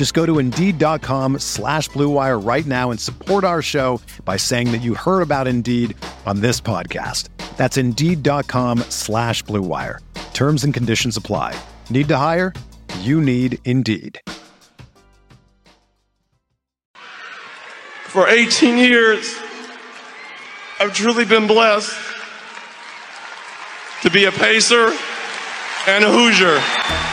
Just 0.00 0.14
go 0.14 0.24
to 0.24 0.38
Indeed.com 0.38 1.40
slash 1.40 1.90
BlueWire 1.90 2.42
right 2.42 2.64
now 2.64 2.90
and 2.90 2.98
support 2.98 3.44
our 3.44 3.60
show 3.60 4.00
by 4.24 4.38
saying 4.38 4.72
that 4.72 4.78
you 4.78 4.94
heard 4.94 5.20
about 5.20 5.46
Indeed 5.46 5.94
on 6.24 6.40
this 6.40 6.58
podcast. 6.58 7.28
That's 7.58 7.76
Indeed.com 7.76 8.78
slash 8.88 9.44
BlueWire. 9.44 9.98
Terms 10.32 10.64
and 10.64 10.72
conditions 10.72 11.18
apply. 11.18 11.54
Need 11.90 12.08
to 12.08 12.16
hire? 12.16 12.54
You 13.00 13.20
need 13.20 13.58
Indeed. 13.66 14.22
For 18.04 18.26
18 18.26 18.78
years, 18.78 19.38
I've 20.80 20.94
truly 20.94 21.26
been 21.26 21.46
blessed 21.46 21.94
to 24.00 24.10
be 24.10 24.24
a 24.24 24.32
Pacer 24.32 24.96
and 25.86 26.04
a 26.04 26.10
Hoosier. 26.10 27.09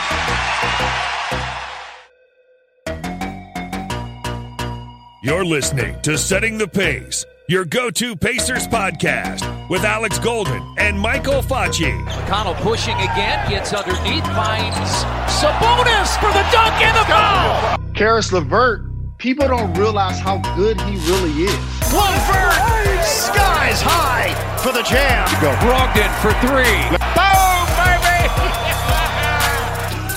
You're 5.27 5.43
listening 5.43 6.01
to 6.03 6.17
Setting 6.17 6.57
the 6.57 6.69
Pace, 6.69 7.25
your 7.49 7.65
go 7.65 7.91
to 7.91 8.15
Pacers 8.15 8.65
podcast 8.65 9.43
with 9.69 9.83
Alex 9.83 10.19
Golden 10.19 10.63
and 10.77 10.97
Michael 10.97 11.41
Facci. 11.41 11.91
McConnell 12.05 12.55
pushing 12.61 12.95
again, 12.95 13.49
gets 13.49 13.73
underneath, 13.73 14.23
finds 14.23 15.03
Sabonis 15.27 16.15
for 16.21 16.31
the 16.31 16.47
dunk 16.53 16.79
and 16.79 16.95
the 16.95 17.03
foul. 17.11 17.77
Caris 17.93 18.31
LeVert, 18.31 18.85
people 19.17 19.49
don't 19.49 19.73
realize 19.73 20.17
how 20.17 20.37
good 20.55 20.79
he 20.79 20.95
really 21.11 21.43
is. 21.43 21.59
LeVert, 21.91 23.03
skies 23.03 23.81
high 23.81 24.31
for 24.63 24.71
the 24.71 24.83
jam. 24.83 25.27
Go 25.41 25.51
Brogdon 25.59 26.07
for 26.21 26.31
three. 26.39 26.87
Boom, 27.19 27.67
baby! 27.75 28.31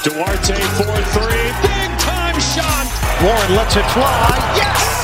Duarte 0.06 0.54
for 0.78 1.02
three. 1.18 1.50
Big 1.66 1.98
time 1.98 2.38
shot. 2.38 2.86
Warren 3.22 3.54
lets 3.56 3.74
it 3.74 3.84
fly. 3.90 4.54
Yes! 4.56 4.99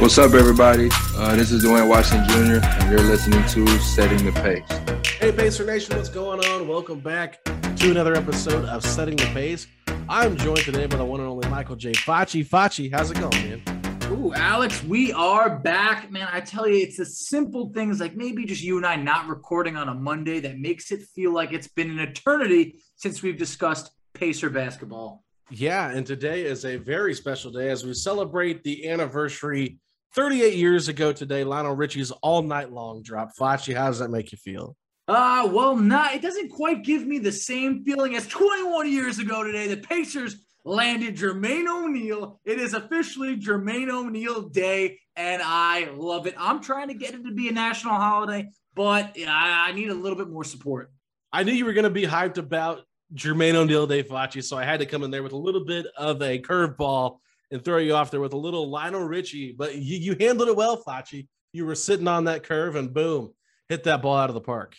What's 0.00 0.18
up, 0.18 0.34
everybody? 0.34 0.90
Uh, 1.16 1.36
this 1.36 1.52
is 1.52 1.62
Duane 1.62 1.88
Washington 1.88 2.28
Jr., 2.28 2.66
and 2.66 2.90
you're 2.90 3.08
listening 3.08 3.42
to 3.46 3.66
Setting 3.78 4.26
the 4.26 4.32
Pace. 4.32 5.08
Hey, 5.20 5.30
Pacer 5.30 5.64
Nation, 5.64 5.96
what's 5.96 6.08
going 6.08 6.44
on? 6.46 6.66
Welcome 6.66 6.98
back 6.98 7.42
to 7.44 7.90
another 7.92 8.14
episode 8.14 8.64
of 8.64 8.84
Setting 8.84 9.14
the 9.14 9.26
Pace. 9.26 9.68
I'm 10.08 10.36
joined 10.36 10.58
today 10.58 10.86
by 10.86 10.96
the 10.96 11.04
one 11.04 11.20
and 11.20 11.28
only 11.28 11.48
Michael 11.48 11.76
J. 11.76 11.92
Facci. 11.92 12.46
Facci, 12.46 12.92
how's 12.92 13.12
it 13.12 13.20
going, 13.20 13.30
man? 13.30 13.62
Ooh, 14.10 14.34
Alex, 14.34 14.82
we 14.82 15.12
are 15.12 15.58
back. 15.60 16.10
Man, 16.10 16.28
I 16.30 16.40
tell 16.40 16.66
you, 16.66 16.82
it's 16.82 16.96
the 16.96 17.06
simple 17.06 17.72
things 17.72 18.00
like 18.00 18.16
maybe 18.16 18.44
just 18.44 18.64
you 18.64 18.76
and 18.76 18.84
I 18.84 18.96
not 18.96 19.28
recording 19.28 19.76
on 19.76 19.88
a 19.88 19.94
Monday 19.94 20.40
that 20.40 20.58
makes 20.58 20.90
it 20.90 21.02
feel 21.14 21.32
like 21.32 21.52
it's 21.52 21.68
been 21.68 21.90
an 21.90 22.00
eternity 22.00 22.80
since 22.96 23.22
we've 23.22 23.38
discussed 23.38 23.92
Pacer 24.12 24.50
basketball. 24.50 25.24
Yeah, 25.50 25.90
and 25.90 26.06
today 26.06 26.44
is 26.44 26.64
a 26.64 26.76
very 26.76 27.14
special 27.14 27.52
day 27.52 27.70
as 27.70 27.84
we 27.84 27.94
celebrate 27.94 28.64
the 28.64 28.88
anniversary 28.88 29.78
38 30.14 30.54
years 30.54 30.88
ago 30.88 31.12
today. 31.12 31.44
Lionel 31.44 31.74
Richie's 31.74 32.10
All 32.10 32.42
Night 32.42 32.70
Long 32.70 33.02
drop. 33.02 33.30
Facci, 33.36 33.74
how 33.76 33.86
does 33.86 33.98
that 33.98 34.10
make 34.10 34.32
you 34.32 34.38
feel? 34.38 34.76
Uh, 35.06 35.48
well, 35.52 35.76
not 35.76 36.14
it 36.14 36.22
doesn't 36.22 36.50
quite 36.50 36.82
give 36.82 37.06
me 37.06 37.18
the 37.18 37.32
same 37.32 37.84
feeling 37.84 38.14
as 38.14 38.26
21 38.26 38.90
years 38.90 39.18
ago 39.18 39.42
today. 39.42 39.66
The 39.66 39.76
Pacers 39.76 40.36
landed 40.64 41.16
Jermaine 41.16 41.66
O'Neal. 41.68 42.40
It 42.44 42.58
is 42.58 42.72
officially 42.72 43.36
Jermaine 43.36 43.90
O'Neal 43.90 44.48
Day, 44.48 44.98
and 45.14 45.42
I 45.44 45.90
love 45.94 46.26
it. 46.26 46.34
I'm 46.38 46.62
trying 46.62 46.88
to 46.88 46.94
get 46.94 47.14
it 47.14 47.22
to 47.24 47.32
be 47.32 47.48
a 47.48 47.52
national 47.52 47.94
holiday, 47.94 48.48
but 48.74 49.14
I, 49.18 49.68
I 49.68 49.72
need 49.72 49.90
a 49.90 49.94
little 49.94 50.16
bit 50.16 50.28
more 50.30 50.44
support. 50.44 50.90
I 51.32 51.42
knew 51.42 51.52
you 51.52 51.66
were 51.66 51.74
going 51.74 51.84
to 51.84 51.90
be 51.90 52.06
hyped 52.06 52.38
about 52.38 52.84
Jermaine 53.14 53.54
O'Neal 53.54 53.86
Day, 53.86 54.02
Facci, 54.02 54.42
so 54.42 54.56
I 54.56 54.64
had 54.64 54.80
to 54.80 54.86
come 54.86 55.02
in 55.02 55.10
there 55.10 55.22
with 55.22 55.32
a 55.32 55.36
little 55.36 55.64
bit 55.64 55.86
of 55.98 56.22
a 56.22 56.40
curveball 56.40 57.18
and 57.50 57.64
throw 57.64 57.78
you 57.78 57.94
off 57.94 58.10
there 58.10 58.20
with 58.20 58.32
a 58.32 58.38
little 58.38 58.70
Lionel 58.70 59.04
Richie, 59.04 59.52
but 59.56 59.74
you, 59.76 59.98
you 59.98 60.16
handled 60.18 60.48
it 60.48 60.56
well, 60.56 60.82
Facci. 60.82 61.28
You 61.52 61.66
were 61.66 61.74
sitting 61.74 62.08
on 62.08 62.24
that 62.24 62.42
curve 62.42 62.76
and 62.76 62.92
boom, 62.92 63.32
hit 63.68 63.84
that 63.84 64.02
ball 64.02 64.16
out 64.16 64.30
of 64.30 64.34
the 64.34 64.40
park. 64.40 64.74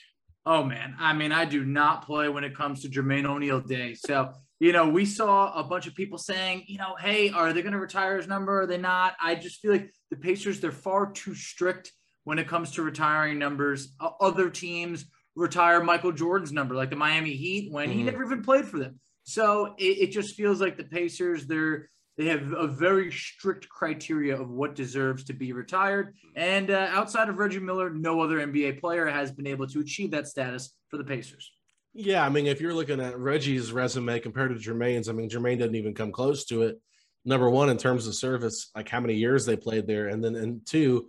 Oh 0.46 0.64
man, 0.64 0.96
I 1.00 1.14
mean, 1.14 1.32
I 1.32 1.46
do 1.46 1.66
not 1.66 2.06
play 2.06 2.30
when 2.30 2.44
it 2.44 2.56
comes 2.56 2.82
to 2.82 2.90
Jermaine 2.90 3.26
O'Neal 3.26 3.62
Day. 3.62 3.96
So, 3.96 4.32
you 4.60 4.74
know, 4.74 4.90
we 4.90 5.06
saw 5.06 5.54
a 5.60 5.64
bunch 5.64 5.88
of 5.88 5.96
people 5.96 6.18
saying, 6.18 6.66
you 6.68 6.78
know, 6.78 6.96
hey, 7.00 7.30
are 7.32 7.52
they 7.52 7.62
going 7.62 7.74
to 7.74 7.80
retire 7.80 8.18
his 8.18 8.28
number? 8.28 8.62
Are 8.62 8.68
they 8.68 8.78
not? 8.78 9.16
I 9.20 9.36
just 9.36 9.60
feel 9.60 9.72
like 9.72 9.92
the 10.12 10.18
Pacers, 10.18 10.60
they're 10.60 10.72
far 10.72 11.12
too 11.12 11.34
strict 11.34 11.92
when 12.26 12.38
it 12.38 12.48
comes 12.48 12.72
to 12.72 12.84
retiring 12.84 13.40
numbers. 13.40 13.96
Uh, 14.00 14.10
other 14.22 14.50
teams 14.52 15.06
retire 15.36 15.84
Michael 15.84 16.12
Jordan's 16.12 16.52
number, 16.52 16.76
like 16.76 16.90
the 16.90 16.96
Miami 16.96 17.34
Heat, 17.34 17.72
when 17.72 17.90
mm-hmm. 17.90 17.98
he 17.98 18.04
never 18.04 18.24
even 18.24 18.44
played 18.44 18.66
for 18.66 18.78
them. 18.78 19.00
So 19.24 19.74
it, 19.78 19.98
it 19.98 20.12
just 20.12 20.36
feels 20.36 20.62
like 20.62 20.78
the 20.78 20.84
Pacers, 20.84 21.48
they're 21.48 21.90
they 22.18 22.28
have 22.28 22.54
a 22.54 22.68
very 22.68 23.12
strict 23.12 23.68
criteria 23.68 24.40
of 24.40 24.50
what 24.50 24.76
deserves 24.76 25.26
to 25.26 25.34
be 25.34 25.52
retired. 25.52 26.16
And 26.36 26.72
uh, 26.72 26.88
outside 26.92 27.28
of 27.28 27.38
Reggie 27.38 27.60
Miller, 27.60 27.90
no 27.90 28.22
other 28.22 28.38
NBA 28.38 28.80
player 28.80 29.06
has 29.06 29.32
been 29.32 29.48
able 29.48 29.68
to 29.68 29.82
achieve 29.82 30.12
that 30.12 30.28
status 30.28 30.74
for 30.90 30.98
the 30.98 31.04
Pacers. 31.04 31.52
Yeah, 31.94 32.26
I 32.26 32.30
mean, 32.30 32.48
if 32.48 32.62
you're 32.62 32.74
looking 32.74 33.00
at 33.00 33.18
Reggie's 33.18 33.72
resume 33.72 34.20
compared 34.20 34.52
to 34.52 34.56
Jermaine's, 34.70 35.10
I 35.10 35.14
mean, 35.14 35.30
Jermaine 35.30 35.58
didn't 35.58 35.76
even 35.76 35.94
come 35.94 36.12
close 36.12 36.46
to 36.46 36.64
it. 36.64 36.80
Number 37.24 37.50
one, 37.50 37.70
in 37.70 37.78
terms 37.78 38.06
of 38.06 38.16
service, 38.16 38.70
like 38.76 38.88
how 38.88 39.00
many 39.00 39.16
years 39.16 39.46
they 39.46 39.56
played 39.56 39.88
there, 39.88 40.10
and 40.10 40.24
then 40.24 40.36
and 40.36 40.66
two, 40.66 41.08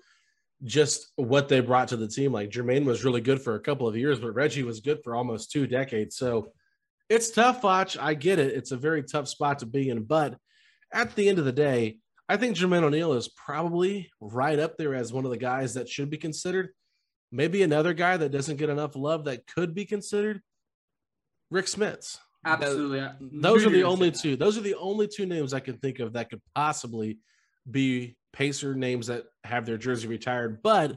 just 0.64 1.12
what 1.16 1.48
they 1.48 1.60
brought 1.60 1.88
to 1.88 1.96
the 1.96 2.08
team. 2.08 2.32
Like 2.32 2.50
Jermaine 2.50 2.84
was 2.84 3.04
really 3.04 3.20
good 3.20 3.42
for 3.42 3.54
a 3.54 3.60
couple 3.60 3.86
of 3.86 3.96
years, 3.96 4.18
but 4.18 4.34
Reggie 4.34 4.62
was 4.62 4.80
good 4.80 5.00
for 5.04 5.14
almost 5.14 5.50
two 5.50 5.66
decades. 5.66 6.16
So 6.16 6.52
it's 7.08 7.30
tough, 7.30 7.62
Watch. 7.62 7.98
I 7.98 8.14
get 8.14 8.38
it. 8.38 8.54
It's 8.54 8.72
a 8.72 8.76
very 8.76 9.02
tough 9.02 9.28
spot 9.28 9.58
to 9.58 9.66
be 9.66 9.90
in, 9.90 10.04
but 10.04 10.38
at 10.92 11.14
the 11.14 11.28
end 11.28 11.38
of 11.38 11.44
the 11.44 11.52
day, 11.52 11.98
I 12.28 12.36
think 12.36 12.56
Jermaine 12.56 12.82
O'Neal 12.82 13.12
is 13.12 13.28
probably 13.28 14.10
right 14.20 14.58
up 14.58 14.76
there 14.76 14.94
as 14.94 15.12
one 15.12 15.24
of 15.24 15.30
the 15.30 15.36
guys 15.36 15.74
that 15.74 15.88
should 15.88 16.10
be 16.10 16.16
considered. 16.16 16.70
Maybe 17.30 17.62
another 17.62 17.94
guy 17.94 18.16
that 18.16 18.32
doesn't 18.32 18.56
get 18.56 18.70
enough 18.70 18.96
love 18.96 19.24
that 19.24 19.46
could 19.46 19.74
be 19.74 19.84
considered, 19.84 20.42
Rick 21.50 21.66
Smits. 21.66 22.18
Absolutely. 22.44 23.04
Those 23.20 23.66
are 23.66 23.70
the 23.70 23.82
only 23.82 24.12
two. 24.12 24.36
Those 24.36 24.56
are 24.56 24.62
the 24.62 24.76
only 24.76 25.08
two 25.08 25.26
names 25.26 25.52
I 25.52 25.60
can 25.60 25.78
think 25.78 25.98
of 25.98 26.12
that 26.12 26.30
could 26.30 26.40
possibly 26.54 27.18
be 27.68 28.16
Pacer 28.32 28.74
names 28.74 29.08
that 29.08 29.24
have 29.44 29.66
their 29.66 29.78
jersey 29.78 30.06
retired. 30.06 30.62
But 30.62 30.96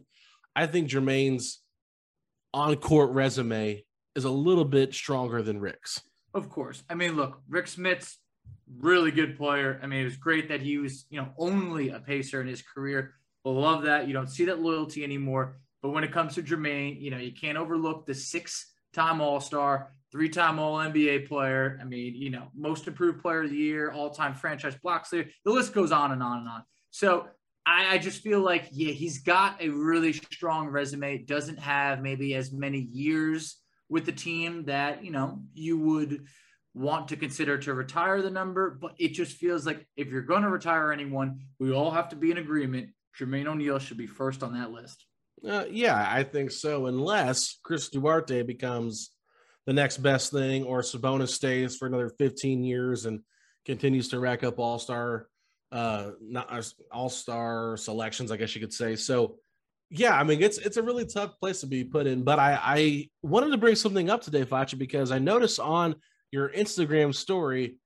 I 0.55 0.67
think 0.67 0.89
Jermaine's 0.89 1.59
on 2.53 2.75
court 2.75 3.11
resume 3.11 3.83
is 4.15 4.25
a 4.25 4.29
little 4.29 4.65
bit 4.65 4.93
stronger 4.93 5.41
than 5.41 5.59
Rick's. 5.59 6.01
Of 6.33 6.49
course. 6.49 6.83
I 6.89 6.95
mean, 6.95 7.15
look, 7.15 7.41
Rick 7.47 7.65
Smits 7.65 8.17
really 8.77 9.11
good 9.11 9.37
player. 9.37 9.79
I 9.81 9.87
mean, 9.87 10.01
it 10.01 10.05
was 10.05 10.17
great 10.17 10.49
that 10.49 10.61
he 10.61 10.77
was, 10.77 11.05
you 11.09 11.19
know, 11.19 11.29
only 11.37 11.89
a 11.89 11.99
pacer 11.99 12.41
in 12.41 12.47
his 12.47 12.61
career. 12.61 13.15
Love 13.45 13.83
that. 13.83 14.07
You 14.07 14.13
don't 14.13 14.29
see 14.29 14.45
that 14.45 14.59
loyalty 14.59 15.03
anymore. 15.03 15.57
But 15.81 15.89
when 15.89 16.03
it 16.03 16.11
comes 16.11 16.35
to 16.35 16.43
Jermaine, 16.43 17.01
you 17.01 17.09
know, 17.09 17.17
you 17.17 17.31
can't 17.31 17.57
overlook 17.57 18.05
the 18.05 18.13
six 18.13 18.73
time 18.93 19.21
All 19.21 19.39
Star, 19.39 19.91
three 20.11 20.29
time 20.29 20.59
All 20.59 20.77
NBA 20.77 21.27
player. 21.27 21.79
I 21.81 21.85
mean, 21.85 22.15
you 22.15 22.29
know, 22.29 22.49
most 22.55 22.87
improved 22.87 23.21
player 23.21 23.43
of 23.43 23.49
the 23.49 23.55
year, 23.55 23.91
all 23.91 24.09
time 24.09 24.35
franchise 24.35 24.75
blocks 24.75 25.09
there. 25.09 25.25
The 25.45 25.51
list 25.51 25.73
goes 25.73 25.91
on 25.91 26.11
and 26.11 26.21
on 26.21 26.39
and 26.39 26.49
on. 26.49 26.63
So 26.91 27.27
I, 27.65 27.95
I 27.95 27.97
just 27.97 28.21
feel 28.21 28.41
like, 28.41 28.67
yeah, 28.71 28.91
he's 28.91 29.19
got 29.19 29.61
a 29.61 29.69
really 29.69 30.13
strong 30.13 30.67
resume, 30.67 31.19
doesn't 31.19 31.59
have 31.59 32.01
maybe 32.01 32.35
as 32.35 32.51
many 32.51 32.79
years 32.79 33.57
with 33.89 34.05
the 34.05 34.11
team 34.11 34.65
that, 34.65 35.03
you 35.03 35.11
know, 35.11 35.41
you 35.53 35.77
would 35.77 36.25
want 36.73 37.07
to 37.09 37.15
consider 37.15 37.57
to 37.57 37.73
retire 37.73 38.21
the 38.21 38.29
number, 38.29 38.69
but 38.69 38.93
it 38.97 39.09
just 39.09 39.37
feels 39.37 39.65
like 39.65 39.85
if 39.97 40.07
you're 40.07 40.21
going 40.21 40.43
to 40.43 40.49
retire 40.49 40.91
anyone, 40.91 41.39
we 41.59 41.71
all 41.71 41.91
have 41.91 42.09
to 42.09 42.15
be 42.15 42.31
in 42.31 42.37
agreement. 42.37 42.89
Jermaine 43.17 43.47
O'Neal 43.47 43.79
should 43.79 43.97
be 43.97 44.07
first 44.07 44.43
on 44.43 44.53
that 44.53 44.71
list. 44.71 45.05
Uh, 45.47 45.65
yeah, 45.69 46.07
I 46.09 46.23
think 46.23 46.51
so. 46.51 46.85
Unless 46.85 47.59
Chris 47.63 47.89
Duarte 47.89 48.43
becomes 48.43 49.11
the 49.65 49.73
next 49.73 49.97
best 49.97 50.31
thing, 50.31 50.63
or 50.63 50.81
Sabonis 50.81 51.29
stays 51.29 51.75
for 51.75 51.87
another 51.87 52.09
15 52.09 52.63
years 52.63 53.05
and 53.05 53.21
continues 53.65 54.09
to 54.09 54.19
rack 54.19 54.43
up 54.43 54.59
All 54.59 54.79
Star, 54.79 55.27
uh, 55.71 56.11
uh, 56.35 56.61
All 56.91 57.09
Star 57.09 57.77
selections, 57.77 58.31
I 58.31 58.37
guess 58.37 58.53
you 58.55 58.61
could 58.61 58.73
say. 58.73 58.95
So, 58.95 59.37
yeah, 59.91 60.15
I 60.15 60.23
mean 60.23 60.43
it's 60.43 60.59
it's 60.59 60.77
a 60.77 60.83
really 60.83 61.05
tough 61.05 61.39
place 61.39 61.61
to 61.61 61.67
be 61.67 61.83
put 61.83 62.05
in. 62.05 62.23
But 62.23 62.37
I 62.37 62.59
I 62.61 63.09
wanted 63.23 63.49
to 63.51 63.57
bring 63.57 63.75
something 63.75 64.09
up 64.09 64.21
today, 64.21 64.45
Facci, 64.45 64.77
because 64.77 65.11
I 65.11 65.17
noticed 65.17 65.59
on 65.59 65.95
your 66.31 66.49
Instagram 66.49 67.13
story 67.13 67.77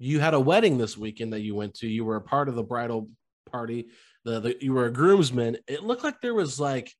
you 0.00 0.18
had 0.18 0.32
a 0.32 0.40
wedding 0.40 0.78
this 0.78 0.96
weekend 0.96 1.34
that 1.34 1.42
you 1.42 1.54
went 1.54 1.74
to. 1.74 1.86
You 1.86 2.06
were 2.06 2.16
a 2.16 2.22
part 2.22 2.48
of 2.48 2.54
the 2.54 2.62
bridal 2.62 3.10
party. 3.50 3.88
The, 4.24 4.40
the 4.40 4.56
you 4.60 4.72
were 4.72 4.86
a 4.86 4.92
groomsman. 4.92 5.58
It 5.68 5.84
looked 5.84 6.02
like 6.02 6.22
there 6.22 6.34
was 6.34 6.58
like 6.58 6.90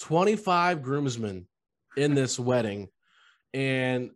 25 0.00 0.82
groomsmen 0.82 1.46
in 1.96 2.14
this 2.14 2.38
wedding. 2.38 2.88
And 3.52 4.10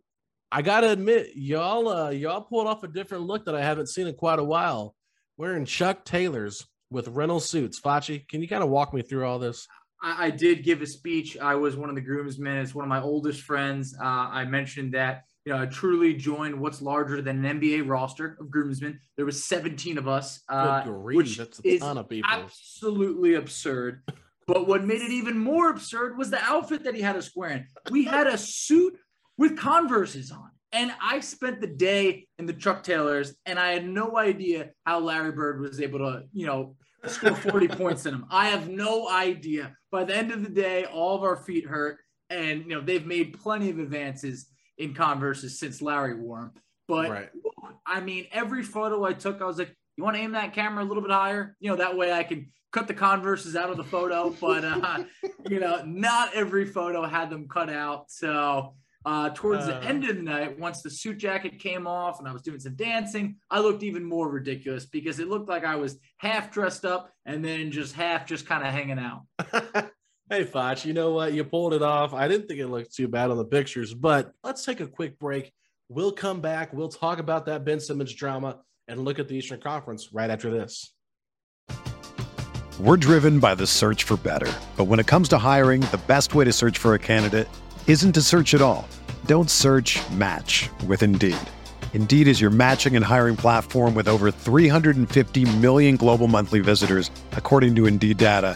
I 0.51 0.63
gotta 0.63 0.89
admit, 0.89 1.29
y'all 1.35 1.87
uh 1.87 2.09
y'all 2.09 2.41
pulled 2.41 2.67
off 2.67 2.83
a 2.83 2.87
different 2.87 3.25
look 3.25 3.45
that 3.45 3.55
I 3.55 3.61
haven't 3.61 3.87
seen 3.87 4.07
in 4.07 4.15
quite 4.15 4.39
a 4.39 4.43
while. 4.43 4.95
Wearing 5.37 5.65
Chuck 5.65 6.03
Taylors 6.03 6.65
with 6.89 7.07
rental 7.07 7.39
suits. 7.39 7.79
Facci, 7.79 8.27
can 8.27 8.41
you 8.41 8.47
kind 8.47 8.63
of 8.63 8.69
walk 8.69 8.93
me 8.93 9.03
through 9.03 9.25
all 9.25 9.39
this? 9.39 9.67
I, 10.03 10.25
I, 10.25 10.29
did 10.31 10.63
give 10.63 10.81
a 10.81 10.85
speech. 10.87 11.37
I 11.37 11.55
was 11.55 11.77
one 11.77 11.89
of 11.89 11.95
the 11.95 12.01
groomsmen. 12.01 12.57
It's 12.57 12.75
one 12.75 12.83
of 12.83 12.89
my 12.89 13.01
oldest 13.01 13.41
friends. 13.41 13.95
Uh, 13.99 14.05
I 14.05 14.45
mentioned 14.45 14.93
that 14.93 15.23
you 15.45 15.53
know, 15.53 15.61
I 15.61 15.65
truly 15.65 16.13
joined 16.13 16.59
what's 16.59 16.81
larger 16.81 17.21
than 17.21 17.43
an 17.43 17.59
NBA 17.59 17.87
roster 17.87 18.37
of 18.39 18.51
groomsmen. 18.51 18.99
There 19.17 19.25
was 19.25 19.43
17 19.45 19.97
of 19.97 20.07
us, 20.07 20.41
uh, 20.49 20.83
which 20.83 21.37
That's 21.37 21.59
a 21.59 21.67
is 21.67 21.81
ton 21.81 21.97
of 21.97 22.09
people. 22.09 22.29
absolutely 22.31 23.33
absurd. 23.35 24.03
but 24.47 24.67
what 24.67 24.83
made 24.83 25.01
it 25.01 25.11
even 25.11 25.37
more 25.37 25.69
absurd 25.69 26.17
was 26.17 26.29
the 26.29 26.41
outfit 26.43 26.83
that 26.83 26.95
he 26.95 27.01
had 27.01 27.15
us 27.15 27.31
wearing. 27.35 27.65
We 27.89 28.03
had 28.05 28.27
a 28.27 28.37
suit 28.37 28.97
with 29.37 29.57
Converses 29.57 30.31
on. 30.31 30.49
And 30.73 30.93
I 31.01 31.19
spent 31.19 31.59
the 31.59 31.67
day 31.67 32.27
in 32.39 32.45
the 32.45 32.53
Chuck 32.53 32.83
Taylors, 32.83 33.35
and 33.45 33.59
I 33.59 33.71
had 33.73 33.85
no 33.85 34.17
idea 34.17 34.69
how 34.85 34.99
Larry 34.99 35.33
Bird 35.33 35.59
was 35.59 35.81
able 35.81 35.99
to, 35.99 36.23
you 36.31 36.45
know, 36.45 36.77
score 37.07 37.35
40 37.35 37.67
points 37.79 38.05
in 38.05 38.13
them. 38.13 38.25
I 38.31 38.45
have 38.47 38.69
no 38.69 39.09
idea. 39.09 39.75
By 39.91 40.05
the 40.05 40.15
end 40.15 40.31
of 40.31 40.43
the 40.43 40.49
day, 40.49 40.85
all 40.85 41.15
of 41.17 41.23
our 41.23 41.35
feet 41.35 41.65
hurt, 41.65 41.97
and 42.29 42.61
you 42.61 42.69
know 42.69 42.79
they've 42.79 43.05
made 43.05 43.37
plenty 43.37 43.69
of 43.69 43.79
advances 43.79 44.47
in 44.81 44.93
Converses 44.93 45.59
since 45.59 45.81
Larry 45.81 46.15
wore 46.15 46.39
them. 46.39 46.51
But 46.87 47.09
right. 47.09 47.29
I 47.85 48.01
mean, 48.01 48.27
every 48.31 48.63
photo 48.63 49.03
I 49.05 49.13
took, 49.13 49.41
I 49.41 49.45
was 49.45 49.57
like, 49.57 49.75
you 49.95 50.03
want 50.03 50.15
to 50.17 50.21
aim 50.21 50.31
that 50.31 50.53
camera 50.53 50.83
a 50.83 50.87
little 50.87 51.03
bit 51.03 51.11
higher? 51.11 51.55
You 51.59 51.69
know, 51.69 51.77
that 51.77 51.95
way 51.95 52.11
I 52.11 52.23
can 52.23 52.51
cut 52.71 52.87
the 52.87 52.93
Converses 52.93 53.55
out 53.55 53.69
of 53.69 53.77
the 53.77 53.83
photo. 53.83 54.29
But, 54.41 54.65
uh, 54.65 55.03
you 55.49 55.59
know, 55.59 55.83
not 55.85 56.33
every 56.33 56.65
photo 56.65 57.05
had 57.05 57.29
them 57.29 57.47
cut 57.47 57.69
out. 57.69 58.09
So, 58.09 58.73
uh, 59.05 59.29
towards 59.33 59.63
uh, 59.63 59.79
the 59.79 59.87
end 59.87 60.03
of 60.05 60.15
the 60.15 60.21
night, 60.21 60.59
once 60.59 60.81
the 60.81 60.89
suit 60.89 61.17
jacket 61.17 61.59
came 61.59 61.87
off 61.87 62.19
and 62.19 62.27
I 62.27 62.33
was 62.33 62.41
doing 62.41 62.59
some 62.59 62.75
dancing, 62.75 63.37
I 63.49 63.59
looked 63.59 63.83
even 63.83 64.03
more 64.03 64.29
ridiculous 64.29 64.85
because 64.85 65.19
it 65.19 65.27
looked 65.27 65.49
like 65.49 65.63
I 65.63 65.75
was 65.75 65.97
half 66.17 66.51
dressed 66.51 66.85
up 66.85 67.11
and 67.25 67.43
then 67.43 67.71
just 67.71 67.95
half 67.95 68.25
just 68.25 68.45
kind 68.45 68.65
of 68.65 68.71
hanging 68.73 68.99
out. 68.99 69.91
Hey, 70.31 70.45
Facci, 70.45 70.85
you 70.85 70.93
know 70.93 71.11
what? 71.11 71.33
You 71.33 71.43
pulled 71.43 71.73
it 71.73 71.81
off. 71.81 72.13
I 72.13 72.29
didn't 72.29 72.47
think 72.47 72.61
it 72.61 72.67
looked 72.67 72.95
too 72.95 73.09
bad 73.09 73.31
on 73.31 73.37
the 73.37 73.43
pictures, 73.43 73.93
but 73.93 74.31
let's 74.45 74.63
take 74.63 74.79
a 74.79 74.87
quick 74.87 75.19
break. 75.19 75.51
We'll 75.89 76.13
come 76.13 76.39
back. 76.39 76.71
We'll 76.71 76.87
talk 76.87 77.19
about 77.19 77.47
that 77.47 77.65
Ben 77.65 77.81
Simmons 77.81 78.13
drama 78.13 78.59
and 78.87 79.03
look 79.03 79.19
at 79.19 79.27
the 79.27 79.35
Eastern 79.35 79.59
Conference 79.59 80.13
right 80.13 80.29
after 80.29 80.49
this. 80.49 80.93
We're 82.79 82.95
driven 82.95 83.41
by 83.41 83.55
the 83.55 83.67
search 83.67 84.05
for 84.05 84.15
better. 84.15 84.49
But 84.77 84.85
when 84.85 85.01
it 85.01 85.05
comes 85.05 85.27
to 85.29 85.37
hiring, 85.37 85.81
the 85.81 85.99
best 86.07 86.33
way 86.33 86.45
to 86.45 86.53
search 86.53 86.77
for 86.77 86.93
a 86.93 86.99
candidate 86.99 87.49
isn't 87.87 88.13
to 88.13 88.21
search 88.21 88.53
at 88.53 88.61
all. 88.61 88.87
Don't 89.25 89.51
search 89.51 89.99
match 90.11 90.69
with 90.87 91.03
Indeed. 91.03 91.35
Indeed 91.91 92.29
is 92.29 92.39
your 92.39 92.51
matching 92.51 92.95
and 92.95 93.03
hiring 93.03 93.35
platform 93.35 93.93
with 93.93 94.07
over 94.07 94.31
350 94.31 95.57
million 95.57 95.97
global 95.97 96.29
monthly 96.29 96.61
visitors, 96.61 97.11
according 97.33 97.75
to 97.75 97.85
Indeed 97.85 98.17
data 98.17 98.55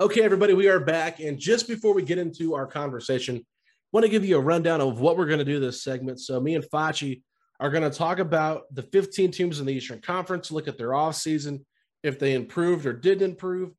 Okay, 0.00 0.22
everybody, 0.22 0.54
we 0.54 0.68
are 0.68 0.78
back. 0.78 1.18
And 1.18 1.40
just 1.40 1.66
before 1.66 1.92
we 1.92 2.02
get 2.02 2.18
into 2.18 2.54
our 2.54 2.68
conversation, 2.68 3.34
I 3.36 3.42
want 3.90 4.04
to 4.04 4.08
give 4.08 4.24
you 4.24 4.36
a 4.36 4.40
rundown 4.40 4.80
of 4.80 5.00
what 5.00 5.16
we're 5.16 5.26
going 5.26 5.40
to 5.40 5.44
do 5.44 5.58
this 5.58 5.82
segment. 5.82 6.20
So 6.20 6.38
me 6.38 6.54
and 6.54 6.64
Facci 6.64 7.22
are 7.58 7.68
going 7.68 7.82
to 7.82 7.90
talk 7.90 8.20
about 8.20 8.72
the 8.72 8.84
15 8.84 9.32
teams 9.32 9.58
in 9.58 9.66
the 9.66 9.72
Eastern 9.72 10.00
Conference, 10.00 10.52
look 10.52 10.68
at 10.68 10.78
their 10.78 10.90
offseason, 10.90 11.64
if 12.04 12.20
they 12.20 12.34
improved 12.34 12.86
or 12.86 12.92
didn't 12.92 13.28
improve. 13.28 13.72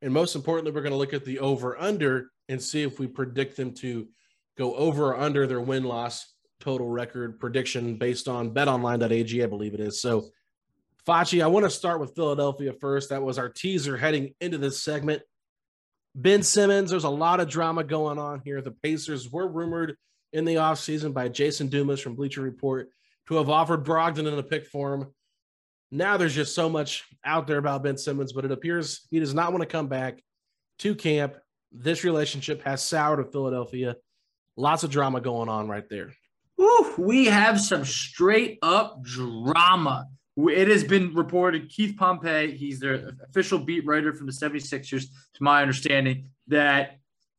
And 0.00 0.14
most 0.14 0.34
importantly, 0.34 0.72
we're 0.72 0.80
going 0.80 0.92
to 0.92 0.98
look 0.98 1.12
at 1.12 1.26
the 1.26 1.40
over 1.40 1.78
under 1.78 2.30
and 2.48 2.62
see 2.62 2.82
if 2.82 2.98
we 2.98 3.06
predict 3.06 3.58
them 3.58 3.74
to 3.74 4.08
go 4.56 4.74
over 4.76 5.08
or 5.08 5.20
under 5.20 5.46
their 5.46 5.60
win 5.60 5.84
loss 5.84 6.32
total 6.58 6.88
record 6.88 7.38
prediction 7.38 7.96
based 7.98 8.28
on 8.28 8.54
betonline.ag, 8.54 9.42
I 9.42 9.46
believe 9.46 9.74
it 9.74 9.80
is. 9.80 10.00
So, 10.00 10.30
Facci, 11.06 11.44
I 11.44 11.48
want 11.48 11.66
to 11.66 11.70
start 11.70 12.00
with 12.00 12.14
Philadelphia 12.16 12.72
first. 12.72 13.10
That 13.10 13.22
was 13.22 13.36
our 13.36 13.50
teaser 13.50 13.98
heading 13.98 14.34
into 14.40 14.56
this 14.56 14.82
segment. 14.82 15.20
Ben 16.18 16.42
Simmons, 16.42 16.90
there's 16.90 17.04
a 17.04 17.10
lot 17.10 17.40
of 17.40 17.48
drama 17.48 17.84
going 17.84 18.18
on 18.18 18.40
here. 18.42 18.62
The 18.62 18.70
Pacers 18.70 19.30
were 19.30 19.46
rumored 19.46 19.98
in 20.32 20.46
the 20.46 20.54
offseason 20.54 21.12
by 21.12 21.28
Jason 21.28 21.68
Dumas 21.68 22.00
from 22.00 22.14
Bleacher 22.14 22.40
Report 22.40 22.88
to 23.28 23.34
have 23.34 23.50
offered 23.50 23.84
Brogdon 23.84 24.26
in 24.26 24.38
a 24.38 24.42
pick 24.42 24.66
form. 24.66 25.12
Now 25.90 26.16
there's 26.16 26.34
just 26.34 26.54
so 26.54 26.70
much 26.70 27.04
out 27.22 27.46
there 27.46 27.58
about 27.58 27.82
Ben 27.82 27.98
Simmons, 27.98 28.32
but 28.32 28.46
it 28.46 28.50
appears 28.50 29.06
he 29.10 29.20
does 29.20 29.34
not 29.34 29.52
want 29.52 29.60
to 29.60 29.68
come 29.68 29.88
back 29.88 30.22
to 30.78 30.94
camp. 30.94 31.36
This 31.70 32.02
relationship 32.02 32.62
has 32.62 32.82
soured 32.82 33.18
with 33.18 33.30
Philadelphia. 33.30 33.96
Lots 34.56 34.84
of 34.84 34.90
drama 34.90 35.20
going 35.20 35.50
on 35.50 35.68
right 35.68 35.88
there. 35.90 36.14
Ooh, 36.58 36.94
we 36.96 37.26
have 37.26 37.60
some 37.60 37.84
straight 37.84 38.58
up 38.62 39.02
drama. 39.02 40.06
It 40.36 40.68
has 40.68 40.84
been 40.84 41.14
reported, 41.14 41.70
Keith 41.70 41.96
Pompey, 41.96 42.56
he's 42.56 42.78
their 42.78 43.12
official 43.28 43.58
beat 43.58 43.86
writer 43.86 44.12
from 44.12 44.26
the 44.26 44.32
76ers, 44.32 45.04
to 45.34 45.42
my 45.42 45.62
understanding, 45.62 46.28
that 46.48 46.98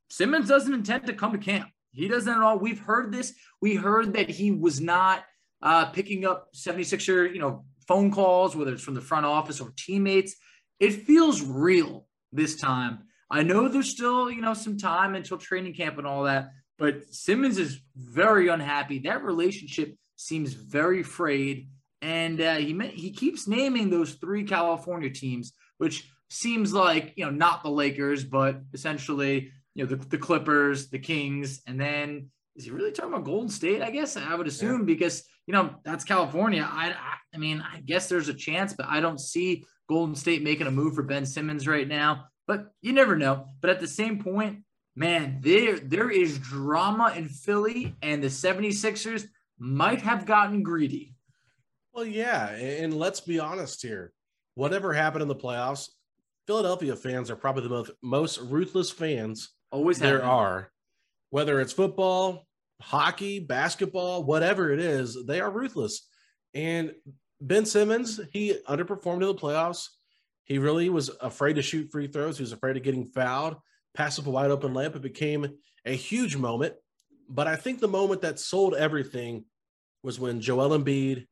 Simmons 0.10 0.48
doesn't 0.48 0.74
intend 0.74 1.06
to 1.06 1.14
come 1.14 1.32
to 1.32 1.38
camp. 1.38 1.70
He 1.92 2.08
doesn't 2.08 2.32
at 2.32 2.42
all. 2.42 2.58
We've 2.58 2.80
heard 2.80 3.12
this. 3.12 3.34
We 3.62 3.76
heard 3.76 4.14
that 4.14 4.30
he 4.30 4.52
was 4.52 4.82
not 4.82 5.26
uh, 5.62 5.86
picking 5.88 6.26
up 6.26 6.50
76er, 6.56 7.34
you 7.34 7.40
know, 7.40 7.66
phone 7.88 8.12
calls, 8.12 8.56
whether 8.56 8.74
it's 8.74 8.84
from 8.84 8.96
the 8.96 9.02
front 9.02 9.26
office 9.26 9.60
or 9.60 9.74
teammates. 9.78 10.36
It 10.80 10.92
feels 10.92 11.42
real 11.42 12.08
this 12.32 12.56
time. 12.56 13.00
I 13.30 13.44
know 13.44 13.68
there's 13.68 13.90
still, 13.90 14.32
you 14.32 14.42
know, 14.42 14.54
some 14.54 14.78
time 14.78 15.16
until 15.16 15.38
training 15.38 15.74
camp 15.74 15.98
and 15.98 16.08
all 16.08 16.24
that, 16.24 16.52
But 16.78 17.14
Simmons 17.14 17.58
is 17.58 17.82
very 17.96 18.48
unhappy. 18.48 19.00
That 19.00 19.24
relationship 19.24 19.96
seems 20.16 20.54
very 20.54 21.04
frayed. 21.04 21.70
And 22.02 22.40
uh, 22.42 22.56
he 22.56 22.78
he 22.94 23.12
keeps 23.12 23.48
naming 23.48 23.90
those 23.90 24.14
three 24.14 24.44
California 24.44 25.10
teams, 25.10 25.54
which 25.78 26.10
seems 26.30 26.74
like 26.74 27.14
you 27.16 27.26
know 27.26 27.32
not 27.32 27.64
the 27.64 27.70
Lakers, 27.70 28.24
but 28.24 28.62
essentially 28.74 29.52
you 29.74 29.84
know 29.84 29.90
the, 29.90 29.96
the 30.08 30.18
Clippers, 30.18 30.90
the 30.90 31.00
Kings, 31.00 31.62
and 31.68 31.80
then 31.80 32.30
is 32.56 32.66
he 32.66 32.72
really 32.72 32.92
talking 32.92 33.14
about 33.14 33.26
Golden 33.26 33.50
State? 33.50 33.82
I 33.82 33.92
guess 33.92 34.18
I 34.18 34.36
would 34.36 34.48
assume 34.48 34.82
yeah. 34.82 34.86
because 34.86 35.24
you 35.46 35.54
know 35.54 35.76
that's 35.84 36.04
California. 36.04 36.68
I, 36.70 36.90
I 36.90 37.14
I 37.34 37.38
mean 37.38 37.62
I 37.62 37.80
guess 37.82 38.10
there's 38.10 38.30
a 38.30 38.34
chance, 38.34 38.74
but 38.74 38.88
I 38.88 39.00
don't 39.00 39.20
see 39.20 39.66
Golden 39.88 40.16
State 40.16 40.44
making 40.44 40.68
a 40.68 40.72
move 40.72 40.96
for 40.96 41.04
Ben 41.04 41.26
Simmons 41.26 41.68
right 41.68 41.88
now. 41.88 42.26
But 42.48 42.72
you 42.82 42.94
never 42.94 43.16
know. 43.16 43.46
But 43.62 43.70
at 43.70 43.80
the 43.80 43.88
same 43.88 44.24
point, 44.24 44.64
man, 44.96 45.40
there 45.42 45.80
there 45.80 46.10
is 46.10 46.40
drama 46.40 47.14
in 47.16 47.30
Philly, 47.30 47.96
and 48.02 48.24
the 48.24 48.28
76ers 48.28 49.26
might 49.60 50.02
have 50.02 50.26
gotten 50.26 50.64
greedy. 50.64 51.16
Well, 51.98 52.06
yeah, 52.06 52.50
and 52.50 52.96
let's 52.96 53.22
be 53.22 53.40
honest 53.40 53.82
here. 53.82 54.14
Whatever 54.54 54.94
happened 54.94 55.24
in 55.24 55.28
the 55.28 55.36
playoffs, 55.36 55.90
Philadelphia 56.46 56.96
fans 56.96 57.32
are 57.32 57.36
probably 57.36 57.64
the 57.64 57.70
most, 57.70 57.92
most 58.04 58.38
ruthless 58.40 58.92
fans 58.92 59.50
always 59.72 59.98
there 59.98 60.24
are. 60.24 60.70
Whether 61.32 61.60
it's 61.60 61.74
football, 61.74 62.46
hockey, 62.80 63.40
basketball, 63.40 64.24
whatever 64.24 64.72
it 64.72 64.80
is, 64.80 65.18
they 65.26 65.42
are 65.42 65.50
ruthless. 65.50 66.08
And 66.54 66.92
Ben 67.42 67.66
Simmons, 67.66 68.20
he 68.32 68.60
underperformed 68.70 69.24
in 69.24 69.30
the 69.30 69.34
playoffs. 69.34 69.88
He 70.44 70.60
really 70.60 70.90
was 70.90 71.10
afraid 71.20 71.54
to 71.54 71.64
shoot 71.64 71.90
free 71.92 72.06
throws. 72.06 72.38
He 72.38 72.44
was 72.44 72.52
afraid 72.52 72.78
of 72.78 72.84
getting 72.84 73.08
fouled, 73.08 73.56
pass 73.96 74.20
up 74.20 74.28
a 74.28 74.30
wide 74.30 74.52
open 74.52 74.72
layup. 74.72 74.96
It 74.96 75.02
became 75.02 75.48
a 75.84 75.96
huge 75.96 76.38
moment. 76.38 76.76
But 77.28 77.48
I 77.48 77.56
think 77.56 77.80
the 77.80 77.88
moment 77.88 78.22
that 78.22 78.40
sold 78.40 78.76
everything 78.76 79.46
was 80.04 80.20
when 80.20 80.42
Joel 80.42 80.78
Embiid 80.78 81.26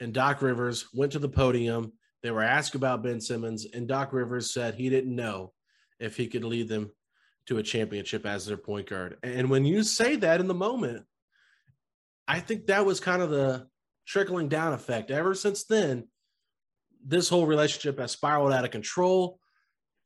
and 0.00 0.12
Doc 0.12 0.42
Rivers 0.42 0.88
went 0.92 1.12
to 1.12 1.18
the 1.18 1.28
podium. 1.28 1.92
They 2.22 2.30
were 2.30 2.42
asked 2.42 2.74
about 2.74 3.02
Ben 3.02 3.20
Simmons, 3.20 3.66
and 3.72 3.86
Doc 3.86 4.12
Rivers 4.12 4.52
said 4.52 4.74
he 4.74 4.88
didn't 4.90 5.14
know 5.14 5.52
if 5.98 6.16
he 6.16 6.26
could 6.26 6.44
lead 6.44 6.68
them 6.68 6.90
to 7.46 7.58
a 7.58 7.62
championship 7.62 8.26
as 8.26 8.46
their 8.46 8.56
point 8.56 8.88
guard. 8.88 9.18
And 9.22 9.50
when 9.50 9.64
you 9.64 9.82
say 9.82 10.16
that 10.16 10.40
in 10.40 10.48
the 10.48 10.54
moment, 10.54 11.04
I 12.28 12.40
think 12.40 12.66
that 12.66 12.86
was 12.86 13.00
kind 13.00 13.22
of 13.22 13.30
the 13.30 13.66
trickling 14.06 14.48
down 14.48 14.72
effect. 14.72 15.10
Ever 15.10 15.34
since 15.34 15.64
then, 15.64 16.08
this 17.04 17.28
whole 17.28 17.46
relationship 17.46 17.98
has 17.98 18.12
spiraled 18.12 18.52
out 18.52 18.64
of 18.64 18.70
control. 18.70 19.38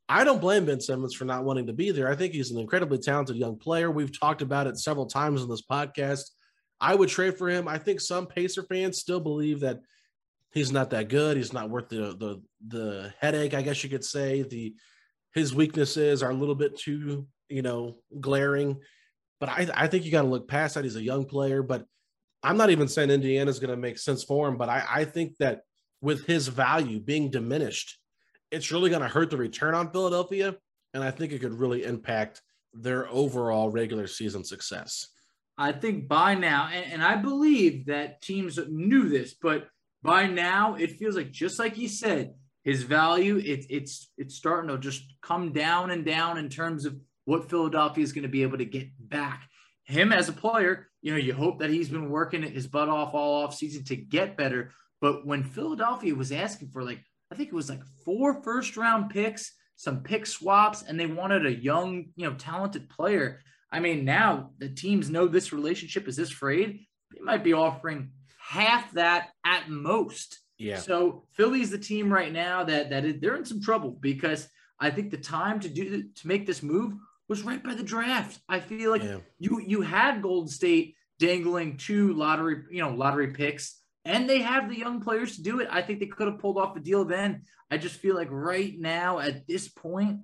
I 0.08 0.24
don't 0.24 0.40
blame 0.40 0.66
Ben 0.66 0.80
Simmons 0.80 1.14
for 1.14 1.24
not 1.24 1.44
wanting 1.44 1.66
to 1.66 1.72
be 1.72 1.90
there. 1.90 2.08
I 2.08 2.14
think 2.14 2.32
he's 2.32 2.50
an 2.50 2.60
incredibly 2.60 2.98
talented 2.98 3.36
young 3.36 3.58
player. 3.58 3.90
We've 3.90 4.18
talked 4.18 4.42
about 4.42 4.66
it 4.66 4.78
several 4.78 5.06
times 5.06 5.42
on 5.42 5.48
this 5.48 5.62
podcast. 5.62 6.30
I 6.80 6.94
would 6.94 7.08
trade 7.08 7.38
for 7.38 7.48
him. 7.48 7.68
I 7.68 7.78
think 7.78 8.00
some 8.00 8.26
Pacer 8.26 8.62
fans 8.62 8.98
still 8.98 9.20
believe 9.20 9.60
that 9.60 9.80
he's 10.52 10.72
not 10.72 10.90
that 10.90 11.08
good. 11.08 11.36
He's 11.36 11.52
not 11.52 11.70
worth 11.70 11.88
the 11.88 12.16
the 12.16 12.42
the 12.66 13.14
headache, 13.20 13.54
I 13.54 13.62
guess 13.62 13.82
you 13.82 13.90
could 13.90 14.04
say. 14.04 14.42
The 14.42 14.74
his 15.34 15.54
weaknesses 15.54 16.22
are 16.22 16.30
a 16.30 16.34
little 16.34 16.54
bit 16.54 16.78
too, 16.78 17.26
you 17.48 17.62
know, 17.62 17.96
glaring. 18.20 18.80
But 19.40 19.48
I, 19.48 19.68
I 19.74 19.86
think 19.88 20.04
you 20.04 20.12
got 20.12 20.22
to 20.22 20.28
look 20.28 20.48
past 20.48 20.74
that. 20.74 20.84
He's 20.84 20.96
a 20.96 21.02
young 21.02 21.24
player, 21.24 21.62
but 21.62 21.84
I'm 22.42 22.56
not 22.56 22.70
even 22.70 22.88
saying 22.88 23.10
Indiana's 23.10 23.58
going 23.58 23.70
to 23.70 23.76
make 23.76 23.98
sense 23.98 24.22
for 24.22 24.48
him. 24.48 24.56
But 24.56 24.68
I, 24.68 24.84
I 24.88 25.04
think 25.04 25.36
that 25.38 25.62
with 26.00 26.24
his 26.26 26.48
value 26.48 27.00
being 27.00 27.30
diminished, 27.30 27.98
it's 28.50 28.70
really 28.70 28.90
going 28.90 29.02
to 29.02 29.08
hurt 29.08 29.30
the 29.30 29.36
return 29.36 29.74
on 29.74 29.90
Philadelphia. 29.90 30.54
And 30.92 31.02
I 31.02 31.10
think 31.10 31.32
it 31.32 31.40
could 31.40 31.58
really 31.58 31.84
impact 31.84 32.40
their 32.72 33.08
overall 33.08 33.70
regular 33.70 34.06
season 34.06 34.44
success. 34.44 35.08
I 35.56 35.72
think 35.72 36.08
by 36.08 36.34
now, 36.34 36.68
and, 36.72 36.94
and, 36.94 37.02
I 37.02 37.16
believe 37.16 37.86
that 37.86 38.20
teams 38.20 38.58
knew 38.68 39.08
this, 39.08 39.34
but 39.34 39.68
by 40.02 40.26
now 40.26 40.74
it 40.74 40.98
feels 40.98 41.16
like 41.16 41.30
just 41.30 41.58
like 41.58 41.78
you 41.78 41.88
said, 41.88 42.34
his 42.64 42.82
value 42.82 43.36
it, 43.36 43.66
it's 43.68 44.10
it's 44.16 44.34
starting 44.34 44.70
to 44.70 44.78
just 44.78 45.02
come 45.22 45.52
down 45.52 45.90
and 45.90 46.04
down 46.04 46.38
in 46.38 46.48
terms 46.48 46.86
of 46.86 46.96
what 47.24 47.48
Philadelphia 47.50 48.02
is 48.02 48.12
going 48.12 48.22
to 48.22 48.28
be 48.28 48.42
able 48.42 48.58
to 48.58 48.64
get 48.64 48.88
back. 48.98 49.48
Him 49.84 50.12
as 50.12 50.28
a 50.28 50.32
player, 50.32 50.88
you 51.02 51.12
know, 51.12 51.18
you 51.18 51.34
hope 51.34 51.60
that 51.60 51.70
he's 51.70 51.88
been 51.88 52.10
working 52.10 52.42
his 52.42 52.66
butt 52.66 52.88
off 52.88 53.14
all 53.14 53.44
off 53.44 53.54
season 53.54 53.84
to 53.84 53.96
get 53.96 54.36
better. 54.36 54.72
But 55.00 55.26
when 55.26 55.42
Philadelphia 55.42 56.14
was 56.14 56.32
asking 56.32 56.70
for 56.70 56.82
like, 56.82 57.04
I 57.30 57.34
think 57.34 57.48
it 57.48 57.54
was 57.54 57.68
like 57.68 57.82
four 58.04 58.42
first 58.42 58.76
round 58.76 59.10
picks, 59.10 59.52
some 59.76 60.02
pick 60.02 60.26
swaps, 60.26 60.82
and 60.82 60.98
they 60.98 61.06
wanted 61.06 61.46
a 61.46 61.54
young, 61.54 62.06
you 62.16 62.28
know, 62.28 62.34
talented 62.34 62.88
player 62.88 63.40
I 63.74 63.80
mean, 63.80 64.04
now 64.04 64.50
the 64.58 64.68
teams 64.68 65.10
know 65.10 65.26
this 65.26 65.52
relationship 65.52 66.06
is 66.06 66.14
this 66.14 66.30
frayed. 66.30 66.86
They 67.12 67.20
might 67.20 67.42
be 67.42 67.54
offering 67.54 68.10
half 68.38 68.92
that 68.92 69.30
at 69.44 69.68
most. 69.68 70.38
Yeah. 70.58 70.78
So 70.78 71.24
Philly's 71.32 71.70
the 71.70 71.78
team 71.78 72.12
right 72.12 72.32
now 72.32 72.62
that 72.62 72.90
that 72.90 73.04
is, 73.04 73.20
they're 73.20 73.34
in 73.34 73.44
some 73.44 73.60
trouble 73.60 73.90
because 73.90 74.48
I 74.78 74.90
think 74.90 75.10
the 75.10 75.16
time 75.16 75.58
to 75.58 75.68
do 75.68 76.04
to 76.04 76.28
make 76.28 76.46
this 76.46 76.62
move 76.62 76.94
was 77.28 77.42
right 77.42 77.62
by 77.64 77.74
the 77.74 77.82
draft. 77.82 78.38
I 78.48 78.60
feel 78.60 78.92
like 78.92 79.02
yeah. 79.02 79.18
you 79.40 79.60
you 79.60 79.80
had 79.80 80.22
Golden 80.22 80.48
State 80.48 80.94
dangling 81.18 81.76
two 81.76 82.12
lottery 82.12 82.62
you 82.70 82.80
know 82.80 82.90
lottery 82.90 83.32
picks 83.32 83.80
and 84.04 84.30
they 84.30 84.42
have 84.42 84.68
the 84.68 84.78
young 84.78 85.00
players 85.00 85.34
to 85.34 85.42
do 85.42 85.58
it. 85.58 85.68
I 85.68 85.82
think 85.82 85.98
they 85.98 86.06
could 86.06 86.28
have 86.28 86.38
pulled 86.38 86.58
off 86.58 86.74
the 86.74 86.80
deal 86.80 87.04
then. 87.04 87.42
I 87.72 87.78
just 87.78 87.96
feel 87.96 88.14
like 88.14 88.28
right 88.30 88.78
now 88.78 89.18
at 89.18 89.48
this 89.48 89.66
point, 89.66 90.20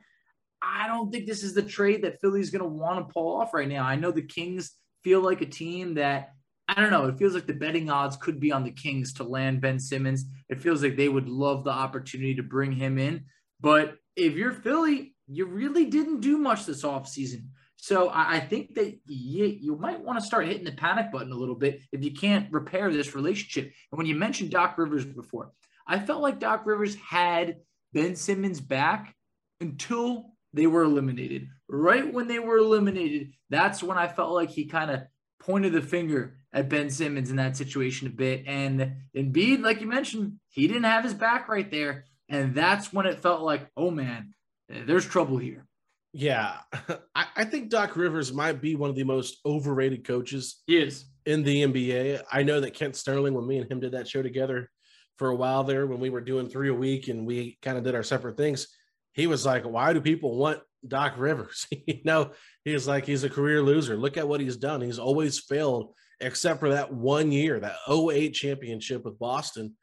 I 0.63 0.87
don't 0.87 1.11
think 1.11 1.27
this 1.27 1.43
is 1.43 1.55
the 1.55 1.63
trade 1.63 2.03
that 2.03 2.21
Philly's 2.21 2.51
going 2.51 2.63
to 2.63 2.69
want 2.69 3.07
to 3.07 3.13
pull 3.13 3.37
off 3.37 3.55
right 3.55 3.69
now. 3.69 3.85
I 3.85 3.97
know 3.97 4.11
the 4.11 4.23
Kings 4.23 4.73
feel 5.03 5.21
like 5.21 5.41
a 5.41 5.47
team 5.47 5.95
that 5.95 6.35
I 6.69 6.81
don't 6.81 6.91
know. 6.91 7.07
It 7.07 7.19
feels 7.19 7.35
like 7.35 7.47
the 7.47 7.53
betting 7.53 7.91
odds 7.91 8.17
could 8.17 8.39
be 8.39 8.53
on 8.53 8.63
the 8.63 8.71
Kings 8.71 9.13
to 9.15 9.25
land 9.25 9.61
Ben 9.61 9.81
Simmons. 9.81 10.27
It 10.49 10.61
feels 10.61 10.83
like 10.83 10.97
they 10.97 11.09
would 11.09 11.29
love 11.29 11.65
the 11.65 11.71
opportunity 11.71 12.37
to 12.37 12.45
bring 12.45 12.71
him 12.71 12.97
in. 12.97 13.25
But 13.61 13.97
if 14.15 14.35
you're 14.35 14.53
Philly, 14.53 15.15
you 15.27 15.47
really 15.47 15.87
didn't 15.87 16.21
do 16.21 16.39
much 16.39 16.67
this 16.67 16.85
offseason. 16.85 17.47
So 17.77 18.11
I 18.13 18.41
think 18.41 18.75
that 18.75 18.99
you, 19.07 19.47
you 19.47 19.77
might 19.77 20.01
want 20.01 20.21
to 20.21 20.25
start 20.25 20.47
hitting 20.47 20.65
the 20.65 20.73
panic 20.73 21.11
button 21.11 21.33
a 21.33 21.37
little 21.37 21.55
bit 21.55 21.81
if 21.93 22.05
you 22.05 22.13
can't 22.13 22.53
repair 22.53 22.93
this 22.93 23.15
relationship. 23.15 23.65
And 23.91 23.99
when 23.99 24.07
you 24.07 24.15
mentioned 24.15 24.51
Doc 24.51 24.77
Rivers 24.77 25.07
before, 25.07 25.53
I 25.89 25.99
felt 25.99 26.21
like 26.21 26.39
Doc 26.39 26.67
Rivers 26.67 26.95
had 26.97 27.57
Ben 27.95 28.17
Simmons 28.17 28.61
back 28.61 29.15
until 29.61 30.30
they 30.53 30.67
were 30.67 30.83
eliminated. 30.83 31.49
Right 31.69 32.13
when 32.13 32.29
they 32.29 32.39
were 32.39 32.59
eliminated, 32.59 33.33
that's 33.49 33.83
when 33.83 33.99
I 33.99 34.09
felt 34.09 34.33
like 34.33 34.51
he 34.51 34.67
kind 34.67 34.91
of 34.91 35.03
pointed 35.41 35.73
the 35.73 35.83
finger 35.83 36.39
at 36.53 36.69
Ben 36.69 36.91
Simmons 36.91 37.31
in 37.31 37.37
that 37.37 37.57
situation 37.57 38.07
a 38.07 38.11
bit. 38.11 38.45
And 38.47 38.95
Embiid, 39.17 39.63
like 39.63 39.81
you 39.81 39.87
mentioned, 39.87 40.35
he 40.49 40.67
didn't 40.67 40.85
have 40.85 41.05
his 41.05 41.15
back 41.15 41.49
right 41.49 41.71
there. 41.71 42.05
And 42.29 42.55
that's 42.55 42.93
when 42.93 43.07
it 43.07 43.21
felt 43.21 43.43
like, 43.43 43.69
oh 43.77 43.91
man, 43.91 44.35
there's 44.69 45.07
trouble 45.07 45.39
here. 45.39 45.67
Yeah. 46.13 46.59
I, 47.15 47.27
I 47.37 47.45
think 47.45 47.71
Doc 47.71 47.97
Rivers 47.97 48.33
might 48.33 48.61
be 48.61 48.75
one 48.75 48.91
of 48.91 48.97
the 48.97 49.05
most 49.05 49.39
overrated 49.45 50.05
coaches. 50.05 50.63
He 50.67 50.79
is. 50.79 51.07
In 51.27 51.43
the 51.43 51.65
NBA. 51.65 52.23
I 52.33 52.43
know 52.43 52.61
that 52.61 52.75
Kent 52.75 52.97
Sterling, 52.97 53.35
when 53.35 53.47
me 53.47 53.59
and 53.59 53.71
him 53.71 53.81
did 53.81 53.93
that 53.93 54.09
show 54.09 54.23
together 54.23 54.71
for 55.17 55.29
a 55.29 55.37
while 55.37 55.65
there, 55.65 55.87
when 55.87 56.01
we 56.01 56.11
were 56.11 56.21
doing 56.21 56.49
three 56.49 56.71
a 56.71 56.75
week 56.75 57.09
and 57.09 57.27
we 57.27 57.59
kind 57.63 57.79
of 57.79 57.85
did 57.85 57.95
our 57.95 58.03
separate 58.03 58.37
things, 58.37 58.69
he 59.13 59.27
was 59.27 59.45
like, 59.45 59.65
why 59.65 59.93
do 59.93 60.01
people 60.01 60.37
want 60.37 60.61
Doc 60.87 61.15
Rivers? 61.17 61.67
you 61.87 62.01
know, 62.05 62.33
he's 62.65 62.87
like, 62.87 63.07
he's 63.07 63.25
a 63.25 63.31
career 63.31 63.63
loser. 63.63 63.97
Look 63.97 64.17
at 64.17 64.29
what 64.29 64.41
he's 64.41 64.57
done. 64.57 64.81
He's 64.81 64.99
always 64.99 65.39
failed, 65.39 65.95
except 66.21 66.61
for 66.61 66.71
that 66.71 66.93
one 66.93 67.33
year, 67.33 67.61
that 67.61 67.77
08 67.89 68.33
championship 68.33 69.05
with 69.05 69.19
Boston. 69.19 69.75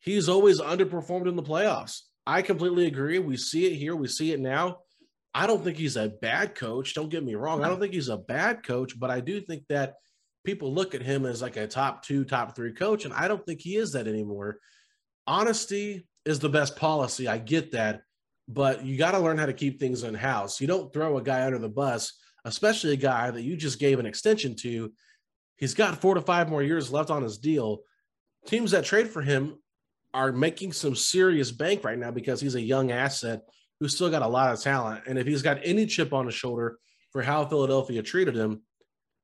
He's 0.00 0.28
always 0.28 0.60
underperformed 0.60 1.28
in 1.28 1.36
the 1.36 1.42
playoffs. 1.42 2.00
I 2.26 2.42
completely 2.42 2.86
agree. 2.86 3.18
We 3.18 3.36
see 3.36 3.66
it 3.66 3.76
here, 3.76 3.96
we 3.96 4.08
see 4.08 4.32
it 4.32 4.40
now. 4.40 4.78
I 5.34 5.46
don't 5.48 5.64
think 5.64 5.76
he's 5.76 5.96
a 5.96 6.08
bad 6.08 6.54
coach. 6.54 6.94
Don't 6.94 7.08
get 7.08 7.24
me 7.24 7.34
wrong. 7.34 7.64
I 7.64 7.68
don't 7.68 7.80
think 7.80 7.92
he's 7.92 8.08
a 8.08 8.16
bad 8.16 8.62
coach, 8.62 8.98
but 8.98 9.10
I 9.10 9.18
do 9.18 9.40
think 9.40 9.64
that 9.68 9.94
people 10.44 10.72
look 10.72 10.94
at 10.94 11.02
him 11.02 11.26
as 11.26 11.42
like 11.42 11.56
a 11.56 11.66
top 11.66 12.04
two, 12.04 12.24
top 12.24 12.54
three 12.54 12.72
coach, 12.72 13.04
and 13.04 13.12
I 13.12 13.26
don't 13.26 13.44
think 13.44 13.60
he 13.60 13.76
is 13.76 13.92
that 13.92 14.06
anymore. 14.06 14.58
Honesty 15.26 16.06
is 16.24 16.38
the 16.38 16.48
best 16.48 16.76
policy. 16.76 17.26
I 17.26 17.38
get 17.38 17.72
that 17.72 18.02
but 18.48 18.84
you 18.84 18.98
got 18.98 19.12
to 19.12 19.18
learn 19.18 19.38
how 19.38 19.46
to 19.46 19.52
keep 19.52 19.80
things 19.80 20.02
in 20.02 20.14
house. 20.14 20.60
You 20.60 20.66
don't 20.66 20.92
throw 20.92 21.16
a 21.18 21.22
guy 21.22 21.44
under 21.46 21.58
the 21.58 21.68
bus, 21.68 22.12
especially 22.44 22.92
a 22.92 22.96
guy 22.96 23.30
that 23.30 23.42
you 23.42 23.56
just 23.56 23.78
gave 23.78 23.98
an 23.98 24.06
extension 24.06 24.54
to. 24.56 24.92
He's 25.56 25.74
got 25.74 26.00
four 26.00 26.14
to 26.14 26.20
five 26.20 26.48
more 26.48 26.62
years 26.62 26.92
left 26.92 27.10
on 27.10 27.22
his 27.22 27.38
deal. 27.38 27.80
Teams 28.46 28.72
that 28.72 28.84
trade 28.84 29.08
for 29.08 29.22
him 29.22 29.56
are 30.12 30.32
making 30.32 30.72
some 30.72 30.94
serious 30.94 31.50
bank 31.50 31.84
right 31.84 31.98
now 31.98 32.10
because 32.10 32.40
he's 32.40 32.54
a 32.54 32.60
young 32.60 32.90
asset 32.92 33.40
who's 33.80 33.94
still 33.94 34.10
got 34.10 34.22
a 34.22 34.28
lot 34.28 34.52
of 34.52 34.60
talent. 34.60 35.04
And 35.06 35.18
if 35.18 35.26
he's 35.26 35.42
got 35.42 35.60
any 35.64 35.86
chip 35.86 36.12
on 36.12 36.26
his 36.26 36.34
shoulder 36.34 36.78
for 37.10 37.22
how 37.22 37.44
Philadelphia 37.46 38.02
treated 38.02 38.36
him, 38.36 38.62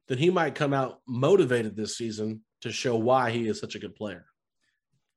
then 0.09 0.19
he 0.19 0.31
might 0.31 0.55
come 0.55 0.73
out 0.73 1.01
motivated 1.07 1.77
this 1.77 1.97
season 1.97 2.43
to 2.63 2.73
show 2.73 2.97
why 2.97 3.31
he 3.31 3.47
is 3.49 3.61
such 3.61 3.75
a 3.75 3.79
good 3.79 3.95
player. 3.95 4.27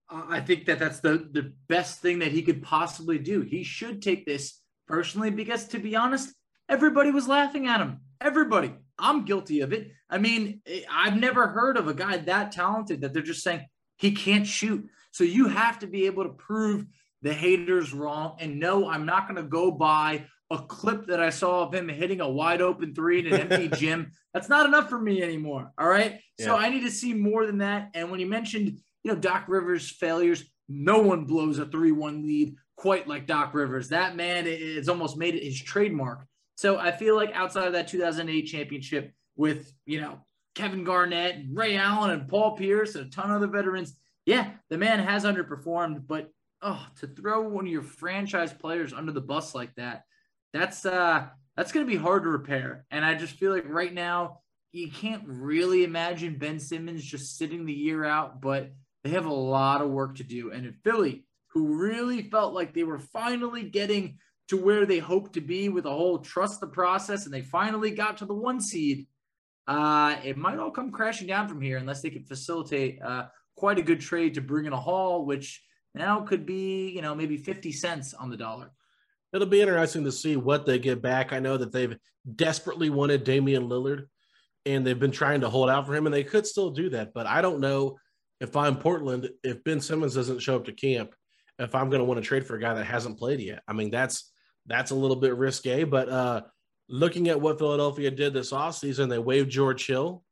I 0.10 0.41
think 0.41 0.65
that 0.65 0.79
that's 0.79 1.00
the 1.00 1.29
the 1.31 1.53
best 1.67 2.01
thing 2.01 2.19
that 2.19 2.31
he 2.31 2.41
could 2.41 2.62
possibly 2.62 3.17
do. 3.17 3.41
He 3.41 3.63
should 3.63 4.01
take 4.01 4.25
this 4.25 4.60
personally 4.88 5.31
because, 5.31 5.65
to 5.69 5.79
be 5.79 5.95
honest, 5.95 6.33
everybody 6.69 7.12
was 7.12 7.27
laughing 7.27 7.67
at 7.67 7.81
him. 7.81 8.01
Everybody. 8.22 8.74
I'm 9.00 9.25
guilty 9.25 9.62
of 9.62 9.74
it. 9.74 9.91
I 10.10 10.19
mean, 10.19 10.62
eh, 10.67 10.81
I've 10.89 11.17
never 11.17 11.48
heard 11.48 11.77
of 11.77 11.88
a 11.88 11.93
guy 11.93 12.17
that 12.17 12.51
talented 12.51 13.01
that 13.01 13.12
they're 13.13 13.24
just 13.24 13.43
saying 13.43 13.65
he 13.98 14.12
can't 14.12 14.45
shoot. 14.45 14.88
So 15.12 15.24
you 15.24 15.48
have 15.48 15.79
to 15.79 15.88
be 15.88 16.05
able 16.05 16.24
to 16.24 16.29
prove 16.29 16.86
the 17.22 17.33
haters 17.33 17.93
wrong. 17.93 18.38
And 18.39 18.60
no, 18.60 18.88
I'm 18.89 19.05
not 19.05 19.27
going 19.27 19.41
to 19.41 19.50
go 19.50 19.72
by 19.72 20.25
a 20.51 20.57
clip 20.60 21.07
that 21.07 21.19
I 21.19 21.29
saw 21.29 21.63
of 21.63 21.74
him 21.74 21.89
hitting 21.89 22.22
a 22.22 22.29
wide 22.29 22.62
open 22.62 22.93
three 22.93 23.19
in 23.19 23.33
an 23.33 23.51
empty 23.51 23.67
gym. 23.77 24.12
That's 24.33 24.50
not 24.50 24.65
enough 24.65 24.89
for 24.89 25.00
me 25.00 25.24
anymore. 25.24 25.72
All 25.77 25.88
right. 25.88 26.19
Yeah. 26.38 26.45
So 26.45 26.55
I 26.55 26.69
need 26.69 26.81
to 26.81 26.91
see 26.91 27.13
more 27.13 27.45
than 27.45 27.60
that. 27.60 27.91
And 27.93 28.12
when 28.12 28.19
you 28.19 28.27
mentioned, 28.27 28.79
you 29.03 29.12
know, 29.12 29.19
Doc 29.19 29.45
Rivers' 29.48 29.89
failures, 29.89 30.43
no 30.69 31.00
one 31.00 31.25
blows 31.25 31.60
a 31.60 31.65
3 31.65 31.91
1 31.91 32.24
lead 32.24 32.55
quite 32.75 33.07
like 33.07 33.27
Doc 33.27 33.53
Rivers. 33.53 33.89
That 33.89 34.15
man 34.15 34.45
is 34.48 34.89
almost 34.89 35.17
made 35.17 35.36
it 35.36 35.43
his 35.43 35.62
trademark. 35.62 36.25
So 36.55 36.77
I 36.77 36.91
feel 36.91 37.15
like 37.15 37.31
outside 37.33 37.67
of 37.67 37.74
that 37.74 37.88
2008 37.88 38.43
championship 38.43 39.12
with, 39.36 39.72
you 39.86 40.01
know, 40.01 40.19
Kevin 40.55 40.83
Garnett 40.83 41.36
and 41.36 41.57
Ray 41.57 41.77
Allen 41.77 42.12
and 42.12 42.27
Paul 42.27 42.55
Pierce 42.55 42.95
and 42.95 43.07
a 43.07 43.10
ton 43.10 43.29
of 43.29 43.38
other 43.38 43.48
veterans, 43.48 43.95
yeah, 44.25 44.51
the 44.69 44.77
man 44.77 45.00
has 45.00 45.25
underperformed, 45.25 46.07
but 46.07 46.29
oh, 46.62 46.86
to 47.00 47.07
throw 47.07 47.41
one 47.41 47.65
of 47.65 47.72
your 47.72 47.83
franchise 47.83 48.53
players 48.53 48.93
under 48.93 49.12
the 49.12 49.22
bus 49.22 49.53
like 49.53 49.74
that, 49.75 50.03
that's 50.53 50.86
uh 50.86 51.27
that's 51.57 51.72
going 51.72 51.86
to 51.86 51.91
be 51.91 51.98
hard 51.98 52.24
to 52.24 52.29
repair. 52.29 52.86
And 52.89 53.05
I 53.05 53.15
just 53.15 53.36
feel 53.36 53.51
like 53.51 53.67
right 53.67 53.93
now 53.93 54.39
you 54.72 54.89
can't 54.89 55.24
really 55.27 55.83
imagine 55.83 56.39
Ben 56.39 56.60
Simmons 56.60 57.03
just 57.03 57.38
sitting 57.38 57.65
the 57.65 57.74
year 57.74 58.03
out, 58.03 58.41
but 58.41 58.72
they 59.03 59.12
have 59.12 59.25
a 59.25 59.33
lot 59.33 59.81
of 59.81 59.89
work 59.89 60.15
to 60.15 60.24
do. 60.24 60.51
And 60.51 60.65
in 60.65 60.74
Philly, 60.83 61.25
who 61.48 61.75
really 61.75 62.24
felt 62.24 62.53
like 62.53 62.74
they 62.74 62.83
were 62.83 63.00
finally 63.00 63.63
getting 63.63 64.17
to 64.50 64.57
where 64.57 64.86
they 64.86 65.00
hoped 65.00 65.33
to 65.33 65.41
be 65.41 65.69
with 65.69 65.86
a 65.86 65.91
whole 65.91 66.19
trust 66.19 66.60
the 66.60 66.67
process, 66.67 67.25
and 67.25 67.33
they 67.33 67.41
finally 67.41 67.91
got 67.91 68.17
to 68.17 68.25
the 68.25 68.33
one 68.33 68.60
seed. 68.60 69.07
Uh, 69.67 70.15
it 70.24 70.38
might 70.38 70.60
all 70.60 70.72
come 70.72 70.91
crashing 70.91 71.27
down 71.27 71.48
from 71.48 71.62
here 71.62 71.77
unless 71.77 72.01
they 72.01 72.10
could 72.10 72.27
facilitate 72.27 73.01
uh, 73.01 73.25
quite 73.55 73.79
a 73.79 73.83
good 73.83 74.01
trade 74.01 74.33
to 74.33 74.41
bring 74.41 74.65
in 74.65 74.74
a 74.74 74.79
haul, 74.79 75.25
which 75.25 75.63
now 75.95 76.22
could 76.22 76.45
be, 76.45 76.89
you 76.89 77.01
know, 77.01 77.15
maybe 77.15 77.38
50 77.38 77.72
cents 77.72 78.13
on 78.13 78.29
the 78.29 78.38
dollar. 78.38 78.72
It'll 79.31 79.48
be 79.48 79.62
interesting 79.62 80.03
to 80.03 80.12
see 80.12 80.36
what 80.36 80.65
they 80.65 80.79
get 80.79 81.01
back. 81.01 81.33
I 81.33 81.39
know 81.39 81.57
that 81.57 81.72
they've 81.72 81.98
desperately 82.36 82.89
wanted 82.89 83.24
Damian 83.24 83.69
Lillard 83.69 84.07
and 84.65 84.86
they've 84.86 85.00
been 85.00 85.12
trying 85.12 85.41
to 85.41 85.50
hold 85.50 85.69
out 85.69 85.86
for 85.86 85.93
him, 85.93 86.05
and 86.05 86.13
they 86.13 86.24
could 86.24 86.48
still 86.48 86.69
do 86.72 86.89
that. 86.91 87.13
But 87.13 87.27
I 87.27 87.41
don't 87.41 87.60
know 87.60 87.98
if 88.43 88.57
I'm 88.57 88.75
Portland, 88.75 89.29
if 89.41 89.63
Ben 89.63 89.79
Simmons 89.79 90.15
doesn't 90.15 90.41
show 90.41 90.57
up 90.57 90.65
to 90.65 90.73
camp, 90.73 91.15
if 91.59 91.73
I'm 91.73 91.89
going 91.89 92.01
to 92.01 92.05
want 92.05 92.21
to 92.21 92.27
trade 92.27 92.45
for 92.45 92.55
a 92.55 92.59
guy 92.59 92.73
that 92.73 92.83
hasn't 92.83 93.17
played 93.17 93.39
yet. 93.39 93.63
I 93.69 93.73
mean, 93.73 93.89
that's 93.89 94.33
that's 94.65 94.91
a 94.91 94.95
little 94.95 95.15
bit 95.15 95.38
risque. 95.38 95.85
But 95.85 96.09
uh, 96.09 96.41
looking 96.89 97.29
at 97.29 97.39
what 97.39 97.57
Philadelphia 97.57 98.12
did 98.12 98.33
this 98.33 98.51
offseason, 98.51 99.07
they 99.07 99.17
waived 99.17 99.50
George 99.50 99.88
Hill 99.88 100.23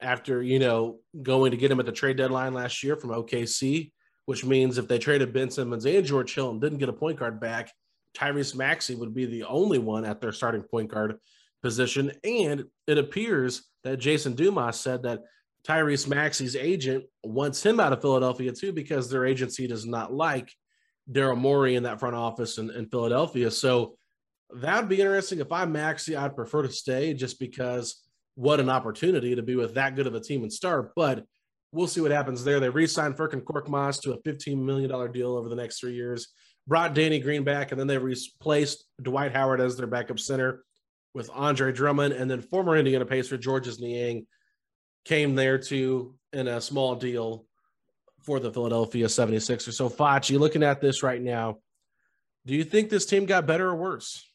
after, 0.00 0.42
you 0.42 0.58
know, 0.58 1.00
going 1.22 1.50
to 1.50 1.58
get 1.58 1.70
him 1.70 1.80
at 1.80 1.86
the 1.86 1.92
trade 1.92 2.16
deadline 2.16 2.54
last 2.54 2.82
year 2.82 2.96
from 2.96 3.10
OKC, 3.10 3.92
which 4.24 4.44
means 4.44 4.78
if 4.78 4.88
they 4.88 4.98
traded 4.98 5.34
Ben 5.34 5.50
Simmons 5.50 5.84
and 5.84 6.06
George 6.06 6.34
Hill 6.34 6.50
and 6.50 6.62
didn't 6.62 6.78
get 6.78 6.88
a 6.88 6.94
point 6.94 7.18
guard 7.18 7.40
back, 7.40 7.70
Tyrese 8.16 8.56
Maxey 8.56 8.94
would 8.94 9.14
be 9.14 9.26
the 9.26 9.44
only 9.44 9.78
one 9.78 10.06
at 10.06 10.20
their 10.22 10.32
starting 10.32 10.62
point 10.62 10.90
guard 10.90 11.18
position. 11.62 12.10
And 12.24 12.64
it 12.86 12.96
appears 12.96 13.64
that 13.82 13.98
Jason 13.98 14.34
Dumas 14.34 14.80
said 14.80 15.02
that 15.02 15.20
Tyrese 15.66 16.08
Maxey's 16.08 16.56
agent 16.56 17.04
wants 17.22 17.64
him 17.64 17.80
out 17.80 17.92
of 17.92 18.02
Philadelphia 18.02 18.52
too 18.52 18.72
because 18.72 19.08
their 19.08 19.24
agency 19.24 19.66
does 19.66 19.86
not 19.86 20.12
like 20.12 20.52
Daryl 21.10 21.38
Morey 21.38 21.74
in 21.74 21.84
that 21.84 22.00
front 22.00 22.16
office 22.16 22.58
in, 22.58 22.70
in 22.70 22.86
Philadelphia. 22.88 23.50
So 23.50 23.96
that 24.54 24.80
would 24.80 24.88
be 24.88 25.00
interesting. 25.00 25.40
If 25.40 25.52
I'm 25.52 25.72
Maxey, 25.72 26.16
I'd 26.16 26.36
prefer 26.36 26.62
to 26.62 26.70
stay 26.70 27.14
just 27.14 27.38
because 27.38 28.02
what 28.34 28.60
an 28.60 28.68
opportunity 28.68 29.34
to 29.34 29.42
be 29.42 29.56
with 29.56 29.74
that 29.74 29.96
good 29.96 30.06
of 30.06 30.14
a 30.14 30.20
team 30.20 30.42
and 30.42 30.52
start. 30.52 30.92
But 30.94 31.24
we'll 31.72 31.86
see 31.86 32.00
what 32.00 32.10
happens 32.10 32.44
there. 32.44 32.60
They 32.60 32.68
re-signed 32.68 33.16
Furkan 33.16 33.42
Korkmaz 33.42 34.00
to 34.02 34.12
a 34.12 34.22
$15 34.22 34.58
million 34.58 35.12
deal 35.12 35.36
over 35.36 35.48
the 35.48 35.56
next 35.56 35.80
three 35.80 35.94
years, 35.94 36.28
brought 36.66 36.94
Danny 36.94 37.18
Green 37.18 37.42
back, 37.42 37.70
and 37.70 37.80
then 37.80 37.86
they 37.86 37.98
replaced 37.98 38.84
Dwight 39.02 39.32
Howard 39.32 39.60
as 39.60 39.76
their 39.76 39.86
backup 39.86 40.18
center 40.18 40.64
with 41.14 41.30
Andre 41.32 41.72
Drummond, 41.72 42.12
and 42.12 42.30
then 42.30 42.40
former 42.40 42.76
Indiana 42.76 43.06
Pacer 43.06 43.38
Georges 43.38 43.80
Niang 43.80 44.26
came 45.04 45.34
there 45.34 45.58
to 45.58 46.14
in 46.32 46.48
a 46.48 46.60
small 46.60 46.94
deal 46.94 47.46
for 48.22 48.40
the 48.40 48.50
Philadelphia 48.50 49.06
76ers. 49.06 49.74
So, 49.74 49.88
Facci, 49.88 50.38
looking 50.38 50.62
at 50.62 50.80
this 50.80 51.02
right 51.02 51.20
now, 51.20 51.58
do 52.46 52.54
you 52.54 52.64
think 52.64 52.90
this 52.90 53.06
team 53.06 53.26
got 53.26 53.46
better 53.46 53.68
or 53.68 53.76
worse? 53.76 54.30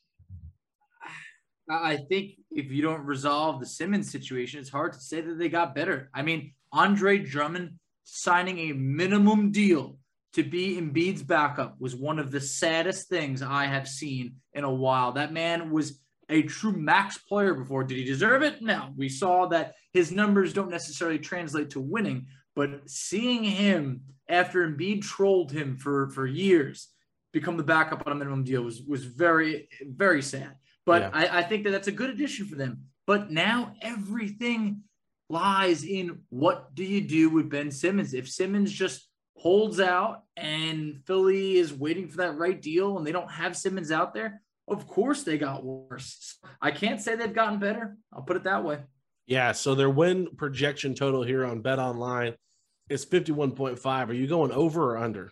I 1.70 1.98
think 2.10 2.32
if 2.52 2.72
you 2.72 2.82
don't 2.82 3.06
resolve 3.06 3.60
the 3.60 3.66
Simmons 3.66 4.12
situation, 4.12 4.60
it's 4.60 4.70
hard 4.70 4.94
to 4.94 5.00
say 5.00 5.22
that 5.22 5.38
they 5.38 5.50
got 5.50 5.76
better. 5.76 6.10
I 6.14 6.24
mean, 6.24 6.54
Andre 6.72 7.20
Drummond 7.20 7.74
signing 8.04 8.58
a 8.60 8.74
minimum 8.74 9.52
deal 9.52 9.98
to 10.34 10.44
be 10.44 10.80
Embiid's 10.80 11.24
backup 11.24 11.76
was 11.80 11.96
one 11.96 12.20
of 12.20 12.32
the 12.32 12.42
saddest 12.42 13.10
things 13.10 13.42
I 13.42 13.66
have 13.66 13.88
seen 13.88 14.36
in 14.54 14.64
a 14.64 14.74
while. 14.74 15.12
That 15.14 15.34
man 15.34 15.72
was 15.72 16.00
a 16.30 16.44
true 16.44 16.72
max 16.72 17.18
player 17.18 17.54
before. 17.54 17.84
Did 17.84 17.98
he 17.98 18.04
deserve 18.04 18.44
it? 18.44 18.62
No. 18.62 18.94
We 18.96 19.10
saw 19.10 19.48
that 19.48 19.76
his 19.94 20.12
numbers 20.12 20.54
don't 20.54 20.70
necessarily 20.70 21.20
translate 21.20 21.72
to 21.72 21.80
winning, 21.80 22.28
but 22.56 22.90
seeing 22.90 23.44
him 23.44 24.02
after 24.30 24.68
Embiid 24.68 25.02
trolled 25.02 25.52
him 25.52 25.76
for 25.78 26.10
for 26.10 26.28
years 26.28 26.90
become 27.32 27.58
the 27.58 27.64
backup 27.64 28.04
on 28.06 28.12
a 28.12 28.16
minimum 28.16 28.44
deal 28.44 28.62
was 28.62 28.82
was 28.82 29.06
very 29.06 29.68
very 29.82 30.22
sad. 30.22 30.56
But 30.86 31.02
yeah. 31.02 31.10
I, 31.14 31.40
I 31.40 31.44
think 31.44 31.64
that 31.64 31.72
that's 31.72 31.88
a 31.88 31.92
good 31.92 32.10
addition 32.10 32.48
for 32.48 32.56
them. 32.56 32.86
But 33.06 33.32
now 33.32 33.74
everything 33.82 34.84
lies 35.30 35.84
in 35.84 36.22
what 36.30 36.74
do 36.76 36.84
you 36.84 37.02
do 37.02 37.30
with 37.30 37.50
Ben 37.50 37.72
Simmons? 37.72 38.14
If 38.14 38.30
Simmons 38.30 38.72
just 38.72 39.08
holds 39.36 39.80
out 39.80 40.24
and 40.36 41.00
Philly 41.06 41.58
is 41.58 41.74
waiting 41.74 42.08
for 42.08 42.18
that 42.18 42.38
right 42.38 42.60
deal 42.60 42.98
and 42.98 43.06
they 43.06 43.12
don't 43.12 43.32
have 43.32 43.56
Simmons 43.56 43.92
out 43.92 44.14
there, 44.14 44.42
of 44.70 44.88
course 44.88 45.24
they 45.24 45.38
got 45.38 45.64
worse. 45.64 46.38
I 46.62 46.72
can't 46.72 47.02
say 47.02 47.16
they've 47.16 47.34
gotten 47.34 47.60
better. 47.60 47.98
I'll 48.14 48.22
put 48.22 48.38
it 48.38 48.44
that 48.44 48.64
way. 48.64 48.80
Yeah. 49.28 49.52
So 49.52 49.76
their 49.76 49.90
win 49.90 50.30
projection 50.38 50.96
total 50.96 51.24
here 51.24 51.46
on 51.46 51.62
Bet 51.62 51.80
Online 51.80 52.36
is 52.90 53.06
51.5. 53.06 54.10
Are 54.10 54.14
you 54.14 54.28
going 54.28 54.52
over 54.52 54.94
or 54.94 54.98
under? 54.98 55.32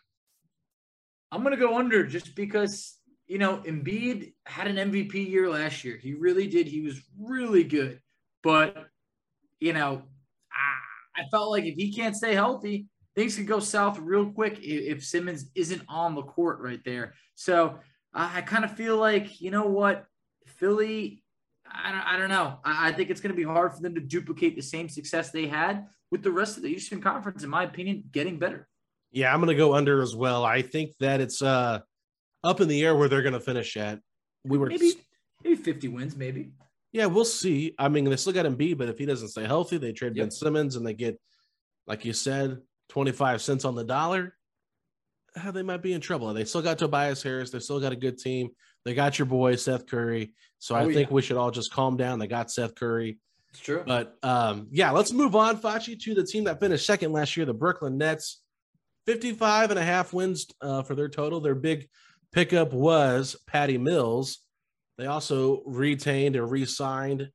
I'm 1.31 1.41
going 1.41 1.55
to 1.55 1.59
go 1.59 1.77
under 1.77 2.05
just 2.05 2.35
because, 2.35 2.95
you 3.27 3.37
know, 3.37 3.57
Embiid 3.57 4.33
had 4.45 4.67
an 4.67 4.91
MVP 4.91 5.29
year 5.29 5.49
last 5.49 5.83
year. 5.83 5.97
He 5.97 6.13
really 6.13 6.47
did. 6.47 6.67
He 6.67 6.81
was 6.81 7.01
really 7.19 7.63
good. 7.63 7.99
But, 8.43 8.77
you 9.59 9.73
know, 9.73 10.03
I, 10.51 11.21
I 11.21 11.25
felt 11.29 11.49
like 11.49 11.65
if 11.65 11.75
he 11.75 11.91
can't 11.91 12.15
stay 12.15 12.33
healthy, 12.33 12.87
things 13.15 13.35
could 13.35 13.47
go 13.47 13.59
south 13.59 13.97
real 13.99 14.31
quick 14.31 14.59
if, 14.59 14.97
if 14.97 15.03
Simmons 15.03 15.49
isn't 15.55 15.81
on 15.89 16.15
the 16.15 16.21
court 16.21 16.59
right 16.59 16.81
there. 16.85 17.15
So 17.35 17.79
I, 18.13 18.39
I 18.39 18.41
kind 18.41 18.65
of 18.65 18.71
feel 18.75 18.97
like, 18.97 19.41
you 19.41 19.51
know 19.51 19.65
what? 19.65 20.05
Philly 20.45 21.23
I 21.71 21.91
don't, 21.91 22.01
I 22.01 22.17
don't 22.17 22.29
know. 22.29 22.59
I, 22.63 22.89
I 22.89 22.91
think 22.91 23.09
it's 23.09 23.21
going 23.21 23.33
to 23.33 23.37
be 23.37 23.43
hard 23.43 23.73
for 23.73 23.81
them 23.81 23.95
to 23.95 24.01
duplicate 24.01 24.55
the 24.55 24.61
same 24.61 24.89
success 24.89 25.31
they 25.31 25.47
had 25.47 25.87
with 26.11 26.23
the 26.23 26.31
rest 26.31 26.57
of 26.57 26.63
the 26.63 26.69
Eastern 26.69 27.01
Conference, 27.01 27.43
in 27.43 27.49
my 27.49 27.63
opinion, 27.63 28.03
getting 28.11 28.39
better. 28.39 28.67
Yeah, 29.11 29.33
I'm 29.33 29.39
going 29.39 29.49
to 29.49 29.55
go 29.55 29.73
under 29.73 30.01
as 30.01 30.15
well. 30.15 30.43
I 30.43 30.61
think 30.61 30.93
that 30.99 31.21
it's 31.21 31.41
uh 31.41 31.79
up 32.43 32.61
in 32.61 32.67
the 32.67 32.83
air 32.83 32.95
where 32.95 33.09
they're 33.09 33.21
going 33.21 33.33
to 33.33 33.39
finish 33.39 33.75
at. 33.77 33.99
We 34.45 34.57
were 34.57 34.67
maybe 34.67 34.93
maybe 35.43 35.55
50 35.55 35.87
wins, 35.89 36.15
maybe. 36.15 36.51
Yeah, 36.91 37.07
we'll 37.07 37.25
see. 37.25 37.73
I 37.77 37.89
mean, 37.89 38.05
they 38.05 38.15
still 38.15 38.33
got 38.33 38.45
him 38.45 38.55
Embiid, 38.55 38.77
but 38.77 38.89
if 38.89 38.97
he 38.97 39.05
doesn't 39.05 39.29
stay 39.29 39.45
healthy, 39.45 39.77
they 39.77 39.91
trade 39.91 40.15
yep. 40.15 40.25
Ben 40.25 40.31
Simmons 40.31 40.75
and 40.75 40.85
they 40.85 40.93
get, 40.93 41.19
like 41.85 42.05
you 42.05 42.13
said, 42.13 42.59
25 42.89 43.41
cents 43.41 43.65
on 43.65 43.75
the 43.75 43.83
dollar. 43.83 44.33
Uh, 45.45 45.51
they 45.51 45.63
might 45.63 45.81
be 45.81 45.93
in 45.93 46.01
trouble. 46.01 46.33
They 46.33 46.45
still 46.45 46.61
got 46.61 46.77
Tobias 46.77 47.21
Harris. 47.23 47.51
They 47.51 47.59
still 47.59 47.79
got 47.79 47.91
a 47.91 47.97
good 47.97 48.17
team. 48.17 48.49
They 48.85 48.93
got 48.93 49.19
your 49.19 49.25
boy 49.25 49.55
Seth 49.55 49.87
Curry. 49.87 50.33
So 50.59 50.75
oh, 50.75 50.79
I 50.79 50.93
think 50.93 51.11
we 51.11 51.21
should 51.21 51.37
all 51.37 51.51
just 51.51 51.71
calm 51.71 51.97
down. 51.97 52.19
They 52.19 52.27
got 52.27 52.51
Seth 52.51 52.75
Curry. 52.75 53.19
It's 53.51 53.59
true. 53.59 53.83
But 53.85 54.15
um, 54.23 54.67
yeah, 54.71 54.91
let's 54.91 55.11
move 55.11 55.35
on, 55.35 55.57
Facci, 55.57 55.99
to 56.01 56.13
the 56.13 56.23
team 56.23 56.45
that 56.45 56.59
finished 56.59 56.85
second 56.85 57.11
last 57.11 57.35
year, 57.37 57.45
the 57.45 57.53
Brooklyn 57.53 57.97
Nets. 57.97 58.41
55 59.05 59.71
and 59.71 59.79
a 59.79 59.83
half 59.83 60.11
wins 60.11 60.47
uh, 60.61 60.83
for 60.83 60.93
their 60.93 61.07
total. 61.07 61.39
Their 61.39 61.55
big 61.55 61.87
pickup 62.33 62.73
was 62.73 63.37
Patty 63.47 63.77
Mills. 63.77 64.39
They 64.97 65.05
also 65.05 65.63
retained 65.65 66.35
or 66.35 66.45
re 66.45 66.65
signed 66.65 67.29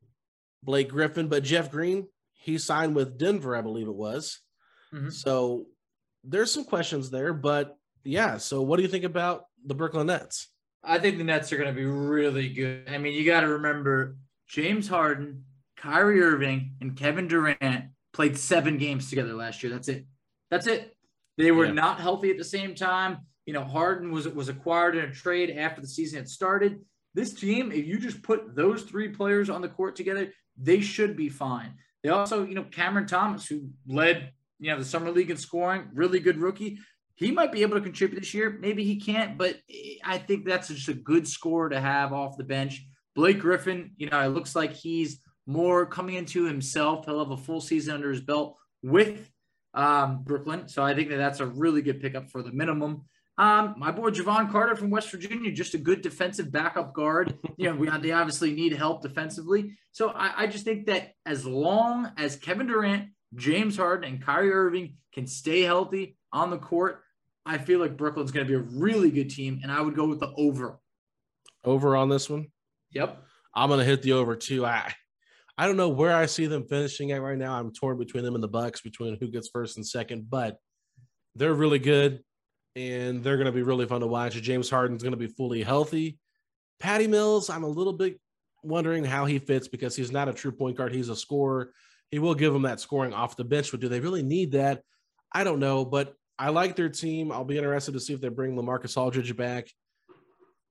Blake 0.62 0.90
Griffin, 0.90 1.28
but 1.28 1.42
Jeff 1.42 1.70
Green, 1.70 2.06
he 2.34 2.58
signed 2.58 2.94
with 2.94 3.18
Denver, 3.18 3.56
I 3.56 3.62
believe 3.62 3.88
it 3.88 3.94
was. 3.94 4.40
Mm-hmm. 4.92 5.10
So 5.10 5.66
there's 6.24 6.52
some 6.52 6.64
questions 6.64 7.10
there, 7.10 7.32
but 7.32 7.76
yeah. 8.04 8.36
So 8.36 8.62
what 8.62 8.76
do 8.76 8.82
you 8.82 8.88
think 8.88 9.04
about 9.04 9.44
the 9.64 9.74
Brooklyn 9.74 10.06
Nets? 10.06 10.48
I 10.84 10.98
think 10.98 11.18
the 11.18 11.24
Nets 11.24 11.52
are 11.52 11.56
going 11.56 11.72
to 11.72 11.80
be 11.80 11.86
really 11.86 12.48
good. 12.48 12.88
I 12.88 12.98
mean, 12.98 13.14
you 13.14 13.24
got 13.24 13.40
to 13.40 13.48
remember 13.48 14.16
James 14.48 14.88
Harden, 14.88 15.44
Kyrie 15.76 16.20
Irving, 16.20 16.74
and 16.80 16.96
Kevin 16.96 17.28
Durant 17.28 17.84
played 18.12 18.36
seven 18.36 18.78
games 18.78 19.08
together 19.08 19.34
last 19.34 19.62
year. 19.62 19.72
That's 19.72 19.88
it. 19.88 20.06
That's 20.50 20.66
it. 20.66 20.96
They 21.38 21.50
were 21.50 21.66
yeah. 21.66 21.72
not 21.72 22.00
healthy 22.00 22.30
at 22.30 22.38
the 22.38 22.44
same 22.44 22.74
time. 22.74 23.18
You 23.46 23.52
know, 23.52 23.64
Harden 23.64 24.12
was 24.12 24.28
was 24.28 24.48
acquired 24.48 24.96
in 24.96 25.04
a 25.04 25.12
trade 25.12 25.50
after 25.50 25.80
the 25.80 25.86
season 25.86 26.18
had 26.18 26.28
started. 26.28 26.80
This 27.14 27.32
team, 27.32 27.72
if 27.72 27.86
you 27.86 27.98
just 27.98 28.22
put 28.22 28.54
those 28.54 28.82
three 28.82 29.08
players 29.08 29.50
on 29.50 29.60
the 29.60 29.68
court 29.68 29.96
together, 29.96 30.32
they 30.56 30.80
should 30.80 31.16
be 31.16 31.28
fine. 31.28 31.74
They 32.02 32.10
also, 32.10 32.44
you 32.44 32.54
know, 32.54 32.64
Cameron 32.64 33.06
Thomas, 33.06 33.46
who 33.46 33.68
led, 33.86 34.32
you 34.58 34.70
know, 34.70 34.78
the 34.78 34.84
summer 34.84 35.10
league 35.10 35.30
in 35.30 35.36
scoring, 35.36 35.88
really 35.94 36.20
good 36.20 36.38
rookie. 36.38 36.78
He 37.14 37.30
might 37.30 37.52
be 37.52 37.62
able 37.62 37.76
to 37.76 37.82
contribute 37.82 38.20
this 38.20 38.34
year. 38.34 38.58
Maybe 38.60 38.84
he 38.84 38.96
can't, 38.96 39.36
but 39.38 39.56
I 40.04 40.18
think 40.18 40.44
that's 40.44 40.68
just 40.68 40.88
a 40.88 40.94
good 40.94 41.28
score 41.28 41.68
to 41.68 41.80
have 41.80 42.12
off 42.12 42.36
the 42.36 42.44
bench. 42.44 42.86
Blake 43.14 43.40
Griffin, 43.40 43.92
you 43.96 44.08
know, 44.08 44.20
it 44.20 44.28
looks 44.28 44.56
like 44.56 44.72
he's 44.72 45.20
more 45.46 45.86
coming 45.86 46.14
into 46.14 46.44
himself. 46.44 47.04
He'll 47.04 47.18
have 47.18 47.30
a 47.30 47.36
full 47.36 47.60
season 47.60 47.94
under 47.94 48.10
his 48.10 48.20
belt 48.20 48.56
with 48.82 49.30
um, 49.74 50.22
Brooklyn. 50.22 50.68
So 50.68 50.82
I 50.82 50.94
think 50.94 51.10
that 51.10 51.16
that's 51.16 51.40
a 51.40 51.46
really 51.46 51.82
good 51.82 52.00
pickup 52.00 52.30
for 52.30 52.42
the 52.42 52.52
minimum. 52.52 53.02
Um, 53.38 53.74
my 53.78 53.90
boy 53.90 54.10
Jevon 54.10 54.50
Carter 54.50 54.76
from 54.76 54.90
West 54.90 55.10
Virginia, 55.10 55.50
just 55.50 55.74
a 55.74 55.78
good 55.78 56.02
defensive 56.02 56.52
backup 56.52 56.92
guard. 56.92 57.38
You 57.56 57.70
know, 57.70 57.76
we 57.76 57.88
they 58.00 58.12
obviously 58.12 58.52
need 58.52 58.72
help 58.72 59.02
defensively. 59.02 59.76
So 59.92 60.10
I, 60.10 60.42
I 60.42 60.46
just 60.46 60.64
think 60.64 60.86
that 60.86 61.12
as 61.24 61.46
long 61.46 62.12
as 62.18 62.36
Kevin 62.36 62.66
Durant, 62.66 63.08
James 63.34 63.76
Harden, 63.76 64.10
and 64.10 64.22
Kyrie 64.22 64.52
Irving 64.52 64.96
can 65.14 65.26
stay 65.26 65.62
healthy 65.62 66.16
on 66.32 66.50
the 66.50 66.58
court, 66.58 67.02
I 67.44 67.58
feel 67.58 67.80
like 67.80 67.96
Brooklyn's 67.96 68.30
going 68.30 68.46
to 68.46 68.50
be 68.50 68.56
a 68.56 68.78
really 68.80 69.10
good 69.10 69.30
team, 69.30 69.60
and 69.62 69.72
I 69.72 69.80
would 69.80 69.96
go 69.96 70.06
with 70.06 70.20
the 70.20 70.32
over. 70.36 70.78
Over 71.64 71.96
on 71.96 72.08
this 72.08 72.30
one. 72.30 72.48
Yep. 72.92 73.22
I'm 73.54 73.68
going 73.68 73.80
to 73.80 73.84
hit 73.84 74.02
the 74.02 74.12
over 74.12 74.36
too. 74.36 74.64
I 74.64 74.94
I 75.58 75.66
don't 75.66 75.76
know 75.76 75.90
where 75.90 76.16
I 76.16 76.26
see 76.26 76.46
them 76.46 76.66
finishing 76.66 77.12
at 77.12 77.20
right 77.20 77.36
now. 77.36 77.54
I'm 77.54 77.72
torn 77.72 77.98
between 77.98 78.24
them 78.24 78.34
and 78.34 78.42
the 78.42 78.48
Bucks, 78.48 78.80
between 78.80 79.18
who 79.18 79.28
gets 79.28 79.48
first 79.48 79.76
and 79.76 79.86
second, 79.86 80.30
but 80.30 80.56
they're 81.36 81.54
really 81.54 81.78
good 81.78 82.20
and 82.74 83.22
they're 83.22 83.36
going 83.36 83.46
to 83.46 83.52
be 83.52 83.62
really 83.62 83.86
fun 83.86 84.00
to 84.00 84.06
watch. 84.06 84.34
James 84.40 84.70
Harden's 84.70 85.02
going 85.02 85.12
to 85.12 85.18
be 85.18 85.26
fully 85.26 85.62
healthy. 85.62 86.18
Patty 86.80 87.06
Mills, 87.06 87.50
I'm 87.50 87.64
a 87.64 87.68
little 87.68 87.92
bit 87.92 88.18
wondering 88.62 89.04
how 89.04 89.26
he 89.26 89.38
fits 89.38 89.68
because 89.68 89.94
he's 89.94 90.10
not 90.10 90.28
a 90.28 90.32
true 90.32 90.52
point 90.52 90.76
guard. 90.76 90.94
He's 90.94 91.10
a 91.10 91.16
scorer. 91.16 91.72
He 92.10 92.18
will 92.18 92.34
give 92.34 92.52
them 92.52 92.62
that 92.62 92.80
scoring 92.80 93.12
off 93.12 93.36
the 93.36 93.44
bench, 93.44 93.70
but 93.70 93.80
do 93.80 93.88
they 93.88 94.00
really 94.00 94.22
need 94.22 94.52
that? 94.52 94.82
I 95.32 95.44
don't 95.44 95.60
know, 95.60 95.84
but 95.84 96.14
I 96.38 96.50
like 96.50 96.76
their 96.76 96.88
team. 96.88 97.30
I'll 97.30 97.44
be 97.44 97.58
interested 97.58 97.92
to 97.92 98.00
see 98.00 98.12
if 98.12 98.20
they 98.20 98.28
bring 98.28 98.56
Lamarcus 98.56 98.96
Aldridge 98.96 99.36
back. 99.36 99.68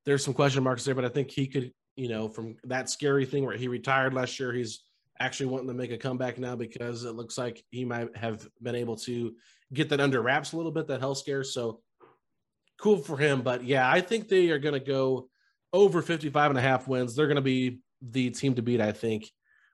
There's 0.06 0.24
some 0.24 0.34
question 0.34 0.63
marks 0.63 0.84
there, 0.84 0.95
but 0.95 1.06
I 1.06 1.10
think 1.10 1.30
he 1.30 1.47
could 1.47 1.71
you 1.95 2.08
know, 2.08 2.28
from 2.28 2.56
that 2.63 2.89
scary 2.89 3.26
thing 3.26 3.45
where 3.45 3.58
he 3.58 3.67
retired 3.67 4.13
last 4.13 4.39
year, 4.39 4.54
he's 4.54 4.84
actually 5.19 5.47
wanting 5.47 5.67
to 5.67 5.74
make 5.74 5.91
a 5.91 5.97
comeback 5.97 6.39
now 6.39 6.56
because 6.56 7.04
it 7.04 7.15
looks 7.15 7.38
like 7.38 7.63
he 7.69 7.86
might 7.86 8.15
have 8.15 8.47
been 8.62 8.76
able 8.76 8.95
to 8.95 9.36
get 9.74 9.89
that 9.89 10.00
under 10.00 10.21
wraps 10.21 10.54
a 10.54 10.58
little 10.58 10.71
bit, 10.71 10.88
that 10.88 11.00
health 11.00 11.19
scare. 11.19 11.43
So 11.43 11.82
cool 12.80 12.97
for 12.97 13.17
him. 13.17 13.41
But 13.41 13.63
yeah, 13.63 13.89
I 13.89 14.02
think 14.02 14.28
they 14.28 14.50
are 14.50 14.60
going 14.60 14.74
to 14.74 14.86
go 14.86 15.30
over 15.74 16.02
55 16.02 16.52
and 16.52 16.58
a 16.58 16.62
half 16.62 16.88
wins. 16.88 17.15
They're 17.15 17.28
going 17.28 17.36
to 17.36 17.41
be 17.41 17.80
the 18.02 18.32
team 18.32 18.56
to 18.56 18.62
beat, 18.62 18.82
I 18.82 18.93
think, 18.93 19.30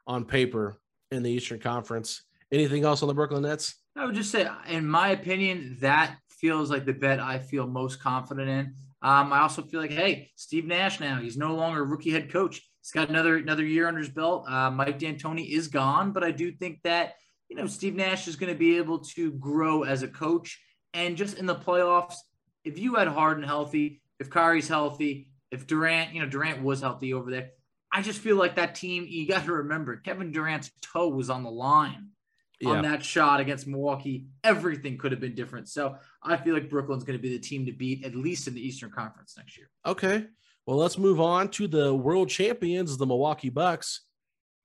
on 0.06 0.26
paper 0.26 0.80
in 1.12 1.24
the 1.24 1.32
Eastern 1.32 1.60
Conference. 1.60 2.24
Anything 2.52 2.84
else 2.84 3.02
on 3.02 3.08
the 3.08 3.14
Brooklyn 3.14 3.44
Nets? 3.44 3.76
I 3.98 4.06
would 4.06 4.14
just 4.14 4.32
say, 4.32 4.48
in 4.68 4.88
my 4.88 5.10
opinion, 5.10 5.78
that 5.82 6.18
feels 6.30 6.70
like 6.70 6.86
the 6.86 6.94
bet 6.94 7.20
I 7.20 7.40
feel 7.40 7.66
most 7.66 8.00
confident 8.00 8.48
in. 8.48 8.76
Um, 9.02 9.34
I 9.34 9.40
also 9.40 9.64
feel 9.64 9.82
like, 9.82 9.92
hey, 9.92 10.30
Steve 10.36 10.66
Nash 10.66 11.00
now, 11.00 11.20
he's 11.20 11.36
no 11.36 11.56
longer 11.56 11.84
rookie 11.84 12.12
head 12.12 12.32
coach. 12.32 12.62
He's 12.82 12.92
got 12.92 13.10
another 13.10 13.38
another 13.38 13.66
year 13.66 13.88
under 13.88 14.00
his 14.00 14.10
belt. 14.10 14.46
Uh, 14.48 14.70
Mike 14.70 15.00
D'Antoni 15.00 15.50
is 15.50 15.68
gone, 15.68 16.12
but 16.12 16.24
I 16.24 16.32
do 16.32 16.52
think 16.52 16.80
that 16.84 17.16
you 17.50 17.56
know 17.56 17.66
Steve 17.66 17.96
Nash 17.96 18.28
is 18.28 18.36
going 18.36 18.54
to 18.54 18.58
be 18.58 18.78
able 18.78 19.00
to 19.00 19.32
grow 19.34 19.84
as 19.84 20.04
a 20.04 20.08
coach. 20.08 20.62
And 20.94 21.18
just 21.18 21.38
in 21.38 21.48
the 21.48 21.56
playoffs, 21.56 22.16
if 22.64 22.78
you 22.78 22.96
had 22.96 23.08
Harden 23.08 23.44
healthy, 23.44 24.02
if 24.20 24.30
Kyrie's 24.30 24.68
healthy, 24.68 25.32
if 25.52 25.66
Durant, 25.66 26.14
you 26.14 26.22
know 26.22 26.30
Durant 26.30 26.62
was 26.62 26.82
healthy 26.82 27.14
over 27.14 27.32
there, 27.32 27.50
I 27.92 28.04
just 28.04 28.20
feel 28.20 28.36
like 28.36 28.56
that 28.56 28.76
team. 28.76 29.06
You 29.08 29.28
got 29.28 29.46
to 29.46 29.54
remember, 29.54 29.98
Kevin 29.98 30.32
Durant's 30.32 30.72
toe 30.82 31.10
was 31.10 31.30
on 31.30 31.44
the 31.44 31.52
line 31.52 32.12
yeah. 32.60 32.70
on 32.70 32.84
that 32.84 33.04
shot 33.04 33.40
against 33.40 33.68
Milwaukee. 33.68 34.28
Everything 34.44 34.98
could 34.98 35.12
have 35.12 35.22
been 35.22 35.36
different. 35.36 35.70
So 35.70 35.96
I 36.24 36.38
feel 36.38 36.54
like 36.54 36.70
Brooklyn's 36.70 37.04
going 37.04 37.18
to 37.18 37.22
be 37.22 37.36
the 37.36 37.40
team 37.40 37.66
to 37.66 37.72
beat, 37.72 38.06
at 38.06 38.16
least 38.16 38.48
in 38.48 38.54
the 38.54 38.66
Eastern 38.66 38.92
Conference 38.92 39.36
next 39.38 39.58
year. 39.58 39.70
Okay. 39.86 40.26
Well, 40.66 40.78
let's 40.78 40.98
move 40.98 41.22
on 41.22 41.50
to 41.50 41.68
the 41.68 41.94
world 41.94 42.30
champions, 42.30 42.98
the 42.98 43.06
Milwaukee 43.06 43.50
Bucks. 43.50 44.02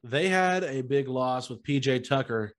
They 0.04 0.28
had 0.28 0.64
a 0.64 0.80
big 0.82 1.06
loss 1.06 1.48
with 1.48 1.62
PJ 1.62 2.08
Tucker 2.08 2.52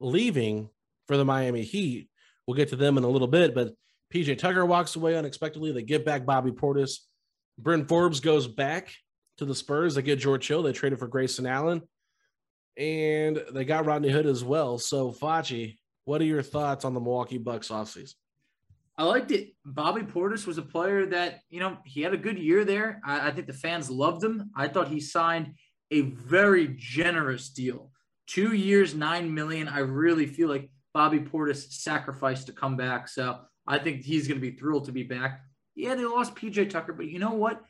leaving 0.00 0.70
for 1.06 1.16
the 1.16 1.24
Miami 1.24 1.62
Heat. 1.62 2.08
We'll 2.46 2.56
get 2.56 2.70
to 2.70 2.76
them 2.76 2.96
in 2.96 3.04
a 3.04 3.08
little 3.08 3.28
bit, 3.28 3.54
but 3.54 3.74
PJ 4.14 4.38
Tucker 4.38 4.64
walks 4.64 4.96
away 4.96 5.16
unexpectedly. 5.16 5.72
They 5.72 5.82
get 5.82 6.06
back 6.06 6.24
Bobby 6.24 6.50
Portis. 6.50 7.00
Bryn 7.58 7.84
Forbes 7.84 8.20
goes 8.20 8.46
back 8.46 8.94
to 9.36 9.44
the 9.44 9.54
Spurs. 9.54 9.94
They 9.94 10.02
get 10.02 10.18
George 10.18 10.48
Hill. 10.48 10.62
They 10.62 10.72
traded 10.72 10.98
for 10.98 11.08
Grayson 11.08 11.44
Allen 11.44 11.82
and 12.78 13.42
they 13.52 13.64
got 13.64 13.86
Rodney 13.86 14.10
Hood 14.10 14.26
as 14.26 14.44
well. 14.44 14.78
So, 14.78 15.10
Facci, 15.10 15.76
what 16.04 16.20
are 16.20 16.26
your 16.26 16.42
thoughts 16.42 16.84
on 16.84 16.94
the 16.94 17.00
Milwaukee 17.00 17.38
Bucks 17.38 17.68
offseason? 17.68 18.14
I 18.96 19.04
liked 19.04 19.30
it. 19.30 19.50
Bobby 19.64 20.02
Portis 20.02 20.46
was 20.46 20.58
a 20.58 20.62
player 20.62 21.06
that, 21.06 21.40
you 21.50 21.60
know, 21.60 21.78
he 21.84 22.02
had 22.02 22.14
a 22.14 22.18
good 22.18 22.38
year 22.38 22.64
there. 22.64 23.00
I, 23.04 23.28
I, 23.28 23.30
think 23.30 23.46
the 23.46 23.52
fans 23.52 23.90
loved 23.90 24.24
him. 24.24 24.50
I 24.56 24.66
thought 24.66 24.88
he 24.88 25.00
signed 25.00 25.54
a 25.90 26.00
very 26.00 26.74
generous 26.76 27.48
deal. 27.50 27.90
Two 28.26 28.54
years, 28.54 28.94
nine 28.94 29.32
million. 29.32 29.68
I 29.68 29.80
really 29.80 30.26
feel 30.26 30.48
like 30.48 30.70
Bobby 30.94 31.20
Portis 31.20 31.70
sacrificed 31.72 32.46
to 32.46 32.52
come 32.52 32.76
back. 32.76 33.06
So 33.06 33.38
I 33.66 33.78
think 33.78 34.02
he's 34.02 34.26
going 34.26 34.40
to 34.40 34.50
be 34.50 34.56
thrilled 34.56 34.86
to 34.86 34.92
be 34.92 35.04
back. 35.04 35.42
Yeah, 35.76 35.94
they 35.94 36.04
lost 36.04 36.34
PJ 36.34 36.70
Tucker, 36.70 36.92
but 36.92 37.06
you 37.06 37.20
know 37.20 37.34
what? 37.34 37.62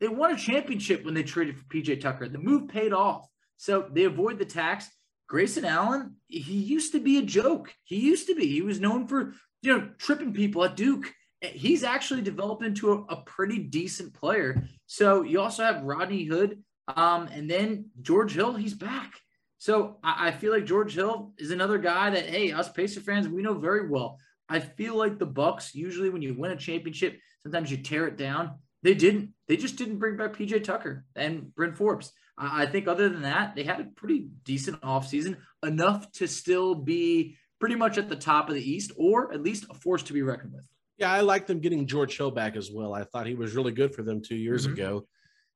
They 0.00 0.08
won 0.08 0.32
a 0.32 0.36
championship 0.36 1.04
when 1.04 1.14
they 1.14 1.24
traded 1.24 1.56
for 1.56 1.64
PJ 1.64 2.00
Tucker. 2.00 2.28
The 2.28 2.38
move 2.38 2.68
paid 2.68 2.92
off. 2.92 3.26
So 3.56 3.88
they 3.92 4.04
avoid 4.04 4.38
the 4.38 4.44
tax. 4.44 4.88
Grayson 5.28 5.64
Allen, 5.64 6.16
he 6.28 6.54
used 6.54 6.92
to 6.92 7.00
be 7.00 7.18
a 7.18 7.22
joke. 7.22 7.74
He 7.84 7.96
used 7.96 8.28
to 8.28 8.34
be. 8.34 8.46
He 8.46 8.62
was 8.62 8.80
known 8.80 9.06
for, 9.08 9.32
you 9.62 9.76
know, 9.76 9.88
tripping 9.98 10.32
people 10.32 10.64
at 10.64 10.76
Duke. 10.76 11.12
He's 11.40 11.82
actually 11.82 12.22
developed 12.22 12.64
into 12.64 12.92
a, 12.92 13.14
a 13.14 13.22
pretty 13.22 13.58
decent 13.58 14.14
player. 14.14 14.62
So 14.86 15.22
you 15.22 15.40
also 15.40 15.64
have 15.64 15.82
Rodney 15.82 16.24
Hood, 16.24 16.62
um, 16.88 17.28
and 17.32 17.50
then 17.50 17.90
George 18.00 18.32
Hill. 18.32 18.54
He's 18.54 18.74
back. 18.74 19.14
So 19.58 19.98
I, 20.02 20.28
I 20.28 20.30
feel 20.30 20.52
like 20.52 20.64
George 20.64 20.94
Hill 20.94 21.32
is 21.38 21.50
another 21.50 21.78
guy 21.78 22.10
that, 22.10 22.26
hey, 22.26 22.52
us 22.52 22.70
Pacer 22.70 23.00
fans, 23.00 23.28
we 23.28 23.42
know 23.42 23.54
very 23.54 23.88
well. 23.88 24.18
I 24.48 24.60
feel 24.60 24.94
like 24.94 25.18
the 25.18 25.26
Bucks 25.26 25.74
usually 25.74 26.08
when 26.08 26.22
you 26.22 26.34
win 26.38 26.52
a 26.52 26.56
championship, 26.56 27.18
sometimes 27.42 27.70
you 27.70 27.78
tear 27.78 28.06
it 28.06 28.16
down. 28.16 28.58
They 28.86 28.94
didn't. 28.94 29.30
They 29.48 29.56
just 29.56 29.74
didn't 29.74 29.98
bring 29.98 30.16
back 30.16 30.36
PJ 30.36 30.62
Tucker 30.62 31.04
and 31.16 31.52
Bryn 31.56 31.74
Forbes. 31.74 32.12
I 32.38 32.66
think 32.66 32.86
other 32.86 33.08
than 33.08 33.22
that, 33.22 33.56
they 33.56 33.64
had 33.64 33.80
a 33.80 33.84
pretty 33.96 34.28
decent 34.44 34.80
offseason, 34.80 35.38
enough 35.64 36.12
to 36.12 36.28
still 36.28 36.76
be 36.76 37.36
pretty 37.58 37.74
much 37.74 37.98
at 37.98 38.08
the 38.08 38.14
top 38.14 38.48
of 38.48 38.54
the 38.54 38.62
East, 38.62 38.92
or 38.96 39.32
at 39.32 39.42
least 39.42 39.66
a 39.70 39.74
force 39.74 40.04
to 40.04 40.12
be 40.12 40.22
reckoned 40.22 40.52
with. 40.52 40.68
Yeah, 40.98 41.10
I 41.10 41.22
like 41.22 41.48
them 41.48 41.58
getting 41.58 41.88
George 41.88 42.16
Hill 42.16 42.30
back 42.30 42.54
as 42.54 42.70
well. 42.70 42.94
I 42.94 43.02
thought 43.02 43.26
he 43.26 43.34
was 43.34 43.56
really 43.56 43.72
good 43.72 43.92
for 43.92 44.04
them 44.04 44.22
two 44.22 44.36
years 44.36 44.68
mm-hmm. 44.68 44.74
ago. 44.74 45.08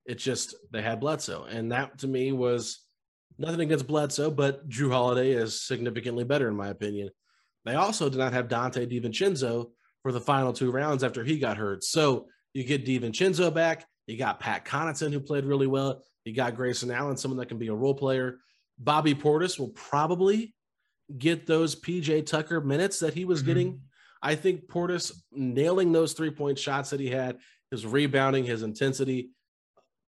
It's 0.07 0.25
just 0.25 0.57
they 0.73 0.83
had 0.83 0.99
Bledsoe, 0.99 1.45
and 1.45 1.71
that 1.71 1.99
to 1.99 2.09
me 2.09 2.33
was 2.33 2.85
nothing 3.39 3.61
against 3.61 3.87
Bledsoe, 3.87 4.33
but 4.33 4.69
Jrue 4.69 4.91
Holiday 4.91 5.31
is 5.31 5.63
significantly 5.63 6.25
better 6.25 6.49
in 6.49 6.57
my 6.57 6.71
opinion. 6.71 7.11
They 7.65 7.77
also 7.77 8.09
did 8.09 8.19
not 8.19 8.33
have 8.33 8.49
Donte 8.49 8.91
DiVincenzo 8.91 9.71
for 10.03 10.11
the 10.11 10.21
final 10.21 10.53
two 10.53 10.73
rounds 10.73 11.05
after 11.05 11.23
he 11.23 11.39
got 11.39 11.59
hurt. 11.59 11.85
So 11.85 12.27
you 12.55 12.65
get 12.65 12.85
DiVincenzo 12.85 13.53
back. 13.53 13.87
You 14.07 14.17
got 14.17 14.41
Pat 14.41 14.65
Connaughton, 14.65 15.13
who 15.13 15.21
played 15.21 15.45
really 15.45 15.67
well. 15.67 16.03
You 16.25 16.35
got 16.35 16.57
Grayson 16.57 16.91
Allen, 16.91 17.17
someone 17.17 17.39
that 17.39 17.47
can 17.47 17.59
be 17.59 17.69
a 17.69 17.75
role 17.75 17.95
player. 17.95 18.39
Bobby 18.79 19.15
Portis 19.15 19.59
will 19.59 19.69
probably 19.71 20.55
get 21.17 21.47
those 21.47 21.77
PJ 21.81 22.27
Tucker 22.27 22.61
minutes 22.61 23.01
that 23.01 23.15
he 23.15 23.25
was 23.25 23.41
mm-hmm. 23.41 23.47
getting. 23.47 23.81
I 24.23 24.35
think 24.35 24.67
Portis 24.67 25.13
nailing 25.33 25.93
those 25.93 26.13
three 26.13 26.31
point 26.31 26.59
shots 26.59 26.91
that 26.91 27.01
he 27.01 27.09
had, 27.09 27.39
his 27.71 27.87
rebounding, 27.87 28.45
his 28.45 28.63
intensity. 28.63 29.31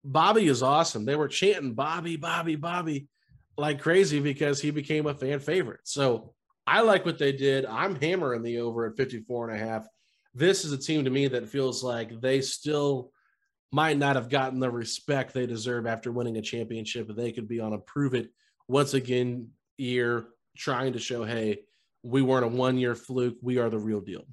Bobby 0.03 0.47
is 0.47 0.63
awesome. 0.63 1.05
They 1.05 1.15
were 1.15 1.27
chanting 1.27 1.73
Bobby, 1.73 2.15
Bobby, 2.15 2.55
Bobby 2.55 3.09
like 3.57 3.81
crazy 3.81 4.19
because 4.19 4.61
he 4.61 4.71
became 4.71 5.07
a 5.07 5.13
fan 5.13 5.39
favorite. 5.39 5.81
So 5.83 6.33
I 6.65 6.81
like 6.81 7.05
what 7.05 7.17
they 7.17 7.31
did. 7.31 7.65
I'm 7.65 7.95
hammering 7.95 8.43
the 8.43 8.59
over 8.59 8.85
at 8.85 8.95
54 8.95 9.49
and 9.49 9.61
a 9.61 9.65
half. 9.65 9.87
This 10.37 10.63
is 10.63 10.71
a 10.71 10.77
team 10.77 11.03
to 11.03 11.09
me 11.09 11.27
that 11.29 11.49
feels 11.49 11.83
like 11.83 12.21
they 12.21 12.41
still 12.41 13.11
might 13.71 13.97
not 13.97 14.15
have 14.15 14.29
gotten 14.29 14.59
the 14.59 14.69
respect 14.69 15.33
they 15.33 15.47
deserve 15.47 15.87
after 15.87 16.11
winning 16.11 16.37
a 16.37 16.43
championship. 16.43 17.07
They 17.09 17.31
could 17.31 17.47
be 17.47 17.59
on 17.59 17.73
a 17.73 17.79
prove 17.79 18.13
it 18.13 18.29
once 18.67 18.93
again 18.93 19.49
year, 19.79 20.27
trying 20.55 20.93
to 20.93 20.99
show, 20.99 21.23
hey, 21.23 21.61
we 22.03 22.21
weren't 22.21 22.45
a 22.45 22.49
one 22.49 22.77
year 22.77 22.93
fluke. 22.93 23.37
We 23.41 23.57
are 23.57 23.71
the 23.71 23.79
real 23.79 23.99
deal. 23.99 24.25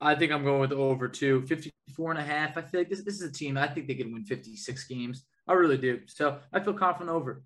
I 0.00 0.16
think 0.16 0.32
I'm 0.32 0.42
going 0.42 0.60
with 0.60 0.72
over 0.72 1.06
two, 1.06 1.46
54 1.46 2.10
and 2.10 2.20
a 2.20 2.24
half. 2.24 2.58
I 2.58 2.62
feel 2.62 2.80
like 2.80 2.90
this, 2.90 3.04
this 3.04 3.20
is 3.20 3.28
a 3.28 3.32
team. 3.32 3.56
I 3.56 3.68
think 3.68 3.86
they 3.86 3.94
can 3.94 4.12
win 4.12 4.24
56 4.24 4.84
games. 4.88 5.24
I 5.46 5.52
really 5.52 5.78
do. 5.78 6.00
So 6.06 6.40
I 6.52 6.58
feel 6.58 6.74
confident 6.74 7.14
over. 7.14 7.44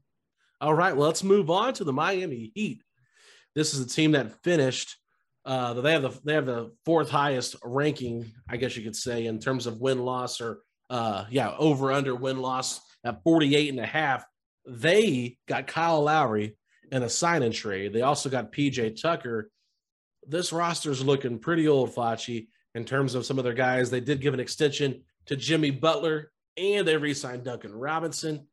All 0.63 0.73
right. 0.73 0.97
Well, 0.97 1.09
let's 1.09 1.23
move 1.23 1.51
on 1.51 1.75
to 1.75 1.85
the 1.85 1.93
Miami 1.93 2.53
Heat. 2.55 2.83
This 3.55 3.75
is 3.75 3.81
a 3.81 3.87
team 3.87 4.13
that 4.13 4.43
finished. 4.43 4.97
Uh, 5.47 5.75
they 5.75 5.93
have 5.93 6.03
the 6.03 6.21
they 6.25 6.35
have 6.35 6.45
the 6.45 6.73
fourth 6.85 7.09
highest 7.09 7.55
ranking, 7.63 8.33
I 8.49 8.57
guess 8.57 8.77
you 8.77 8.83
could 8.83 8.97
say, 8.97 9.27
in 9.27 9.39
terms 9.39 9.67
of 9.67 9.81
win 9.81 10.05
loss 10.05 10.41
or 10.41 10.59
uh, 10.91 11.25
yeah, 11.31 11.55
over 11.57 11.93
under 11.93 12.17
win 12.17 12.39
loss 12.39 12.81
at 13.05 13.23
48 13.23 13.71
and 13.71 13.81
a 13.81 13.87
half. 13.87 14.25
They 14.67 15.39
got 15.47 15.69
Kyle 15.69 16.03
Lowry 16.03 16.57
in 16.91 17.05
a 17.05 17.09
sign 17.09 17.45
and 17.45 17.55
trade. 17.55 17.93
They 17.93 18.03
also 18.03 18.29
got 18.29 18.53
PJ 18.53 19.01
Tucker. 19.01 19.51
This 20.27 20.53
roster's 20.53 21.05
looking 21.05 21.39
pretty 21.39 21.69
old, 21.69 21.95
Facci, 21.95 22.49
in 22.75 22.85
terms 22.85 23.15
of 23.15 23.25
some 23.25 23.39
of 23.39 23.45
their 23.45 23.55
guys. 23.55 23.89
They 23.89 24.01
did 24.01 24.21
give 24.21 24.35
an 24.35 24.41
extension 24.41 25.03
to 25.27 25.37
Jimmy 25.37 25.71
Butler 25.71 26.33
and 26.57 26.87
they 26.87 26.97
re 26.97 27.15
signed 27.15 27.45
Duncan 27.45 27.73
Robinson. 27.73 28.49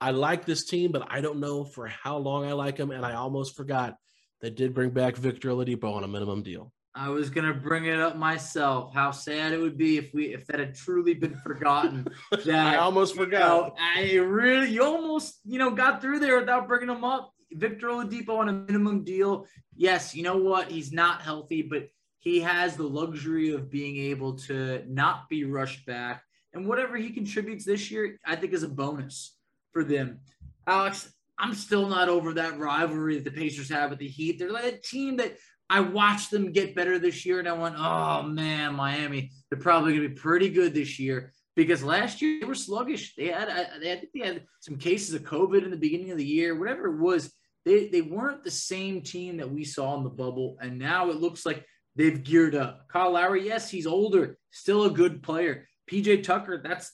I 0.00 0.10
like 0.10 0.44
this 0.44 0.66
team, 0.66 0.92
but 0.92 1.06
I 1.08 1.22
don't 1.22 1.40
know 1.40 1.64
for 1.64 1.86
how 1.86 2.18
long 2.18 2.44
I 2.44 2.52
like 2.52 2.76
them. 2.76 2.90
And 2.90 3.06
I 3.06 3.14
almost 3.14 3.56
forgot 3.56 3.96
they 4.44 4.50
did 4.50 4.74
bring 4.74 4.90
back 4.90 5.16
Victor 5.16 5.48
Oladipo 5.48 5.94
on 5.94 6.04
a 6.04 6.08
minimum 6.08 6.42
deal. 6.42 6.70
I 6.94 7.08
was 7.08 7.30
gonna 7.30 7.54
bring 7.54 7.86
it 7.86 7.98
up 7.98 8.16
myself. 8.16 8.92
How 8.92 9.10
sad 9.10 9.54
it 9.54 9.58
would 9.58 9.78
be 9.78 9.96
if 9.96 10.12
we 10.12 10.34
if 10.34 10.46
that 10.48 10.60
had 10.60 10.74
truly 10.74 11.14
been 11.14 11.34
forgotten. 11.38 12.06
That 12.44 12.74
I 12.74 12.76
almost 12.76 13.16
forgot. 13.16 13.74
You 13.96 14.18
know, 14.18 14.22
I 14.22 14.22
really, 14.22 14.70
you 14.70 14.84
almost 14.84 15.40
you 15.46 15.58
know 15.58 15.70
got 15.70 16.02
through 16.02 16.18
there 16.18 16.38
without 16.38 16.68
bringing 16.68 16.90
him 16.90 17.04
up. 17.04 17.32
Victor 17.52 17.86
Oladipo 17.86 18.36
on 18.36 18.50
a 18.50 18.52
minimum 18.52 19.02
deal. 19.02 19.46
Yes, 19.74 20.14
you 20.14 20.22
know 20.22 20.36
what? 20.36 20.70
He's 20.70 20.92
not 20.92 21.22
healthy, 21.22 21.62
but 21.62 21.88
he 22.18 22.40
has 22.40 22.76
the 22.76 22.82
luxury 22.82 23.52
of 23.52 23.70
being 23.70 23.96
able 23.96 24.34
to 24.40 24.84
not 24.86 25.30
be 25.30 25.44
rushed 25.44 25.86
back. 25.86 26.22
And 26.52 26.68
whatever 26.68 26.98
he 26.98 27.10
contributes 27.10 27.64
this 27.64 27.90
year, 27.90 28.18
I 28.26 28.36
think 28.36 28.52
is 28.52 28.62
a 28.62 28.68
bonus 28.68 29.38
for 29.72 29.84
them. 29.84 30.20
Alex, 30.66 31.13
I'm 31.38 31.54
still 31.54 31.88
not 31.88 32.08
over 32.08 32.34
that 32.34 32.58
rivalry 32.58 33.16
that 33.16 33.24
the 33.24 33.30
Pacers 33.30 33.68
have 33.70 33.90
with 33.90 33.98
the 33.98 34.08
Heat. 34.08 34.38
They're 34.38 34.52
like 34.52 34.64
a 34.64 34.78
team 34.78 35.16
that 35.16 35.36
I 35.68 35.80
watched 35.80 36.30
them 36.30 36.52
get 36.52 36.74
better 36.74 36.98
this 36.98 37.24
year, 37.24 37.38
and 37.38 37.48
I 37.48 37.52
went, 37.52 37.76
"Oh 37.78 38.22
man, 38.22 38.74
Miami, 38.74 39.32
they're 39.50 39.58
probably 39.58 39.92
going 39.92 40.02
to 40.04 40.08
be 40.10 40.20
pretty 40.20 40.50
good 40.50 40.74
this 40.74 40.98
year." 40.98 41.32
Because 41.56 41.84
last 41.84 42.20
year 42.20 42.40
they 42.40 42.46
were 42.46 42.54
sluggish. 42.54 43.14
They 43.14 43.28
had, 43.28 43.48
they 43.80 43.88
had, 43.88 44.06
they 44.12 44.26
had 44.26 44.42
some 44.60 44.76
cases 44.76 45.14
of 45.14 45.22
COVID 45.22 45.64
in 45.64 45.70
the 45.70 45.76
beginning 45.76 46.10
of 46.10 46.18
the 46.18 46.24
year, 46.24 46.58
whatever 46.58 46.86
it 46.86 46.98
was. 46.98 47.32
They 47.64 47.88
they 47.88 48.02
weren't 48.02 48.44
the 48.44 48.50
same 48.50 49.02
team 49.02 49.38
that 49.38 49.50
we 49.50 49.64
saw 49.64 49.96
in 49.96 50.04
the 50.04 50.10
bubble, 50.10 50.58
and 50.60 50.78
now 50.78 51.10
it 51.10 51.16
looks 51.16 51.46
like 51.46 51.64
they've 51.96 52.22
geared 52.22 52.54
up. 52.54 52.86
Kyle 52.88 53.12
Lowry, 53.12 53.46
yes, 53.46 53.70
he's 53.70 53.86
older, 53.86 54.36
still 54.50 54.84
a 54.84 54.90
good 54.90 55.22
player. 55.22 55.66
PJ 55.90 56.22
Tucker, 56.24 56.60
that's 56.62 56.92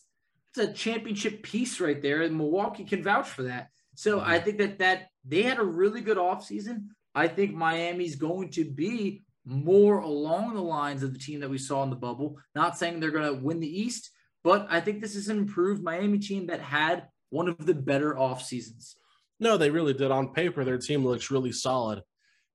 that's 0.55 0.70
a 0.70 0.72
championship 0.72 1.42
piece 1.42 1.81
right 1.81 2.00
there, 2.00 2.22
and 2.22 2.37
Milwaukee 2.37 2.85
can 2.85 3.03
vouch 3.03 3.29
for 3.29 3.44
that. 3.44 3.68
So 4.01 4.23
I 4.23 4.39
think 4.39 4.57
that 4.57 4.79
that 4.79 5.09
they 5.27 5.43
had 5.43 5.59
a 5.59 5.63
really 5.63 6.01
good 6.01 6.17
offseason. 6.17 6.87
I 7.15 7.29
think 7.29 7.53
Miami's 7.53 8.17
going 8.17 8.49
to 8.53 8.65
be 8.65 9.25
more 9.45 9.99
along 9.99 10.55
the 10.55 10.63
lines 10.63 11.03
of 11.03 11.13
the 11.13 11.19
team 11.19 11.41
that 11.41 11.51
we 11.51 11.59
saw 11.59 11.83
in 11.83 11.91
the 11.91 11.97
bubble. 11.97 12.39
Not 12.55 12.79
saying 12.79 12.99
they're 12.99 13.11
going 13.11 13.29
to 13.29 13.45
win 13.45 13.61
the 13.61 13.81
East, 13.81 14.11
but 14.43 14.67
I 14.71 14.81
think 14.81 15.03
this 15.03 15.15
is 15.15 15.29
an 15.29 15.37
improved 15.37 15.83
Miami 15.83 16.19
team 16.19 16.47
that 16.47 16.61
had 16.63 17.09
one 17.29 17.47
of 17.47 17.67
the 17.67 17.75
better 17.75 18.17
off 18.17 18.43
seasons. 18.43 18.97
No, 19.39 19.59
they 19.59 19.69
really 19.69 19.93
did. 19.93 20.11
On 20.11 20.33
paper, 20.33 20.65
their 20.65 20.79
team 20.79 21.05
looks 21.05 21.31
really 21.31 21.53
solid, 21.53 22.03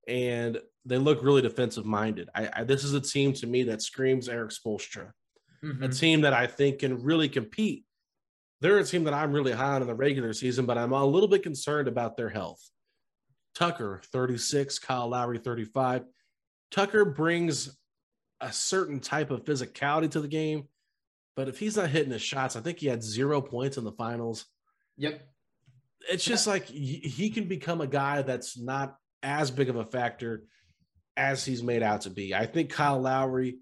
and 0.07 0.59
they 0.83 0.97
look 0.97 1.21
really 1.21 1.43
defensive 1.43 1.85
minded. 1.85 2.27
I, 2.33 2.49
I, 2.51 2.63
this 2.63 2.83
is 2.83 2.95
a 2.95 3.01
team 3.01 3.33
to 3.33 3.45
me 3.45 3.61
that 3.65 3.83
screams 3.83 4.29
Erik 4.29 4.49
Spoelstra, 4.49 5.11
mm-hmm. 5.63 5.83
a 5.83 5.89
team 5.89 6.21
that 6.21 6.33
I 6.33 6.47
think 6.47 6.79
can 6.79 7.03
really 7.03 7.29
compete. 7.29 7.85
They're 8.61 8.77
a 8.79 8.83
team 8.83 9.03
that 9.03 9.13
I'm 9.13 9.33
really 9.33 9.51
high 9.51 9.75
on 9.75 9.81
in 9.81 9.87
the 9.87 9.95
regular 9.95 10.33
season, 10.33 10.65
but 10.65 10.77
I'm 10.77 10.93
a 10.93 11.05
little 11.05 11.27
bit 11.27 11.43
concerned 11.43 11.87
about 11.87 12.17
their 12.17 12.29
health. 12.29 12.61
Tucker, 13.53 14.01
36, 14.11 14.79
Kyle 14.79 15.09
Lowry, 15.09 15.37
35. 15.37 16.03
Tucker 16.71 17.05
brings 17.05 17.77
a 18.41 18.51
certain 18.51 18.99
type 18.99 19.31
of 19.31 19.43
physicality 19.43 20.11
to 20.11 20.19
the 20.19 20.27
game, 20.27 20.67
but 21.35 21.47
if 21.47 21.59
he's 21.59 21.77
not 21.77 21.89
hitting 21.89 22.11
his 22.11 22.21
shots, 22.21 22.55
I 22.55 22.61
think 22.61 22.79
he 22.79 22.87
had 22.87 23.03
zero 23.03 23.41
points 23.41 23.77
in 23.77 23.83
the 23.83 23.91
finals. 23.93 24.45
Yep. 24.97 25.21
It's 26.09 26.23
just 26.23 26.47
like 26.47 26.65
he 26.65 27.29
can 27.29 27.45
become 27.45 27.81
a 27.81 27.87
guy 27.87 28.21
that's 28.21 28.59
not 28.59 28.97
as 29.23 29.51
big 29.51 29.69
of 29.69 29.75
a 29.75 29.85
factor 29.85 30.43
as 31.17 31.45
he's 31.45 31.63
made 31.63 31.81
out 31.81 32.01
to 32.01 32.09
be. 32.09 32.35
I 32.35 32.45
think 32.45 32.69
Kyle 32.69 32.99
Lowry, 32.99 33.57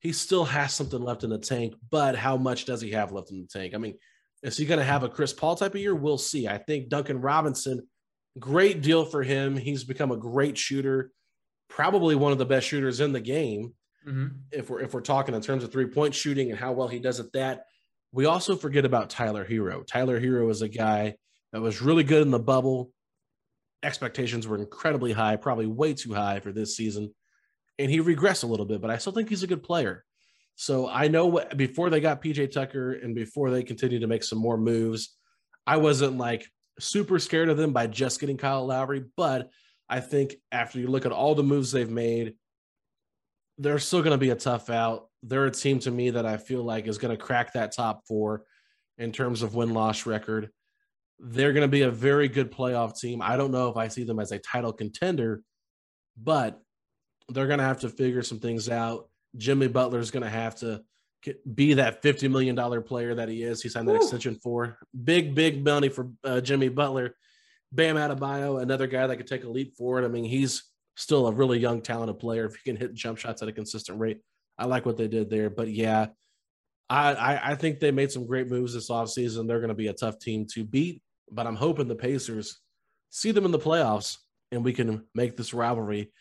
he 0.00 0.12
still 0.12 0.44
has 0.44 0.74
something 0.74 1.00
left 1.00 1.24
in 1.24 1.30
the 1.30 1.38
tank, 1.38 1.74
but 1.90 2.14
how 2.14 2.36
much 2.36 2.64
does 2.64 2.80
he 2.80 2.90
have 2.92 3.12
left 3.12 3.30
in 3.30 3.40
the 3.40 3.48
tank? 3.48 3.74
I 3.74 3.78
mean, 3.78 3.96
is 4.42 4.56
he 4.56 4.64
going 4.64 4.78
to 4.78 4.84
have 4.84 5.02
a 5.02 5.08
Chris 5.08 5.32
Paul 5.32 5.56
type 5.56 5.74
of 5.74 5.80
year? 5.80 5.94
We'll 5.94 6.18
see. 6.18 6.48
I 6.48 6.58
think 6.58 6.88
Duncan 6.88 7.20
Robinson 7.20 7.86
Great 8.38 8.80
deal 8.80 9.04
for 9.04 9.22
him. 9.22 9.56
He's 9.56 9.82
become 9.82 10.12
a 10.12 10.16
great 10.16 10.56
shooter, 10.56 11.10
probably 11.68 12.14
one 12.14 12.30
of 12.30 12.38
the 12.38 12.46
best 12.46 12.68
shooters 12.68 13.00
in 13.00 13.12
the 13.12 13.20
game. 13.20 13.74
Mm-hmm. 14.06 14.28
If 14.52 14.70
we're 14.70 14.80
if 14.80 14.94
we're 14.94 15.00
talking 15.00 15.34
in 15.34 15.42
terms 15.42 15.64
of 15.64 15.72
three 15.72 15.86
point 15.86 16.14
shooting 16.14 16.50
and 16.50 16.58
how 16.58 16.72
well 16.72 16.86
he 16.86 17.00
does 17.00 17.18
at 17.18 17.32
that, 17.32 17.64
we 18.12 18.26
also 18.26 18.54
forget 18.54 18.84
about 18.84 19.10
Tyler 19.10 19.44
Herro. 19.44 19.84
Tyler 19.84 20.20
Herro 20.20 20.48
is 20.48 20.62
a 20.62 20.68
guy 20.68 21.16
that 21.52 21.60
was 21.60 21.82
really 21.82 22.04
good 22.04 22.22
in 22.22 22.30
the 22.30 22.38
bubble. 22.38 22.92
Expectations 23.82 24.46
were 24.46 24.58
incredibly 24.58 25.12
high, 25.12 25.34
probably 25.34 25.66
way 25.66 25.92
too 25.92 26.14
high 26.14 26.38
for 26.38 26.52
this 26.52 26.76
season, 26.76 27.12
and 27.80 27.90
he 27.90 28.00
regressed 28.00 28.44
a 28.44 28.46
little 28.46 28.66
bit. 28.66 28.80
But 28.80 28.90
I 28.90 28.98
still 28.98 29.12
think 29.12 29.28
he's 29.28 29.42
a 29.42 29.48
good 29.48 29.64
player. 29.64 30.04
So 30.60 30.86
I 30.86 31.08
know 31.08 31.24
what, 31.24 31.56
before 31.56 31.88
they 31.88 32.00
got 32.00 32.20
PJ 32.20 32.52
Tucker 32.52 32.92
and 32.92 33.14
before 33.14 33.50
they 33.50 33.62
continued 33.62 34.02
to 34.02 34.06
make 34.06 34.22
some 34.22 34.38
more 34.38 34.58
moves, 34.58 35.16
I 35.66 35.78
wasn't 35.78 36.18
like 36.18 36.46
super 36.78 37.18
scared 37.18 37.48
of 37.48 37.56
them 37.56 37.72
by 37.72 37.86
just 37.86 38.20
getting 38.20 38.36
Kyle 38.36 38.66
Lowry, 38.66 39.06
but 39.16 39.48
I 39.88 40.00
think 40.00 40.34
after 40.52 40.78
you 40.78 40.88
look 40.88 41.06
at 41.06 41.12
all 41.12 41.34
the 41.34 41.42
moves 41.42 41.72
they've 41.72 41.88
made, 41.88 42.34
they're 43.56 43.78
still 43.78 44.00
going 44.02 44.12
to 44.12 44.18
be 44.18 44.28
a 44.28 44.36
tough 44.36 44.68
out. 44.68 45.08
They're 45.22 45.46
a 45.46 45.50
team 45.50 45.78
to 45.78 45.90
me 45.90 46.10
that 46.10 46.26
I 46.26 46.36
feel 46.36 46.62
like 46.62 46.86
is 46.86 46.98
going 46.98 47.16
to 47.16 47.24
crack 47.24 47.54
that 47.54 47.72
top 47.72 48.06
four 48.06 48.44
in 48.98 49.12
terms 49.12 49.40
of 49.40 49.54
win 49.54 49.72
loss 49.72 50.04
record. 50.04 50.50
They're 51.18 51.54
going 51.54 51.62
to 51.62 51.68
be 51.68 51.82
a 51.82 51.90
very 51.90 52.28
good 52.28 52.52
playoff 52.52 53.00
team. 53.00 53.22
I 53.22 53.38
don't 53.38 53.50
know 53.50 53.70
if 53.70 53.78
I 53.78 53.88
see 53.88 54.04
them 54.04 54.20
as 54.20 54.30
a 54.30 54.38
title 54.38 54.74
contender, 54.74 55.40
but 56.22 56.60
they're 57.30 57.46
going 57.46 57.60
to 57.60 57.64
have 57.64 57.80
to 57.80 57.88
figure 57.88 58.22
some 58.22 58.40
things 58.40 58.68
out. 58.68 59.09
Jimmy 59.36 59.68
Butler 59.68 60.00
is 60.00 60.10
going 60.10 60.22
to 60.22 60.30
have 60.30 60.56
to 60.56 60.82
be 61.54 61.74
that 61.74 62.02
$50 62.02 62.30
million 62.30 62.82
player 62.82 63.14
that 63.14 63.28
he 63.28 63.42
is. 63.42 63.62
He 63.62 63.68
signed 63.68 63.88
that 63.88 63.94
Ooh. 63.94 63.96
extension 63.96 64.36
for 64.36 64.78
big, 65.04 65.34
big 65.34 65.62
money 65.62 65.88
for 65.88 66.10
uh, 66.24 66.40
Jimmy 66.40 66.68
Butler. 66.68 67.14
Bam 67.72 67.96
Adebayo, 67.96 68.60
another 68.60 68.86
guy 68.86 69.06
that 69.06 69.16
could 69.16 69.26
take 69.26 69.44
a 69.44 69.48
leap 69.48 69.76
forward. 69.76 70.04
I 70.04 70.08
mean, 70.08 70.24
he's 70.24 70.64
still 70.96 71.28
a 71.28 71.32
really 71.32 71.58
young, 71.58 71.82
talented 71.82 72.18
player. 72.18 72.46
If 72.46 72.56
he 72.56 72.62
can 72.64 72.76
hit 72.76 72.94
jump 72.94 73.18
shots 73.18 73.42
at 73.42 73.48
a 73.48 73.52
consistent 73.52 74.00
rate, 74.00 74.20
I 74.58 74.66
like 74.66 74.86
what 74.86 74.96
they 74.96 75.08
did 75.08 75.30
there. 75.30 75.50
But 75.50 75.68
yeah, 75.68 76.08
I, 76.88 77.14
I, 77.14 77.50
I 77.50 77.54
think 77.54 77.78
they 77.78 77.92
made 77.92 78.10
some 78.10 78.26
great 78.26 78.48
moves 78.48 78.74
this 78.74 78.90
offseason. 78.90 79.46
They're 79.46 79.60
going 79.60 79.68
to 79.68 79.74
be 79.74 79.86
a 79.86 79.92
tough 79.92 80.18
team 80.18 80.46
to 80.54 80.64
beat, 80.64 81.02
but 81.30 81.46
I'm 81.46 81.56
hoping 81.56 81.86
the 81.86 81.94
Pacers 81.94 82.58
see 83.10 83.30
them 83.30 83.44
in 83.44 83.52
the 83.52 83.58
playoffs 83.58 84.16
and 84.50 84.64
we 84.64 84.72
can 84.72 85.06
make 85.14 85.36
this 85.36 85.54
rivalry 85.54 86.12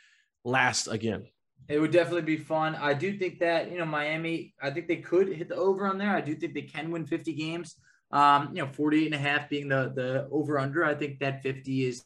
last 0.45 0.87
again. 0.87 1.25
It 1.69 1.79
would 1.79 1.91
definitely 1.91 2.23
be 2.23 2.37
fun. 2.37 2.75
I 2.75 2.95
do 2.95 3.15
think 3.15 3.39
that, 3.39 3.71
you 3.71 3.77
know, 3.77 3.85
Miami, 3.85 4.55
I 4.61 4.71
think 4.71 4.87
they 4.87 4.97
could 4.97 5.27
hit 5.29 5.49
the 5.49 5.55
over 5.55 5.85
on 5.85 5.99
there. 5.99 6.15
I 6.15 6.21
do 6.21 6.35
think 6.35 6.55
they 6.55 6.63
can 6.63 6.89
win 6.89 7.05
50 7.05 7.31
games. 7.33 7.75
Um, 8.11 8.49
you 8.53 8.63
know, 8.63 8.67
48 8.67 9.05
and 9.05 9.13
a 9.13 9.17
half 9.19 9.49
being 9.49 9.69
the 9.69 9.93
the 9.95 10.27
over 10.31 10.57
under. 10.57 10.83
I 10.83 10.95
think 10.95 11.19
that 11.19 11.43
50 11.43 11.85
is 11.85 12.03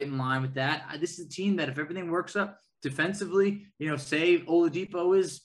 in 0.00 0.16
line 0.16 0.40
with 0.40 0.54
that. 0.54 0.86
I, 0.88 0.96
This 0.96 1.18
is 1.18 1.26
a 1.26 1.28
team 1.28 1.56
that 1.56 1.68
if 1.68 1.78
everything 1.78 2.10
works 2.10 2.36
up 2.36 2.58
defensively, 2.82 3.66
you 3.78 3.90
know, 3.90 3.98
say 3.98 4.38
Oladipo 4.38 5.18
is 5.18 5.42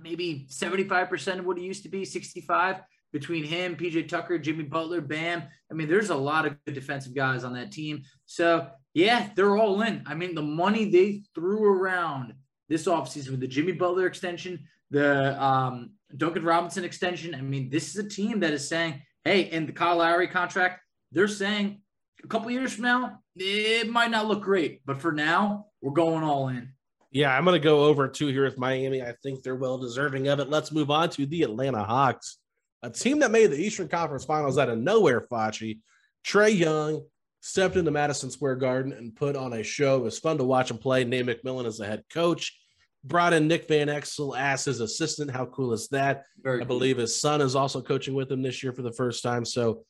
maybe 0.00 0.48
75% 0.50 1.38
of 1.38 1.44
what 1.44 1.58
he 1.58 1.64
used 1.64 1.84
to 1.84 1.88
be, 1.88 2.04
65 2.04 2.80
between 3.12 3.44
him, 3.44 3.76
PJ 3.76 4.08
Tucker, 4.08 4.38
Jimmy 4.38 4.64
Butler, 4.64 5.00
Bam. 5.00 5.44
I 5.70 5.74
mean, 5.74 5.88
there's 5.88 6.10
a 6.10 6.16
lot 6.16 6.46
of 6.46 6.56
good 6.64 6.74
defensive 6.74 7.14
guys 7.14 7.44
on 7.44 7.52
that 7.54 7.70
team. 7.70 8.02
So, 8.26 8.68
yeah, 8.92 9.28
they're 9.36 9.56
all 9.56 9.82
in. 9.82 10.02
I 10.06 10.14
mean, 10.14 10.34
the 10.34 10.42
money 10.42 10.90
they 10.90 11.22
threw 11.34 11.64
around 11.64 12.34
this 12.72 12.86
offseason 12.86 13.32
with 13.32 13.40
the 13.40 13.46
Jimmy 13.46 13.72
Butler 13.72 14.06
extension, 14.06 14.66
the 14.90 15.40
um, 15.42 15.90
Duncan 16.16 16.42
Robinson 16.42 16.84
extension. 16.84 17.34
I 17.34 17.42
mean, 17.42 17.68
this 17.68 17.90
is 17.90 17.96
a 18.02 18.08
team 18.08 18.40
that 18.40 18.54
is 18.54 18.66
saying, 18.66 19.02
hey, 19.24 19.42
in 19.42 19.66
the 19.66 19.72
Kyle 19.72 19.98
Lowry 19.98 20.26
contract, 20.26 20.80
they're 21.12 21.28
saying 21.28 21.82
a 22.24 22.26
couple 22.28 22.50
years 22.50 22.72
from 22.72 22.84
now, 22.84 23.18
it 23.36 23.90
might 23.90 24.10
not 24.10 24.26
look 24.26 24.42
great, 24.42 24.80
but 24.86 25.02
for 25.02 25.12
now, 25.12 25.66
we're 25.82 25.92
going 25.92 26.24
all 26.24 26.48
in. 26.48 26.72
Yeah, 27.10 27.36
I'm 27.36 27.44
going 27.44 27.60
to 27.60 27.64
go 27.64 27.84
over 27.84 28.08
two 28.08 28.28
here 28.28 28.44
with 28.44 28.56
Miami. 28.56 29.02
I 29.02 29.12
think 29.22 29.42
they're 29.42 29.54
well 29.54 29.76
deserving 29.76 30.28
of 30.28 30.40
it. 30.40 30.48
Let's 30.48 30.72
move 30.72 30.90
on 30.90 31.10
to 31.10 31.26
the 31.26 31.42
Atlanta 31.42 31.84
Hawks, 31.84 32.38
a 32.82 32.88
team 32.88 33.18
that 33.18 33.30
made 33.30 33.50
the 33.50 33.60
Eastern 33.60 33.88
Conference 33.88 34.24
Finals 34.24 34.56
out 34.56 34.70
of 34.70 34.78
nowhere, 34.78 35.20
Facci. 35.20 35.80
Trae 36.26 36.56
Young 36.56 37.02
stepped 37.42 37.76
into 37.76 37.90
Madison 37.90 38.30
Square 38.30 38.56
Garden 38.56 38.94
and 38.94 39.14
put 39.14 39.36
on 39.36 39.52
a 39.52 39.62
show. 39.62 39.98
It 39.98 40.04
was 40.04 40.18
fun 40.18 40.38
to 40.38 40.44
watch 40.44 40.70
him 40.70 40.78
play. 40.78 41.04
Nate 41.04 41.26
McMillan 41.26 41.66
is 41.66 41.76
the 41.76 41.86
head 41.86 42.04
coach 42.10 42.56
brought 43.04 43.32
in 43.32 43.48
Nick 43.48 43.66
Van 43.68 43.88
Exel 43.88 44.38
as 44.38 44.64
his 44.64 44.80
assistant. 44.80 45.30
How 45.30 45.46
cool 45.46 45.72
is 45.72 45.88
that? 45.88 46.24
Very 46.42 46.58
I 46.58 46.64
cool. 46.64 46.78
believe 46.78 46.98
his 46.98 47.18
son 47.20 47.40
is 47.40 47.56
also 47.56 47.80
coaching 47.82 48.14
with 48.14 48.30
him 48.30 48.42
this 48.42 48.62
year 48.62 48.72
for 48.72 48.82
the 48.82 48.92
first 48.92 49.22
time. 49.22 49.44
So 49.44 49.84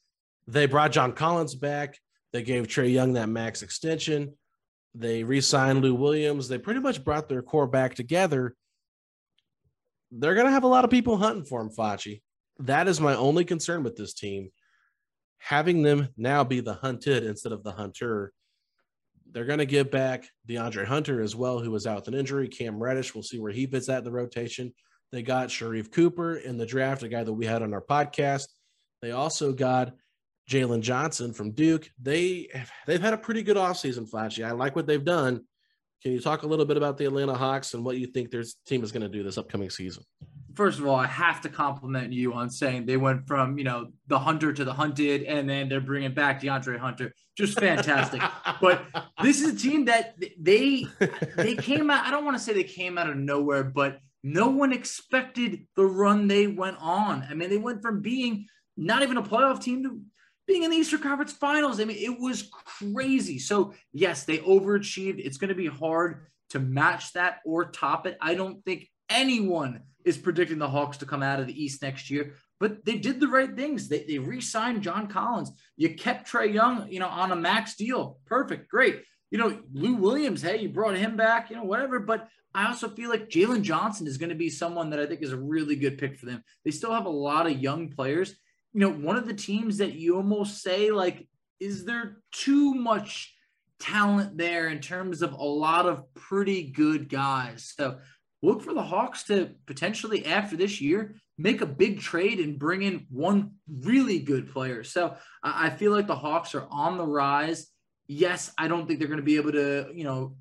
they 0.47 0.67
brought 0.67 0.93
John 0.93 1.13
Collins 1.13 1.55
back. 1.55 1.99
They 2.33 2.43
gave 2.43 2.67
Trae 2.67 2.93
Young 2.93 3.13
that 3.13 3.29
max 3.29 3.63
extension. 3.63 4.35
They 4.95 5.25
re-signed 5.25 5.83
Lou 5.83 5.95
Williams. 5.95 6.49
They 6.49 6.59
pretty 6.59 6.81
much 6.81 7.05
brought 7.05 7.29
their 7.29 7.43
core 7.43 7.67
back 7.67 7.95
together. 7.95 8.55
They're 10.11 10.35
going 10.35 10.47
to 10.47 10.53
have 10.53 10.65
a 10.65 10.69
lot 10.69 10.85
of 10.85 10.91
people 10.91 11.17
hunting 11.17 11.45
for 11.45 11.61
him, 11.61 11.71
Facci. 11.71 12.23
That 12.59 12.89
is 12.89 13.01
my 13.01 13.15
only 13.15 13.45
concern 13.45 13.83
with 13.83 13.97
this 13.97 14.15
team. 14.15 14.51
having 15.43 15.83
them 15.83 16.09
now 16.17 16.45
be 16.45 16.61
the 16.61 16.75
hunted 16.75 17.25
instead 17.25 17.53
of 17.53 17.65
the 17.65 17.73
hunter. 17.73 18.33
They're 19.33 19.47
going 19.47 19.59
to 19.59 19.67
give 19.67 19.91
back 19.91 20.29
DeAndre 20.49 20.85
Hunter 20.85 21.23
as 21.23 21.35
well, 21.35 21.59
who 21.59 21.71
was 21.71 21.87
out 21.87 21.97
with 21.97 22.09
an 22.09 22.15
injury. 22.15 22.49
Cam 22.49 22.83
Reddish, 22.83 23.15
we'll 23.15 23.23
see 23.23 23.41
where 23.41 23.53
he 23.53 23.67
fits 23.67 23.89
at 23.89 23.99
in 23.99 24.05
the 24.05 24.13
rotation. 24.13 24.73
They 25.11 25.23
got 25.23 25.49
Sharife 25.49 25.91
Cooper 25.91 26.37
in 26.37 26.57
the 26.57 26.67
draft, 26.67 27.03
a 27.03 27.09
guy 27.09 27.25
that 27.25 27.33
we 27.33 27.47
had 27.47 27.63
on 27.63 27.73
our 27.73 27.83
podcast. 27.83 28.47
They 29.01 29.13
also 29.13 29.53
got 29.53 29.95
Jalen 30.51 30.81
Johnson 30.81 31.33
from 31.33 31.53
Duke. 31.53 31.89
They 32.01 32.49
they've 32.87 33.01
had 33.01 33.15
a 33.15 33.19
pretty 33.19 33.43
good 33.43 33.57
offseason, 33.57 34.09
Flashy. 34.09 34.45
I 34.45 34.53
like 34.53 34.77
what 34.77 34.87
they've 34.87 35.05
done. 35.05 35.45
Can 36.03 36.13
you 36.13 36.21
talk 36.21 36.43
a 36.43 36.47
little 36.47 36.65
bit 36.65 36.77
about 36.77 36.99
the 36.99 37.07
Atlanta 37.07 37.35
Hawks 37.35 37.75
and 37.75 37.85
what 37.85 37.97
you 37.97 38.07
think 38.07 38.31
their 38.31 38.45
team 38.67 38.83
is 38.83 38.91
going 38.91 39.03
to 39.03 39.09
do 39.09 39.23
this 39.23 39.39
upcoming 39.39 39.71
season? 39.71 40.03
First 40.55 40.79
of 40.79 40.87
all, 40.87 40.97
I 40.97 41.07
have 41.07 41.41
to 41.43 41.49
compliment 41.49 42.13
you 42.13 42.35
on 42.35 42.51
saying 42.51 42.87
they 42.87 42.97
went 42.97 43.27
from 43.27 43.59
you 43.59 43.65
know 43.65 43.89
the 44.07 44.19
hunter 44.19 44.53
to 44.53 44.65
the 44.65 44.73
hunted, 44.73 45.23
and 45.25 45.49
then 45.49 45.69
they're 45.69 45.81
bringing 45.81 46.15
back 46.15 46.43
DeAndre 46.43 46.79
Hunter. 46.79 47.13
Just 47.37 47.59
fantastic. 47.59 48.23
but 48.61 48.85
this 49.23 49.41
is 49.41 49.55
a 49.55 49.57
team 49.57 49.87
that 49.87 50.15
they 50.39 50.87
they 51.37 51.57
came 51.57 51.91
out. 51.91 52.07
I 52.07 52.11
don't 52.11 52.25
want 52.25 52.37
to 52.37 52.43
say 52.43 52.53
they 52.53 52.65
came 52.65 52.99
out 52.99 53.09
of 53.09 53.17
nowhere, 53.17 53.65
but 53.65 53.99
no 54.23 54.49
one 54.49 54.73
expected 54.73 55.67
the 55.77 55.85
run 55.85 56.29
they 56.29 56.47
went 56.47 56.77
on. 56.81 57.27
I 57.29 57.35
mean, 57.35 57.51
they 57.51 57.59
went 57.59 57.83
from 57.83 58.01
being 58.01 58.47
not 58.77 59.03
even 59.03 59.17
a 59.17 59.23
playoff 59.23 59.61
team 59.61 59.83
to 59.83 60.01
being 60.47 60.63
in 60.63 60.71
the 60.71 60.77
Eastern 60.77 61.01
Conference 61.01 61.33
Finals. 61.33 61.81
I 61.81 61.85
mean, 61.85 61.97
it 61.99 62.21
was 62.21 62.51
crazy. 62.65 63.39
So, 63.39 63.75
yes, 63.93 64.25
they 64.25 64.39
overachieved. 64.39 65.25
It's 65.25 65.39
going 65.39 65.49
to 65.49 65.55
be 65.55 65.67
hard 65.67 66.27
to 66.51 66.59
match 66.61 67.13
that 67.15 67.39
or 67.45 67.71
top 67.71 68.07
it. 68.07 68.17
I 68.21 68.35
don't 68.35 68.65
think 68.65 68.89
anyone 69.13 69.83
is 70.05 70.19
predicting 70.19 70.59
the 70.59 70.69
Hawks 70.69 70.99
to 70.99 71.07
come 71.07 71.23
out 71.23 71.41
of 71.41 71.47
the 71.47 71.65
East 71.65 71.83
next 71.83 72.11
year, 72.11 72.35
but 72.59 72.85
they 72.85 72.99
did 72.99 73.21
the 73.21 73.29
right 73.29 73.55
things. 73.55 73.89
They, 73.89 74.05
they 74.05 74.19
re 74.19 74.41
signed 74.41 74.83
John 74.83 75.07
Collins. 75.07 75.53
You 75.77 75.95
kept 75.95 76.31
Trae 76.31 76.53
Young, 76.53 76.91
you 76.91 77.01
know, 77.01 77.09
on 77.09 77.33
a 77.33 77.37
max 77.37 77.77
deal. 77.77 78.19
Perfect. 78.27 78.69
Great. 78.69 79.03
You 79.31 79.39
know, 79.39 79.61
Lou 79.73 79.95
Williams, 79.95 80.43
hey, 80.43 80.59
you 80.59 80.69
brought 80.69 80.97
him 80.97 81.17
back, 81.17 81.51
you 81.51 81.57
know, 81.57 81.65
whatever. 81.65 82.01
But 82.01 82.29
I 82.55 82.67
also 82.67 82.89
feel 82.89 83.09
like 83.09 83.31
Jalen 83.31 83.63
Johnson 83.63 84.07
is 84.07 84.19
going 84.19 84.29
to 84.29 84.35
be 84.35 84.51
someone 84.51 84.91
that 84.91 85.01
I 85.01 85.07
think 85.07 85.23
is 85.23 85.33
a 85.33 85.39
really 85.39 85.77
good 85.77 85.97
pick 85.97 86.19
for 86.19 86.27
them. 86.27 86.43
They 86.65 86.71
still 86.71 86.93
have 86.93 87.07
a 87.07 87.11
lot 87.11 87.47
of 87.47 87.59
young 87.59 87.89
players 87.89 88.35
you 88.73 88.81
know, 88.81 88.91
one 88.91 89.17
of 89.17 89.27
the 89.27 89.35
teams 89.35 89.79
that 89.79 89.95
you 89.95 90.17
almost 90.17 90.63
say, 90.63 90.91
like, 90.91 91.29
is 91.61 91.85
there 91.85 92.19
too 92.33 92.75
much 92.75 93.35
talent 93.79 94.39
there 94.39 94.69
in 94.69 94.81
terms 94.81 95.23
of 95.23 95.33
a 95.33 95.45
lot 95.45 95.87
of 95.87 96.13
pretty 96.15 96.65
good 96.65 97.09
guys? 97.09 97.75
So 97.77 97.99
look 98.43 98.63
for 98.63 98.75
the 98.75 98.83
Hawks 98.83 99.23
to 99.25 99.51
potentially, 99.67 100.27
after 100.27 100.57
this 100.57 100.81
year, 100.81 101.15
make 101.39 101.61
a 101.61 101.67
big 101.67 102.01
trade 102.01 102.41
and 102.41 102.59
bring 102.59 102.83
in 102.83 103.07
one 103.09 103.53
really 103.69 104.19
good 104.19 104.53
player. 104.53 104.85
So 104.85 105.17
I 105.43 105.71
feel 105.71 105.93
like 105.93 106.07
the 106.07 106.17
Hawks 106.17 106.55
are 106.55 106.67
on 106.71 106.99
the 106.99 107.07
rise. 107.07 107.69
Yes, 108.07 108.53
I 108.59 108.69
don't 108.69 108.87
think 108.87 108.99
they're 108.99 109.09
going 109.09 109.19
to 109.19 109.25
be 109.25 109.37
able 109.37 109.53
to, 109.53 109.91
you 109.95 110.05
know, 110.05 110.37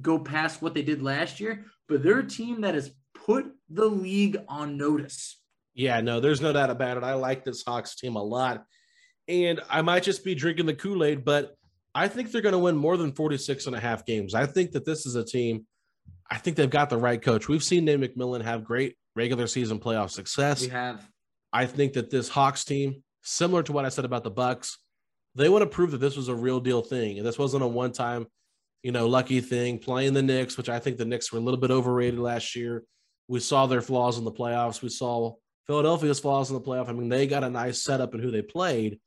go 0.00 0.18
past 0.18 0.60
what 0.60 0.74
they 0.74 0.82
did 0.82 1.02
last 1.02 1.40
year, 1.40 1.64
but 1.88 2.02
they're 2.02 2.18
a 2.18 2.26
team 2.26 2.60
that 2.60 2.74
has 2.74 2.90
put 3.14 3.46
the 3.70 3.86
league 3.86 4.38
on 4.48 4.76
notice. 4.76 5.40
Yeah, 5.74 6.00
no, 6.00 6.20
there's 6.20 6.40
no 6.40 6.52
doubt 6.52 6.70
about 6.70 6.98
it. 6.98 7.02
I 7.02 7.14
like 7.14 7.44
this 7.44 7.64
Hawks 7.66 7.96
team 7.96 8.16
a 8.16 8.22
lot. 8.22 8.64
And 9.28 9.60
I 9.68 9.82
might 9.82 10.02
just 10.02 10.24
be 10.24 10.34
drinking 10.34 10.66
the 10.66 10.74
Kool 10.74 11.02
Aid, 11.02 11.24
but 11.24 11.56
I 11.94 12.08
think 12.08 12.30
they're 12.30 12.42
going 12.42 12.52
to 12.52 12.58
win 12.58 12.76
more 12.76 12.96
than 12.96 13.12
46 13.12 13.66
and 13.66 13.74
a 13.74 13.80
half 13.80 14.06
games. 14.06 14.34
I 14.34 14.46
think 14.46 14.72
that 14.72 14.84
this 14.84 15.06
is 15.06 15.16
a 15.16 15.24
team, 15.24 15.66
I 16.30 16.38
think 16.38 16.56
they've 16.56 16.68
got 16.68 16.90
the 16.90 16.96
right 16.96 17.20
coach. 17.20 17.48
We've 17.48 17.62
seen 17.62 17.84
Nate 17.84 18.00
McMillan 18.00 18.42
have 18.42 18.64
great 18.64 18.96
regular 19.14 19.46
season 19.46 19.78
playoff 19.78 20.10
success. 20.10 20.62
We 20.62 20.68
have. 20.68 21.08
I 21.52 21.66
think 21.66 21.94
that 21.94 22.10
this 22.10 22.28
Hawks 22.28 22.64
team, 22.64 23.02
similar 23.22 23.62
to 23.62 23.72
what 23.72 23.84
I 23.84 23.88
said 23.88 24.04
about 24.04 24.24
the 24.24 24.30
Bucks, 24.30 24.78
they 25.34 25.48
want 25.48 25.62
to 25.62 25.68
prove 25.68 25.92
that 25.92 25.98
this 25.98 26.16
was 26.16 26.28
a 26.28 26.34
real 26.34 26.60
deal 26.60 26.82
thing. 26.82 27.18
And 27.18 27.26
this 27.26 27.38
wasn't 27.38 27.62
a 27.62 27.66
one 27.66 27.92
time, 27.92 28.26
you 28.82 28.92
know, 28.92 29.06
lucky 29.06 29.40
thing 29.40 29.78
playing 29.78 30.14
the 30.14 30.22
Knicks, 30.22 30.56
which 30.56 30.68
I 30.68 30.78
think 30.78 30.96
the 30.96 31.04
Knicks 31.04 31.32
were 31.32 31.38
a 31.38 31.42
little 31.42 31.60
bit 31.60 31.70
overrated 31.70 32.18
last 32.18 32.56
year. 32.56 32.82
We 33.28 33.40
saw 33.40 33.66
their 33.66 33.82
flaws 33.82 34.18
in 34.18 34.24
the 34.24 34.32
playoffs. 34.32 34.82
We 34.82 34.88
saw 34.88 35.34
Philadelphia's 35.66 36.20
flaws 36.20 36.50
in 36.50 36.54
the 36.54 36.60
playoff. 36.60 36.88
I 36.88 36.92
mean, 36.92 37.08
they 37.08 37.26
got 37.26 37.44
a 37.44 37.50
nice 37.50 37.82
setup 37.82 38.14
in 38.14 38.20
who 38.20 38.30
they 38.30 38.42
played 38.42 39.00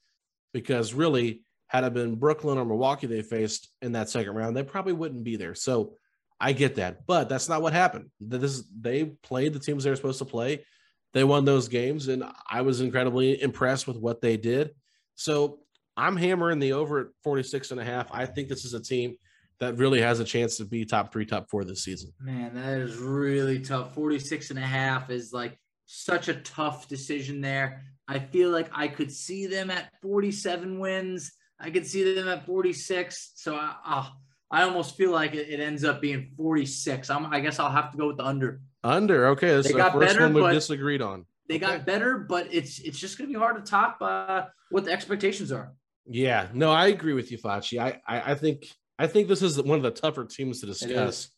because 0.53 0.93
really, 0.93 1.43
had 1.67 1.83
it 1.83 1.93
been 1.93 2.15
Brooklyn 2.15 2.57
or 2.57 2.65
Milwaukee 2.65 3.05
they 3.05 3.21
faced 3.21 3.69
in 3.81 3.91
that 3.91 4.09
second 4.09 4.33
round, 4.33 4.57
they 4.57 4.63
probably 4.63 4.93
wouldn't 4.93 5.23
be 5.23 5.35
there. 5.35 5.53
So 5.53 5.93
I 6.39 6.53
get 6.53 6.75
that, 6.75 7.05
but 7.05 7.27
that's 7.27 7.49
not 7.49 7.61
what 7.61 7.73
happened. 7.73 8.11
This 8.19 8.63
they 8.79 9.05
played 9.05 9.53
the 9.53 9.59
teams 9.59 9.83
they 9.83 9.89
were 9.89 9.95
supposed 9.95 10.19
to 10.19 10.25
play. 10.25 10.65
They 11.13 11.23
won 11.23 11.43
those 11.43 11.67
games, 11.67 12.07
and 12.07 12.23
I 12.49 12.61
was 12.61 12.81
incredibly 12.81 13.41
impressed 13.41 13.87
with 13.87 13.97
what 13.97 14.21
they 14.21 14.37
did. 14.37 14.71
So 15.15 15.59
I'm 15.97 16.15
hammering 16.15 16.59
the 16.59 16.73
over 16.73 16.99
at 17.01 17.07
46 17.23 17.71
and 17.71 17.79
a 17.79 17.83
half. 17.83 18.07
I 18.11 18.25
think 18.25 18.47
this 18.47 18.63
is 18.63 18.73
a 18.73 18.79
team 18.79 19.17
that 19.59 19.77
really 19.77 20.01
has 20.01 20.19
a 20.19 20.23
chance 20.23 20.57
to 20.57 20.65
be 20.65 20.85
top 20.85 21.11
three, 21.11 21.25
top 21.25 21.49
four 21.49 21.65
this 21.65 21.83
season. 21.83 22.13
Man, 22.21 22.55
that 22.55 22.79
is 22.79 22.95
really 22.97 23.59
tough. 23.59 23.93
46 23.93 24.51
and 24.51 24.59
a 24.59 24.63
half 24.63 25.09
is 25.09 25.33
like 25.33 25.59
such 25.85 26.29
a 26.29 26.35
tough 26.35 26.87
decision 26.87 27.41
there. 27.41 27.83
I 28.07 28.19
feel 28.19 28.49
like 28.49 28.69
I 28.73 28.87
could 28.87 29.11
see 29.11 29.47
them 29.47 29.69
at 29.69 29.91
47 30.01 30.79
wins. 30.79 31.33
I 31.59 31.69
could 31.69 31.85
see 31.85 32.15
them 32.15 32.29
at 32.29 32.45
46. 32.45 33.33
So 33.35 33.55
I, 33.55 33.75
uh, 33.85 34.09
I 34.51 34.63
almost 34.63 34.97
feel 34.97 35.11
like 35.11 35.35
it, 35.35 35.47
it, 35.49 35.59
ends 35.59 35.83
up 35.83 36.01
being 36.01 36.31
46. 36.35 37.09
I'm, 37.09 37.27
I 37.27 37.39
guess 37.39 37.59
I'll 37.59 37.69
have 37.69 37.91
to 37.91 37.97
go 37.97 38.07
with 38.07 38.17
the 38.17 38.25
under. 38.25 38.61
Under. 38.83 39.27
Okay. 39.27 39.49
That's 39.49 39.67
they 39.67 39.77
is 39.77 39.85
the 39.85 39.91
first 39.91 39.99
better, 39.99 40.21
one 40.29 40.33
we 40.33 40.51
disagreed 40.51 41.01
on. 41.01 41.25
They 41.47 41.55
okay. 41.55 41.65
got 41.65 41.85
better, 41.85 42.17
but 42.17 42.47
it's 42.51 42.79
it's 42.79 42.97
just 42.97 43.17
going 43.17 43.29
to 43.29 43.33
be 43.33 43.39
hard 43.39 43.63
to 43.63 43.69
top 43.69 43.97
uh, 44.01 44.45
what 44.71 44.85
the 44.85 44.91
expectations 44.91 45.51
are. 45.51 45.73
Yeah. 46.05 46.47
No, 46.53 46.71
I 46.71 46.87
agree 46.87 47.13
with 47.13 47.31
you, 47.31 47.37
Facci. 47.37 47.79
I, 47.79 48.01
I, 48.07 48.31
I 48.31 48.35
think 48.35 48.65
I 48.97 49.07
think 49.07 49.27
this 49.27 49.41
is 49.41 49.61
one 49.61 49.77
of 49.77 49.83
the 49.83 49.91
tougher 49.91 50.25
teams 50.25 50.61
to 50.61 50.65
discuss. 50.65 51.29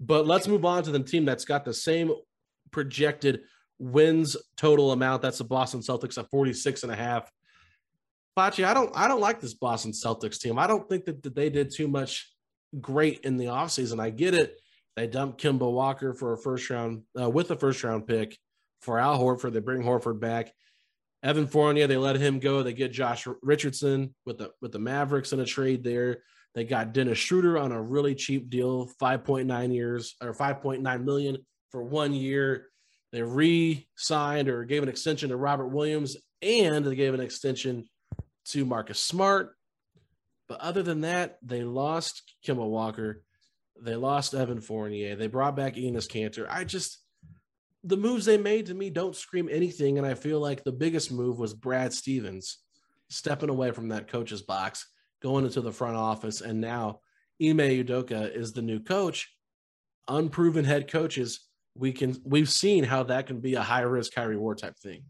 But 0.00 0.26
let's 0.26 0.48
move 0.48 0.64
on 0.64 0.82
to 0.84 0.90
the 0.90 1.00
team 1.00 1.24
that's 1.24 1.44
got 1.44 1.64
the 1.64 1.74
same 1.74 2.12
projected 2.70 3.42
wins 3.78 4.36
total 4.56 4.92
amount. 4.92 5.22
That's 5.22 5.38
the 5.38 5.44
Boston 5.44 5.80
Celtics 5.80 6.18
at 6.18 6.30
46 6.30 6.82
and 6.82 6.92
a 6.92 6.96
half. 6.96 7.30
Facci, 8.36 8.64
I 8.64 8.74
don't 8.74 8.90
I 8.96 9.06
don't 9.06 9.20
like 9.20 9.40
this 9.40 9.54
Boston 9.54 9.92
Celtics 9.92 10.40
team. 10.40 10.58
I 10.58 10.66
don't 10.66 10.88
think 10.88 11.04
that, 11.04 11.22
that 11.22 11.34
they 11.34 11.50
did 11.50 11.72
too 11.72 11.86
much 11.86 12.33
great 12.80 13.20
in 13.20 13.36
the 13.36 13.46
offseason. 13.46 14.00
I 14.00 14.10
get 14.10 14.34
it. 14.34 14.60
They 14.96 15.06
dumped 15.06 15.42
Kemba 15.42 15.70
Walker 15.70 16.14
for 16.14 16.32
a 16.32 16.38
first 16.38 16.70
round 16.70 17.02
uh, 17.20 17.28
with 17.28 17.50
a 17.50 17.56
first 17.56 17.82
round 17.82 18.06
pick 18.06 18.38
for 18.80 18.98
Al 18.98 19.18
Horford. 19.18 19.52
They 19.52 19.60
bring 19.60 19.82
Horford 19.82 20.20
back. 20.20 20.52
Evan 21.22 21.46
Fournier, 21.46 21.86
they 21.86 21.96
let 21.96 22.16
him 22.16 22.38
go. 22.38 22.62
They 22.62 22.74
get 22.74 22.92
Josh 22.92 23.26
Richardson 23.42 24.14
with 24.26 24.38
the 24.38 24.52
with 24.60 24.72
the 24.72 24.78
Mavericks 24.78 25.32
in 25.32 25.40
a 25.40 25.46
trade 25.46 25.82
there. 25.82 26.22
They 26.54 26.64
got 26.64 26.92
Dennis 26.92 27.18
Schroeder 27.18 27.58
on 27.58 27.72
a 27.72 27.82
really 27.82 28.14
cheap 28.14 28.48
deal, 28.48 28.88
5.9 29.00 29.74
years 29.74 30.14
or 30.22 30.32
5.9 30.32 31.04
million 31.04 31.38
for 31.70 31.82
one 31.82 32.12
year. 32.12 32.68
They 33.10 33.22
re-signed 33.22 34.48
or 34.48 34.64
gave 34.64 34.82
an 34.82 34.88
extension 34.88 35.30
to 35.30 35.36
Robert 35.36 35.68
Williams, 35.68 36.16
and 36.42 36.84
they 36.84 36.94
gave 36.94 37.14
an 37.14 37.20
extension 37.20 37.86
to 38.46 38.64
Marcus 38.64 39.00
Smart. 39.00 39.53
But 40.48 40.60
other 40.60 40.82
than 40.82 41.02
that, 41.02 41.38
they 41.42 41.62
lost 41.62 42.34
Kemba 42.46 42.68
Walker. 42.68 43.22
They 43.80 43.96
lost 43.96 44.34
Evan 44.34 44.60
Fournier. 44.60 45.16
They 45.16 45.26
brought 45.26 45.56
back 45.56 45.74
Enes 45.74 46.08
Kanter. 46.08 46.46
I 46.48 46.64
just 46.64 46.98
the 47.82 47.96
moves 47.96 48.24
they 48.24 48.38
made 48.38 48.66
to 48.66 48.74
me 48.74 48.88
don't 48.88 49.16
scream 49.16 49.48
anything. 49.50 49.98
And 49.98 50.06
I 50.06 50.14
feel 50.14 50.40
like 50.40 50.64
the 50.64 50.72
biggest 50.72 51.12
move 51.12 51.38
was 51.38 51.52
Brad 51.52 51.92
Stevens 51.92 52.58
stepping 53.10 53.50
away 53.50 53.72
from 53.72 53.88
that 53.88 54.08
coach's 54.08 54.42
box, 54.42 54.86
going 55.20 55.44
into 55.44 55.60
the 55.60 55.72
front 55.72 55.96
office. 55.96 56.40
And 56.40 56.60
now 56.60 57.00
Ime 57.42 57.58
Udoka 57.58 58.34
is 58.34 58.52
the 58.52 58.62
new 58.62 58.80
coach. 58.80 59.30
Unproven 60.08 60.64
head 60.64 60.90
coaches 60.90 61.40
we 61.76 61.92
can 61.92 62.16
we've 62.24 62.50
seen 62.50 62.84
how 62.84 63.02
that 63.04 63.26
can 63.26 63.40
be 63.40 63.54
a 63.54 63.62
high 63.62 63.80
risk, 63.80 64.14
high 64.14 64.24
reward 64.24 64.58
type 64.58 64.78
thing. 64.78 65.04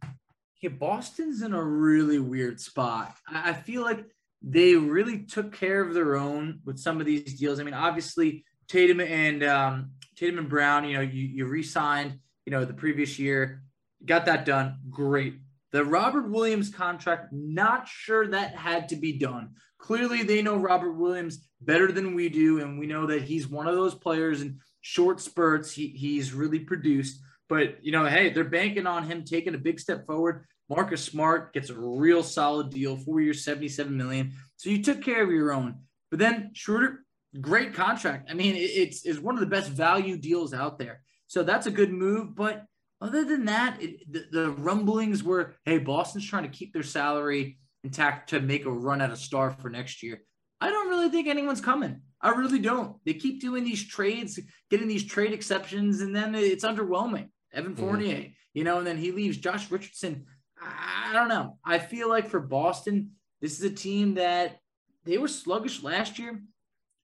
Yeah, 0.61 0.71
Boston's 0.71 1.43
in 1.43 1.53
a 1.53 1.63
really 1.63 2.19
weird 2.19 2.59
spot. 2.59 3.15
I 3.29 3.53
feel 3.53 3.83
like 3.83 4.07
they 4.47 4.75
really 4.75 5.25
took 5.25 5.53
care 5.53 5.81
of 5.81 5.95
their 5.95 6.17
own 6.17 6.61
with 6.65 6.79
some 6.79 7.01
of 7.01 7.07
these 7.07 7.39
deals. 7.39 7.59
I 7.59 7.63
mean, 7.63 7.75
obviously 7.75 8.45
Tatum 8.69 9.01
and 9.01 9.43
um, 9.43 9.93
Tatum 10.17 10.39
and 10.39 10.49
Brown, 10.49 10.85
you 10.85 10.95
know, 10.95 11.01
you, 11.01 11.23
you 11.23 11.47
re-signed, 11.47 12.19
you 12.45 12.51
know, 12.51 12.65
the 12.65 12.75
previous 12.75 13.19
year, 13.19 13.63
got 14.05 14.27
that 14.27 14.45
done. 14.45 14.77
Great. 14.91 15.39
The 15.73 15.85
Robert 15.85 16.31
Williams 16.31 16.69
contract, 16.69 17.33
not 17.33 17.89
sure 17.89 18.29
that 18.29 18.55
had 18.55 18.91
to 18.91 18.97
be 18.97 19.19
done. 19.19 19.55
Clearly, 19.79 20.23
they 20.23 20.43
know 20.43 20.57
Robert 20.57 20.93
Williams 20.93 21.47
better 21.61 21.91
than 21.91 22.15
we 22.15 22.29
do, 22.29 22.61
and 22.61 22.79
we 22.79 22.87
know 22.87 23.07
that 23.07 23.23
he's 23.23 23.49
one 23.49 23.67
of 23.67 23.75
those 23.75 23.95
players. 23.95 24.41
And 24.43 24.61
short 24.85 25.19
spurts. 25.19 25.73
He, 25.73 25.89
he's 25.89 26.35
really 26.35 26.61
produced. 26.61 27.19
But, 27.49 27.83
you 27.83 27.91
know, 27.91 28.05
hey, 28.05 28.31
they're 28.31 28.45
banking 28.45 28.87
on 28.87 29.05
him 29.05 29.25
taking 29.25 29.55
a 29.55 29.59
big 29.59 29.81
step 29.81 30.07
forward. 30.07 30.45
Marcus 30.69 31.05
Smart 31.05 31.53
gets 31.53 31.71
a 31.71 31.75
real 31.75 32.23
solid 32.23 32.71
deal, 32.71 32.97
four 32.97 33.21
years, 33.21 33.45
77 33.45 33.97
million. 33.97 34.33
So 34.57 34.71
you 34.71 34.83
took 34.83 35.03
care 35.03 35.23
of 35.23 35.31
your 35.31 35.53
own. 35.53 35.77
But 36.11 36.19
then 36.19 36.51
Schroeder, 36.55 37.05
great 37.41 37.75
contract. 37.75 38.31
I 38.31 38.35
mean, 38.35 38.55
it's, 38.57 39.05
it's 39.05 39.19
one 39.19 39.35
of 39.35 39.41
the 39.41 39.47
best 39.47 39.71
value 39.71 40.17
deals 40.17 40.55
out 40.55 40.79
there. 40.79 41.03
So 41.27 41.43
that's 41.43 41.67
a 41.67 41.71
good 41.71 41.93
move. 41.93 42.35
But 42.35 42.65
other 43.01 43.25
than 43.25 43.45
that, 43.47 43.83
it, 43.83 44.11
the, 44.11 44.27
the 44.31 44.51
rumblings 44.53 45.23
were, 45.23 45.55
hey, 45.65 45.79
Boston's 45.79 46.27
trying 46.27 46.45
to 46.45 46.57
keep 46.57 46.73
their 46.73 46.83
salary 46.83 47.59
intact 47.83 48.31
to 48.31 48.41
make 48.41 48.65
a 48.65 48.71
run 48.71 49.01
at 49.01 49.11
a 49.11 49.17
star 49.17 49.51
for 49.51 49.69
next 49.69 50.03
year. 50.03 50.23
I 50.61 50.71
don't 50.71 50.89
really 50.89 51.11
think 51.11 51.29
anyone's 51.29 51.61
coming. 51.61 52.01
I 52.23 52.31
really 52.31 52.59
don't. 52.59 52.97
They 53.05 53.13
keep 53.15 53.41
doing 53.41 53.65
these 53.65 53.87
trades, 53.87 54.41
getting 54.71 54.89
these 54.89 55.05
trade 55.05 55.33
exceptions, 55.33 56.01
and 56.01 56.17
then 56.17 56.35
it's 56.35 56.65
underwhelming. 56.65 57.29
Evan 57.53 57.75
mm-hmm. 57.75 57.83
Fournier, 57.83 58.17
mm-hmm. 58.17 58.33
you 58.55 58.65
know, 58.65 58.79
and 58.79 58.87
then 58.87 58.97
he 58.97 59.13
leaves 59.13 59.37
Josh 59.37 59.71
Richardson. 59.71 60.25
I 60.65 61.13
don't 61.13 61.29
know. 61.29 61.59
I 61.65 61.79
feel 61.79 62.09
like 62.09 62.29
for 62.29 62.41
Boston, 62.41 63.13
this 63.41 63.59
is 63.59 63.65
a 63.65 63.75
team 63.75 64.15
that 64.15 64.59
they 65.05 65.19
were 65.19 65.29
sluggish 65.29 65.83
last 65.83 66.19
year, 66.19 66.43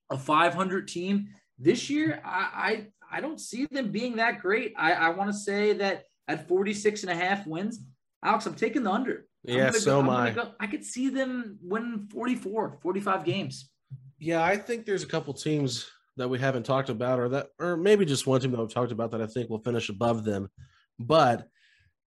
a 0.09 0.17
500 0.17 0.87
team. 0.87 1.29
This 1.59 1.89
year, 1.89 2.21
I 2.25 2.87
I, 3.11 3.17
I 3.17 3.21
don't 3.21 3.39
see 3.39 3.67
them 3.69 3.91
being 3.91 4.15
that 4.17 4.39
great. 4.39 4.73
I, 4.77 4.93
I 4.93 5.09
want 5.09 5.29
to 5.29 5.37
say 5.37 5.73
that 5.73 6.05
at 6.27 6.47
46 6.47 7.03
and 7.03 7.11
a 7.11 7.15
half 7.15 7.45
wins, 7.45 7.79
Alex, 8.23 8.45
I'm 8.45 8.55
taking 8.55 8.83
the 8.83 8.91
under. 8.91 9.25
Yeah, 9.43 9.71
so 9.71 9.99
am 9.99 10.09
I. 10.09 10.31
Go, 10.31 10.51
I 10.59 10.67
could 10.67 10.83
see 10.83 11.09
them 11.09 11.57
win 11.61 12.07
44, 12.11 12.79
45 12.81 13.25
games. 13.25 13.69
Yeah, 14.19 14.43
I 14.43 14.55
think 14.55 14.85
there's 14.85 15.03
a 15.03 15.07
couple 15.07 15.33
teams 15.33 15.89
that 16.17 16.29
we 16.29 16.37
haven't 16.37 16.63
talked 16.63 16.89
about, 16.89 17.19
or 17.19 17.29
that, 17.29 17.47
or 17.59 17.75
maybe 17.75 18.05
just 18.05 18.27
one 18.27 18.39
team 18.39 18.51
that 18.51 18.59
we've 18.59 18.73
talked 18.73 18.91
about 18.91 19.11
that 19.11 19.21
I 19.21 19.25
think 19.25 19.49
will 19.49 19.63
finish 19.63 19.89
above 19.89 20.23
them. 20.23 20.49
But 20.99 21.47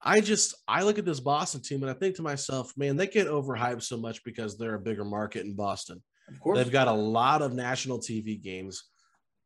I 0.05 0.21
just 0.21 0.55
I 0.69 0.83
look 0.83 0.99
at 0.99 1.07
this 1.07 1.21
Boston 1.21 1.63
team 1.63 1.83
and 1.83 1.91
I 1.91 1.95
think 1.95 2.17
to 2.17 2.23
myself, 2.23 2.73
man, 2.77 2.97
they 2.97 3.07
get 3.07 3.27
overhyped 3.27 3.83
so 3.83 3.97
much 3.97 4.23
because 4.23 4.59
they're 4.59 4.75
a 4.75 4.81
bigger 4.81 5.05
market 5.05 5.47
in 5.47 5.57
Boston. 5.57 6.03
Of 6.29 6.41
course, 6.41 6.59
they've 6.59 6.71
got 6.71 6.89
a 6.89 6.93
lot 6.93 7.41
of 7.41 7.55
national 7.55 8.01
TV 8.01 8.41
games. 8.41 8.85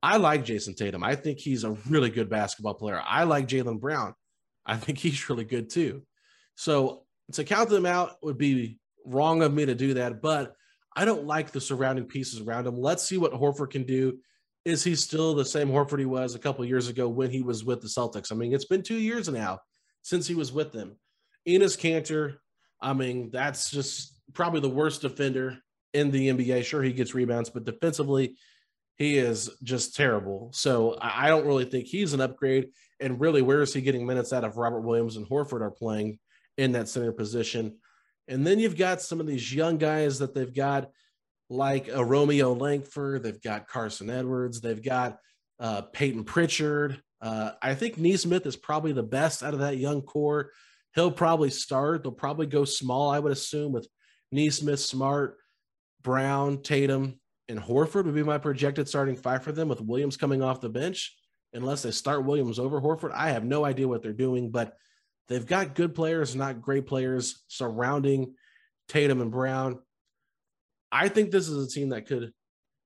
I 0.02 0.16
like 0.16 0.44
Jayson 0.44 0.74
Tatum. 0.74 1.04
I 1.04 1.14
think 1.14 1.38
he's 1.38 1.64
a 1.64 1.76
really 1.88 2.10
good 2.10 2.28
basketball 2.28 2.74
player. 2.74 3.00
I 3.04 3.24
like 3.24 3.46
Jaylen 3.46 3.80
Brown. 3.80 4.14
I 4.66 4.76
think 4.76 4.98
he's 4.98 5.28
really 5.30 5.44
good 5.44 5.70
too. 5.70 6.02
So 6.56 7.04
to 7.32 7.44
count 7.44 7.68
them 7.68 7.86
out 7.86 8.16
would 8.22 8.38
be 8.38 8.78
wrong 9.06 9.42
of 9.42 9.54
me 9.54 9.64
to 9.66 9.74
do 9.76 9.94
that, 9.94 10.20
but 10.20 10.54
I 10.96 11.04
don't 11.04 11.26
like 11.26 11.52
the 11.52 11.60
surrounding 11.60 12.06
pieces 12.06 12.40
around 12.40 12.66
him. 12.66 12.76
Let's 12.76 13.04
see 13.04 13.18
what 13.18 13.32
Horford 13.32 13.70
can 13.70 13.84
do. 13.84 14.18
Is 14.64 14.82
he 14.82 14.96
still 14.96 15.34
the 15.34 15.44
same 15.44 15.68
Horford 15.68 16.00
he 16.00 16.04
was 16.04 16.34
a 16.34 16.40
couple 16.40 16.64
years 16.64 16.88
ago 16.88 17.08
when 17.08 17.30
he 17.30 17.42
was 17.42 17.64
with 17.64 17.80
the 17.80 17.86
Celtics? 17.86 18.32
I 18.32 18.34
mean, 18.34 18.52
it's 18.52 18.64
been 18.64 18.82
two 18.82 18.98
years 18.98 19.28
now 19.28 19.60
since 20.02 20.26
he 20.26 20.34
was 20.34 20.52
with 20.52 20.72
them. 20.72 20.96
Enes 21.46 21.78
Kanter, 21.78 22.36
I 22.80 22.92
mean, 22.92 23.30
that's 23.30 23.70
just 23.70 24.18
probably 24.34 24.60
the 24.60 24.68
worst 24.68 25.02
defender 25.02 25.58
in 25.94 26.10
the 26.10 26.28
NBA. 26.28 26.64
Sure, 26.64 26.82
he 26.82 26.92
gets 26.92 27.14
rebounds, 27.14 27.50
but 27.50 27.64
defensively, 27.64 28.36
he 28.96 29.16
is 29.16 29.50
just 29.62 29.94
terrible. 29.94 30.50
So 30.52 30.98
I 31.00 31.28
don't 31.28 31.46
really 31.46 31.64
think 31.64 31.86
he's 31.86 32.12
an 32.12 32.20
upgrade. 32.20 32.68
And 33.00 33.20
really, 33.20 33.42
where 33.42 33.62
is 33.62 33.72
he 33.72 33.80
getting 33.80 34.06
minutes 34.06 34.32
out 34.32 34.44
of 34.44 34.56
Robert 34.56 34.80
Williams 34.80 35.16
and 35.16 35.26
Horford 35.28 35.60
are 35.60 35.70
playing 35.70 36.18
in 36.56 36.72
that 36.72 36.88
center 36.88 37.12
position? 37.12 37.76
And 38.26 38.46
then 38.46 38.58
you've 38.58 38.76
got 38.76 39.00
some 39.00 39.20
of 39.20 39.26
these 39.26 39.54
young 39.54 39.78
guys 39.78 40.18
that 40.18 40.34
they've 40.34 40.54
got, 40.54 40.90
like 41.48 41.88
a 41.88 42.04
Romeo 42.04 42.52
Langford. 42.52 43.22
They've 43.22 43.40
got 43.40 43.68
Carsen 43.68 44.10
Edwards. 44.10 44.60
They've 44.60 44.82
got 44.82 45.18
uh, 45.58 45.82
Payton 45.82 46.24
Pritchard. 46.24 47.00
Uh, 47.20 47.52
I 47.60 47.74
think 47.74 47.98
Nesmith 47.98 48.46
is 48.46 48.56
probably 48.56 48.92
the 48.92 49.02
best 49.02 49.42
out 49.42 49.54
of 49.54 49.60
that 49.60 49.78
young 49.78 50.02
core. 50.02 50.52
He'll 50.94 51.10
probably 51.10 51.50
start. 51.50 52.02
They'll 52.02 52.12
probably 52.12 52.46
go 52.46 52.64
small, 52.64 53.10
I 53.10 53.18
would 53.18 53.32
assume, 53.32 53.72
with 53.72 53.88
Nesmith, 54.30 54.80
Smart, 54.80 55.36
Brown, 56.02 56.62
Tatum, 56.62 57.18
and 57.48 57.58
Horford 57.58 58.04
would 58.04 58.14
be 58.14 58.22
my 58.22 58.38
projected 58.38 58.88
starting 58.88 59.16
five 59.16 59.42
for 59.42 59.52
them 59.52 59.68
with 59.68 59.80
Williams 59.80 60.16
coming 60.16 60.42
off 60.42 60.60
the 60.60 60.68
bench. 60.68 61.16
Unless 61.54 61.82
they 61.82 61.90
start 61.90 62.26
Williams 62.26 62.58
over 62.58 62.80
Horford, 62.80 63.12
I 63.12 63.30
have 63.30 63.44
no 63.44 63.64
idea 63.64 63.88
what 63.88 64.02
they're 64.02 64.12
doing, 64.12 64.50
but 64.50 64.76
they've 65.28 65.46
got 65.46 65.74
good 65.74 65.94
players, 65.94 66.36
not 66.36 66.60
great 66.60 66.86
players 66.86 67.42
surrounding 67.48 68.34
Tatum 68.88 69.22
and 69.22 69.30
Brown. 69.30 69.78
I 70.92 71.08
think 71.08 71.30
this 71.30 71.48
is 71.48 71.66
a 71.66 71.70
team 71.70 71.88
that 71.90 72.06
could 72.06 72.32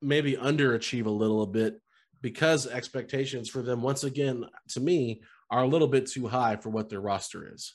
maybe 0.00 0.34
underachieve 0.34 1.06
a 1.06 1.10
little 1.10 1.42
a 1.42 1.46
bit 1.46 1.80
because 2.22 2.66
expectations 2.66 3.50
for 3.50 3.60
them, 3.60 3.82
once 3.82 4.04
again, 4.04 4.46
to 4.68 4.80
me, 4.80 5.20
are 5.50 5.62
a 5.62 5.68
little 5.68 5.88
bit 5.88 6.06
too 6.06 6.26
high 6.26 6.56
for 6.56 6.70
what 6.70 6.88
their 6.88 7.00
roster 7.00 7.52
is. 7.52 7.74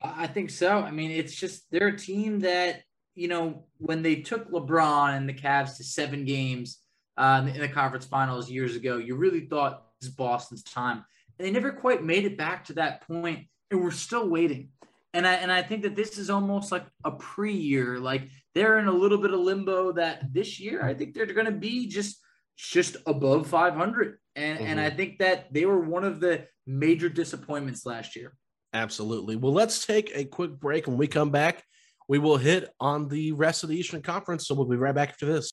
I 0.00 0.26
think 0.26 0.50
so. 0.50 0.78
I 0.78 0.90
mean, 0.90 1.10
it's 1.10 1.34
just 1.34 1.64
they're 1.70 1.88
a 1.88 1.98
team 1.98 2.40
that 2.40 2.82
you 3.16 3.28
know, 3.28 3.64
when 3.78 4.02
they 4.02 4.16
took 4.16 4.48
LeBron 4.52 5.16
and 5.16 5.28
the 5.28 5.32
Cavs 5.32 5.78
to 5.78 5.84
seven 5.84 6.24
games 6.24 6.78
um, 7.16 7.48
in 7.48 7.60
the 7.60 7.68
conference 7.68 8.04
finals 8.04 8.50
years 8.50 8.76
ago, 8.76 8.98
you 8.98 9.16
really 9.16 9.46
thought 9.46 9.86
this 10.00 10.10
Boston's 10.10 10.62
time. 10.62 11.02
And 11.38 11.48
they 11.48 11.50
never 11.50 11.72
quite 11.72 12.04
made 12.04 12.26
it 12.26 12.36
back 12.36 12.66
to 12.66 12.74
that 12.74 13.06
point, 13.08 13.46
and 13.70 13.82
we're 13.82 13.90
still 13.90 14.28
waiting. 14.28 14.68
And 15.14 15.26
I 15.26 15.34
and 15.34 15.50
I 15.50 15.62
think 15.62 15.82
that 15.82 15.96
this 15.96 16.18
is 16.18 16.28
almost 16.28 16.70
like 16.70 16.84
a 17.04 17.10
pre-year. 17.10 17.98
Like 17.98 18.28
they're 18.54 18.78
in 18.78 18.86
a 18.86 18.92
little 18.92 19.18
bit 19.18 19.32
of 19.32 19.40
limbo 19.40 19.92
that 19.92 20.32
this 20.32 20.60
year 20.60 20.84
I 20.84 20.92
think 20.92 21.14
they're 21.14 21.26
going 21.26 21.46
to 21.46 21.52
be 21.52 21.88
just 21.88 22.18
just 22.56 22.96
above 23.06 23.46
500. 23.46 24.18
And 24.34 24.58
mm-hmm. 24.58 24.66
and 24.66 24.80
I 24.80 24.90
think 24.90 25.18
that 25.18 25.52
they 25.52 25.66
were 25.66 25.80
one 25.80 26.04
of 26.04 26.20
the 26.20 26.46
major 26.66 27.08
disappointments 27.08 27.86
last 27.86 28.16
year. 28.16 28.36
Absolutely. 28.72 29.36
Well, 29.36 29.52
let's 29.52 29.86
take 29.86 30.10
a 30.14 30.24
quick 30.24 30.58
break. 30.58 30.86
When 30.86 30.98
we 30.98 31.06
come 31.06 31.30
back, 31.30 31.62
we 32.08 32.18
will 32.18 32.36
hit 32.36 32.68
on 32.80 33.08
the 33.08 33.32
rest 33.32 33.62
of 33.62 33.68
the 33.68 33.76
Eastern 33.76 34.02
Conference. 34.02 34.46
So 34.46 34.54
we'll 34.54 34.66
be 34.66 34.76
right 34.76 34.94
back 34.94 35.10
after 35.10 35.26
this. 35.26 35.52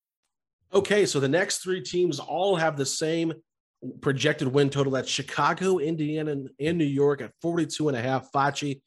Okay, 0.73 1.05
so 1.05 1.19
the 1.19 1.27
next 1.27 1.59
three 1.59 1.81
teams 1.81 2.19
all 2.19 2.55
have 2.55 2.77
the 2.77 2.85
same 2.85 3.33
projected 3.99 4.47
win 4.47 4.69
total. 4.69 4.93
That's 4.93 5.09
Chicago, 5.09 5.79
Indiana, 5.79 6.35
and 6.59 6.77
New 6.77 6.85
York 6.85 7.21
at 7.21 7.31
42 7.41 7.89
and 7.89 7.97
a 7.97 8.01
half. 8.01 8.31
Facci, 8.31 8.81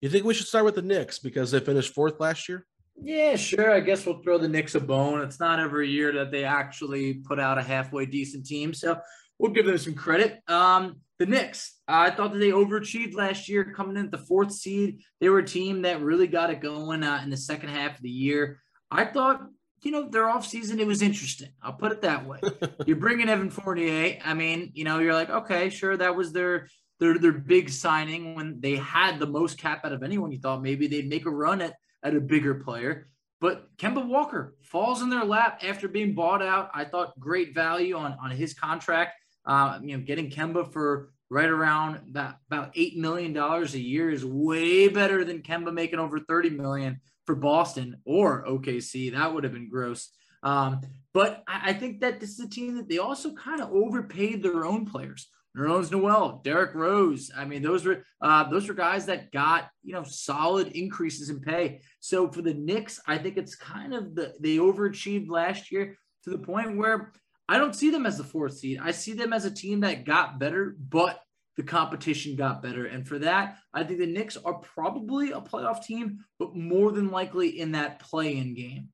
you 0.00 0.08
think 0.08 0.24
we 0.24 0.34
should 0.34 0.46
start 0.46 0.64
with 0.64 0.76
the 0.76 0.82
Knicks 0.82 1.18
because 1.18 1.50
they 1.50 1.60
finished 1.60 1.94
fourth 1.94 2.20
last 2.20 2.48
year? 2.48 2.66
Yeah, 3.02 3.34
sure. 3.34 3.72
I 3.72 3.80
guess 3.80 4.06
we'll 4.06 4.22
throw 4.22 4.38
the 4.38 4.48
Knicks 4.48 4.76
a 4.76 4.80
bone. 4.80 5.20
It's 5.22 5.40
not 5.40 5.58
every 5.58 5.90
year 5.90 6.12
that 6.12 6.30
they 6.30 6.44
actually 6.44 7.14
put 7.14 7.40
out 7.40 7.58
a 7.58 7.62
halfway 7.62 8.06
decent 8.06 8.46
team. 8.46 8.72
So 8.72 8.98
we'll 9.38 9.52
give 9.52 9.66
them 9.66 9.78
some 9.78 9.94
credit. 9.94 10.40
Um, 10.46 11.00
the 11.18 11.26
Knicks, 11.26 11.80
I 11.88 12.10
thought 12.10 12.32
that 12.32 12.38
they 12.38 12.50
overachieved 12.50 13.14
last 13.14 13.48
year 13.48 13.72
coming 13.72 13.96
in 13.96 14.06
at 14.06 14.10
the 14.12 14.18
fourth 14.18 14.52
seed. 14.52 15.00
They 15.20 15.28
were 15.28 15.40
a 15.40 15.46
team 15.46 15.82
that 15.82 16.00
really 16.00 16.28
got 16.28 16.50
it 16.50 16.60
going 16.60 17.02
uh, 17.02 17.20
in 17.24 17.30
the 17.30 17.36
second 17.36 17.70
half 17.70 17.96
of 17.96 18.02
the 18.02 18.10
year. 18.10 18.60
I 18.90 19.04
thought 19.04 19.42
you 19.84 19.92
know, 19.92 20.08
their 20.08 20.24
offseason, 20.24 20.78
it 20.78 20.86
was 20.86 21.02
interesting. 21.02 21.50
I'll 21.62 21.72
put 21.72 21.92
it 21.92 22.02
that 22.02 22.26
way. 22.26 22.40
you're 22.86 22.96
bringing 22.96 23.28
Evan 23.28 23.50
Fournier. 23.50 24.18
I 24.24 24.34
mean, 24.34 24.70
you 24.74 24.84
know, 24.84 24.98
you're 24.98 25.14
like, 25.14 25.30
okay, 25.30 25.70
sure, 25.70 25.96
that 25.96 26.16
was 26.16 26.32
their 26.32 26.68
their 27.00 27.18
their 27.18 27.32
big 27.32 27.70
signing 27.70 28.34
when 28.34 28.60
they 28.60 28.76
had 28.76 29.18
the 29.18 29.26
most 29.26 29.58
cap 29.58 29.84
out 29.84 29.92
of 29.92 30.02
anyone. 30.02 30.32
You 30.32 30.38
thought 30.38 30.62
maybe 30.62 30.86
they'd 30.86 31.08
make 31.08 31.26
a 31.26 31.30
run 31.30 31.60
at 31.60 31.74
at 32.02 32.14
a 32.16 32.20
bigger 32.20 32.54
player. 32.54 33.08
But 33.40 33.76
Kemba 33.76 34.06
Walker 34.06 34.54
falls 34.62 35.02
in 35.02 35.10
their 35.10 35.24
lap 35.24 35.60
after 35.62 35.88
being 35.88 36.14
bought 36.14 36.42
out. 36.42 36.70
I 36.72 36.84
thought 36.84 37.18
great 37.18 37.54
value 37.54 37.96
on 37.96 38.16
on 38.22 38.30
his 38.30 38.54
contract. 38.54 39.14
Uh, 39.44 39.78
you 39.82 39.96
know, 39.96 40.02
getting 40.02 40.30
Kemba 40.30 40.72
for 40.72 41.10
right 41.30 41.48
around 41.48 41.96
about, 42.10 42.36
about 42.50 42.70
eight 42.74 42.96
million 42.96 43.32
dollars 43.32 43.74
a 43.74 43.80
year 43.80 44.10
is 44.10 44.24
way 44.24 44.88
better 44.88 45.24
than 45.24 45.42
Kemba 45.42 45.72
making 45.72 45.98
over 45.98 46.20
30 46.20 46.50
million 46.50 47.00
for 47.26 47.34
Boston 47.34 47.96
or 48.04 48.44
OKC. 48.46 49.12
That 49.12 49.32
would 49.32 49.44
have 49.44 49.52
been 49.52 49.68
gross. 49.68 50.10
Um, 50.42 50.80
but 51.12 51.42
I, 51.48 51.70
I, 51.70 51.72
think 51.72 52.00
that 52.00 52.20
this 52.20 52.30
is 52.30 52.40
a 52.40 52.48
team 52.48 52.76
that 52.76 52.88
they 52.88 52.98
also 52.98 53.32
kind 53.32 53.62
of 53.62 53.72
overpaid 53.72 54.42
their 54.42 54.66
own 54.66 54.84
players. 54.84 55.28
Nerlens 55.56 55.90
Noel, 55.90 56.40
Derrick 56.44 56.74
Rose. 56.74 57.30
I 57.34 57.44
mean, 57.44 57.62
those 57.62 57.84
were 57.86 58.04
uh, 58.20 58.44
those 58.50 58.68
were 58.68 58.74
guys 58.74 59.06
that 59.06 59.30
got 59.32 59.68
you 59.82 59.92
know 59.92 60.02
solid 60.02 60.68
increases 60.72 61.30
in 61.30 61.40
pay. 61.40 61.80
So 62.00 62.30
for 62.30 62.42
the 62.42 62.54
Knicks, 62.54 63.00
I 63.06 63.18
think 63.18 63.36
it's 63.36 63.54
kind 63.54 63.94
of 63.94 64.14
the 64.14 64.34
they 64.40 64.56
overachieved 64.56 65.30
last 65.30 65.70
year 65.70 65.96
to 66.24 66.30
the 66.30 66.38
point 66.38 66.76
where 66.76 67.12
I 67.48 67.58
don't 67.58 67.74
see 67.74 67.90
them 67.90 68.06
as 68.06 68.18
the 68.18 68.24
fourth 68.24 68.58
seed. 68.58 68.80
I 68.82 68.90
see 68.90 69.12
them 69.12 69.32
as 69.32 69.44
a 69.44 69.50
team 69.50 69.80
that 69.80 70.04
got 70.04 70.38
better, 70.40 70.76
but 70.78 71.20
the 71.56 71.62
competition 71.62 72.36
got 72.36 72.62
better. 72.62 72.86
And 72.86 73.06
for 73.06 73.18
that, 73.20 73.58
I 73.72 73.84
think 73.84 74.00
the 74.00 74.06
Knicks 74.06 74.36
are 74.36 74.54
probably 74.54 75.30
a 75.30 75.40
playoff 75.40 75.84
team, 75.84 76.24
but 76.38 76.56
more 76.56 76.90
than 76.90 77.10
likely 77.10 77.60
in 77.60 77.72
that 77.72 78.00
play 78.00 78.36
in 78.36 78.54
game. 78.54 78.88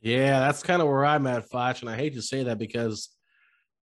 Yeah, 0.00 0.40
that's 0.40 0.62
kind 0.62 0.82
of 0.82 0.88
where 0.88 1.04
I'm 1.04 1.26
at, 1.26 1.48
Foch. 1.48 1.80
And 1.80 1.90
I 1.90 1.96
hate 1.96 2.14
to 2.14 2.22
say 2.22 2.44
that 2.44 2.58
because 2.58 3.08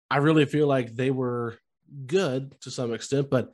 I 0.09 0.17
really 0.17 0.45
feel 0.45 0.67
like 0.67 0.95
they 0.95 1.11
were 1.11 1.57
good 2.05 2.55
to 2.61 2.72
some 2.72 2.93
extent, 2.93 3.30
but 3.30 3.51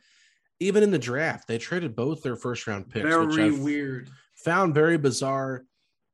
even 0.59 0.83
in 0.83 0.91
the 0.91 0.97
draft, 0.97 1.47
they 1.47 1.57
traded 1.57 1.95
both 1.95 2.23
their 2.23 2.35
first 2.35 2.65
round 2.65 2.89
picks. 2.89 3.03
Very 3.03 3.51
weird. 3.51 4.09
found 4.37 4.73
very 4.73 4.97
bizarre. 4.97 5.65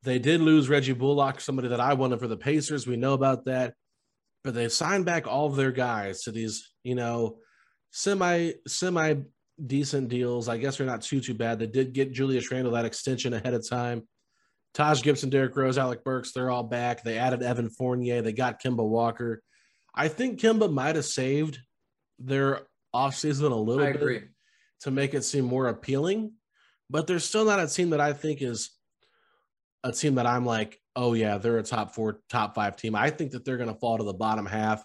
They 0.04 0.18
did 0.18 0.42
lose 0.42 0.68
Reggie 0.68 0.94
Bullock, 0.94 1.40
somebody 1.40 1.68
that 1.68 1.80
I 1.80 1.94
wanted 1.94 2.20
for 2.20 2.28
the 2.28 2.38
Pacers. 2.38 2.88
We 2.88 2.98
know 2.98 3.14
about 3.14 3.46
that. 3.46 3.76
But 4.44 4.56
they 4.56 4.68
signed 4.70 5.06
back 5.06 5.28
all 5.28 5.46
of 5.46 5.56
their 5.56 5.72
guys 5.72 6.24
to 6.24 6.32
these, 6.32 6.72
you 6.84 6.96
know, 6.96 7.38
semi 7.92 8.54
semi 8.68 9.16
decent 9.64 10.10
deals. 10.10 10.50
I 10.50 10.58
guess 10.58 10.78
they're 10.78 10.88
not 10.88 11.02
too 11.02 11.22
too 11.22 11.34
bad. 11.34 11.60
They 11.60 11.68
did 11.68 11.94
get 11.94 12.12
Julius 12.12 12.52
Randle 12.52 12.74
that 12.74 12.86
extension 12.86 13.34
ahead 13.34 13.54
of 13.54 13.68
time. 13.68 14.08
Taj 14.74 15.02
Gibson, 15.04 15.30
Derrick 15.30 15.56
Rose, 15.56 15.78
Alec 15.78 16.04
Burks, 16.04 16.32
they're 16.32 16.50
all 16.50 16.64
back. 16.64 17.04
They 17.04 17.18
added 17.18 17.44
Evan 17.44 17.70
Fournier. 17.70 18.22
They 18.22 18.32
got 18.32 18.62
Kemba 18.62 18.88
Walker. 18.88 19.44
I 19.94 20.08
think 20.08 20.40
Kemba 20.40 20.72
might 20.72 20.96
have 20.96 21.06
saved 21.06 21.60
their 22.20 22.62
offseason 22.96 23.52
a 23.52 23.56
little 23.56 23.84
I 23.84 23.92
bit 23.92 24.02
agree. 24.02 24.22
to 24.82 24.92
make 24.92 25.14
it 25.14 25.24
seem 25.24 25.44
more 25.44 25.68
appealing, 25.68 26.34
but 26.90 27.06
they're 27.06 27.20
still 27.20 27.46
not 27.46 27.60
a 27.60 27.68
team 27.68 27.90
that 27.90 28.00
I 28.00 28.14
think 28.14 28.42
is 28.42 28.72
a 29.84 29.92
team 29.92 30.16
that 30.16 30.26
I'm 30.26 30.46
like, 30.46 30.80
oh 30.96 31.14
yeah, 31.14 31.38
they're 31.38 31.58
a 31.58 31.64
top 31.64 31.94
four, 31.94 32.22
top 32.30 32.56
five 32.56 32.78
team. 32.78 32.96
I 32.96 33.10
think 33.10 33.32
that 33.32 33.44
they're 33.44 33.58
going 33.58 33.74
to 33.74 33.80
fall 33.80 33.98
to 33.98 34.04
the 34.04 34.14
bottom 34.14 34.46
half. 34.46 34.84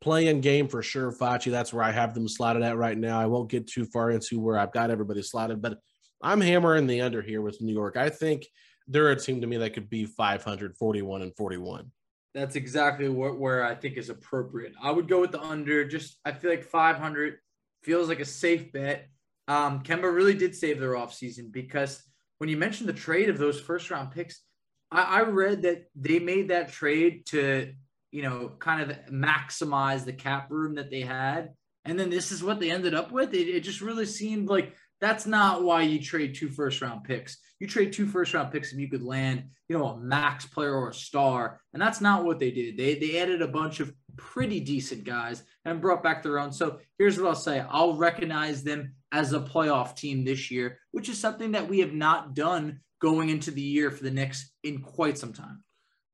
Playing 0.00 0.40
game 0.40 0.68
for 0.68 0.82
sure, 0.82 1.10
Facci. 1.10 1.50
That's 1.50 1.72
where 1.72 1.82
I 1.82 1.90
have 1.90 2.14
them 2.14 2.28
slotted 2.28 2.62
at 2.62 2.76
right 2.76 2.96
now. 2.96 3.18
I 3.18 3.26
won't 3.26 3.50
get 3.50 3.66
too 3.66 3.86
far 3.86 4.10
into 4.10 4.38
where 4.38 4.58
I've 4.58 4.72
got 4.72 4.90
everybody 4.90 5.22
slotted, 5.22 5.62
but 5.62 5.78
I'm 6.22 6.40
hammering 6.40 6.86
the 6.86 7.00
under 7.00 7.22
here 7.22 7.40
with 7.40 7.60
New 7.62 7.72
York. 7.72 7.96
I 7.96 8.10
think 8.10 8.46
they're 8.86 9.10
a 9.10 9.16
team 9.16 9.40
to 9.40 9.46
me 9.46 9.56
that 9.56 9.74
could 9.74 9.90
be 9.90 10.04
541 10.04 11.22
and 11.22 11.34
41. 11.34 11.90
That's 12.34 12.56
exactly 12.56 13.08
what 13.08 13.38
where 13.38 13.64
I 13.64 13.74
think 13.74 13.96
is 13.96 14.10
appropriate. 14.10 14.74
I 14.82 14.90
would 14.90 15.08
go 15.08 15.20
with 15.20 15.32
the 15.32 15.40
under. 15.40 15.86
Just 15.86 16.18
I 16.24 16.32
feel 16.32 16.50
like 16.50 16.64
500 16.64 17.38
feels 17.82 18.08
like 18.08 18.20
a 18.20 18.26
safe 18.26 18.72
bet. 18.72 19.08
Um, 19.48 19.82
Kemba 19.82 20.12
really 20.12 20.34
did 20.34 20.54
save 20.54 20.78
their 20.78 20.92
offseason 20.92 21.50
because 21.50 22.02
when 22.38 22.50
you 22.50 22.56
mentioned 22.56 22.88
the 22.88 22.94
trade 22.94 23.30
of 23.30 23.38
those 23.38 23.60
first 23.60 23.90
round 23.90 24.10
picks, 24.10 24.42
I, 24.90 25.02
I 25.02 25.22
read 25.22 25.62
that 25.62 25.86
they 25.94 26.18
made 26.18 26.48
that 26.48 26.70
trade 26.70 27.24
to 27.26 27.72
you 28.16 28.22
know 28.22 28.52
kind 28.58 28.80
of 28.80 28.96
maximize 29.12 30.06
the 30.06 30.12
cap 30.14 30.50
room 30.50 30.76
that 30.76 30.90
they 30.90 31.02
had, 31.02 31.50
and 31.84 32.00
then 32.00 32.08
this 32.08 32.32
is 32.32 32.42
what 32.42 32.60
they 32.60 32.70
ended 32.70 32.94
up 32.94 33.12
with. 33.12 33.34
It, 33.34 33.46
it 33.46 33.60
just 33.60 33.82
really 33.82 34.06
seemed 34.06 34.48
like 34.48 34.74
that's 35.02 35.26
not 35.26 35.62
why 35.62 35.82
you 35.82 36.00
trade 36.00 36.34
two 36.34 36.48
first 36.48 36.80
round 36.80 37.04
picks. 37.04 37.36
You 37.60 37.66
trade 37.66 37.92
two 37.92 38.06
first 38.06 38.32
round 38.32 38.52
picks 38.52 38.72
and 38.72 38.80
you 38.80 38.88
could 38.88 39.02
land, 39.02 39.44
you 39.68 39.76
know, 39.76 39.88
a 39.88 39.98
max 39.98 40.46
player 40.46 40.74
or 40.74 40.88
a 40.88 40.94
star. 40.94 41.60
And 41.74 41.82
that's 41.82 42.00
not 42.00 42.24
what 42.24 42.38
they 42.38 42.50
did. 42.50 42.78
They 42.78 42.94
they 42.94 43.20
added 43.20 43.42
a 43.42 43.48
bunch 43.48 43.80
of 43.80 43.92
pretty 44.16 44.60
decent 44.60 45.04
guys 45.04 45.42
and 45.66 45.82
brought 45.82 46.02
back 46.02 46.22
their 46.22 46.38
own. 46.38 46.52
So 46.52 46.78
here's 46.98 47.18
what 47.20 47.28
I'll 47.28 47.34
say. 47.34 47.62
I'll 47.68 47.96
recognize 47.96 48.62
them 48.62 48.94
as 49.12 49.34
a 49.34 49.40
playoff 49.40 49.94
team 49.94 50.24
this 50.24 50.50
year, 50.50 50.78
which 50.92 51.10
is 51.10 51.20
something 51.20 51.52
that 51.52 51.68
we 51.68 51.80
have 51.80 51.92
not 51.92 52.34
done 52.34 52.80
going 52.98 53.28
into 53.28 53.50
the 53.50 53.60
year 53.60 53.90
for 53.90 54.04
the 54.04 54.10
Knicks 54.10 54.50
in 54.64 54.80
quite 54.80 55.18
some 55.18 55.34
time. 55.34 55.62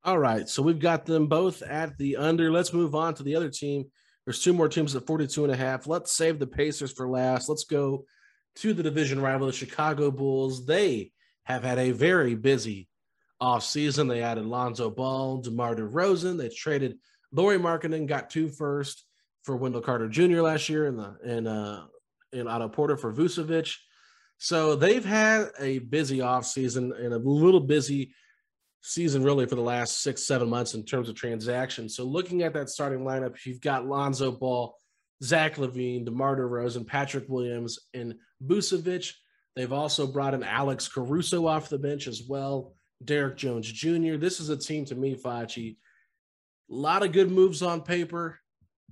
All 0.04 0.18
right. 0.18 0.48
So 0.48 0.62
we've 0.62 0.80
got 0.80 1.06
them 1.06 1.28
both 1.28 1.62
at 1.62 1.96
the 1.96 2.16
under. 2.16 2.50
Let's 2.50 2.72
move 2.72 2.94
on 2.94 3.14
to 3.14 3.22
the 3.22 3.36
other 3.36 3.48
team. 3.48 3.84
There's 4.24 4.42
two 4.42 4.52
more 4.52 4.68
teams 4.68 4.94
at 4.96 5.06
42 5.06 5.44
and 5.44 5.52
a 5.52 5.56
half. 5.56 5.86
Let's 5.86 6.12
save 6.12 6.38
the 6.38 6.46
Pacers 6.46 6.92
for 6.92 7.08
last. 7.08 7.48
Let's 7.48 7.64
go 7.64 8.04
to 8.56 8.74
the 8.74 8.82
division 8.82 9.20
rival, 9.20 9.46
the 9.46 9.52
Chicago 9.52 10.10
Bulls. 10.10 10.66
They 10.66 11.12
have 11.44 11.62
had 11.62 11.78
a 11.78 11.92
very 11.92 12.34
busy 12.34 12.88
offseason. 13.40 14.08
They 14.08 14.22
added 14.22 14.44
Lonzo 14.44 14.90
Ball, 14.90 15.38
DeMar 15.38 15.76
DeRozan. 15.76 16.38
They 16.38 16.48
traded 16.48 16.98
Lauri 17.32 17.58
Markkanen, 17.58 18.06
got 18.06 18.30
two 18.30 18.48
first 18.48 19.04
for 19.42 19.56
Wendell 19.56 19.80
Carter 19.80 20.08
Jr. 20.08 20.42
last 20.42 20.68
year 20.68 20.86
in 20.86 20.96
the 20.96 21.16
in 21.24 21.46
uh 21.46 21.86
in 22.32 22.46
Otto 22.46 22.68
Porter 22.68 22.96
for 22.96 23.12
Vucevic. 23.12 23.76
So 24.38 24.74
they've 24.74 25.04
had 25.04 25.48
a 25.60 25.78
busy 25.80 26.18
offseason 26.18 26.98
and 26.98 27.12
a 27.12 27.18
little 27.18 27.60
busy 27.60 28.14
season 28.82 29.22
really 29.22 29.46
for 29.46 29.54
the 29.54 29.60
last 29.60 30.02
six, 30.02 30.24
seven 30.24 30.48
months 30.48 30.74
in 30.74 30.84
terms 30.84 31.08
of 31.08 31.14
transactions. 31.14 31.96
So 31.96 32.04
looking 32.04 32.42
at 32.42 32.52
that 32.54 32.68
starting 32.68 33.00
lineup, 33.00 33.36
you've 33.46 33.60
got 33.60 33.86
Lonzo 33.86 34.32
Ball, 34.32 34.76
Zach 35.22 35.56
LaVine, 35.56 36.04
DeMar 36.04 36.36
DeRozan, 36.36 36.86
Patrick 36.86 37.24
Williams, 37.28 37.78
and 37.94 38.14
Vucevic. 38.44 39.12
They've 39.54 39.72
also 39.72 40.06
brought 40.06 40.34
in 40.34 40.42
Alex 40.42 40.88
Caruso 40.88 41.46
off 41.46 41.68
the 41.68 41.78
bench 41.78 42.08
as 42.08 42.22
well, 42.28 42.74
Derrick 43.04 43.36
Jones 43.36 43.70
Jr. 43.70 44.16
This 44.16 44.40
is 44.40 44.48
a 44.48 44.56
team 44.56 44.84
to 44.86 44.94
me, 44.94 45.14
Facci. 45.14 45.76
A 46.70 46.74
lot 46.74 47.04
of 47.04 47.12
good 47.12 47.30
moves 47.30 47.62
on 47.62 47.82
paper. 47.82 48.38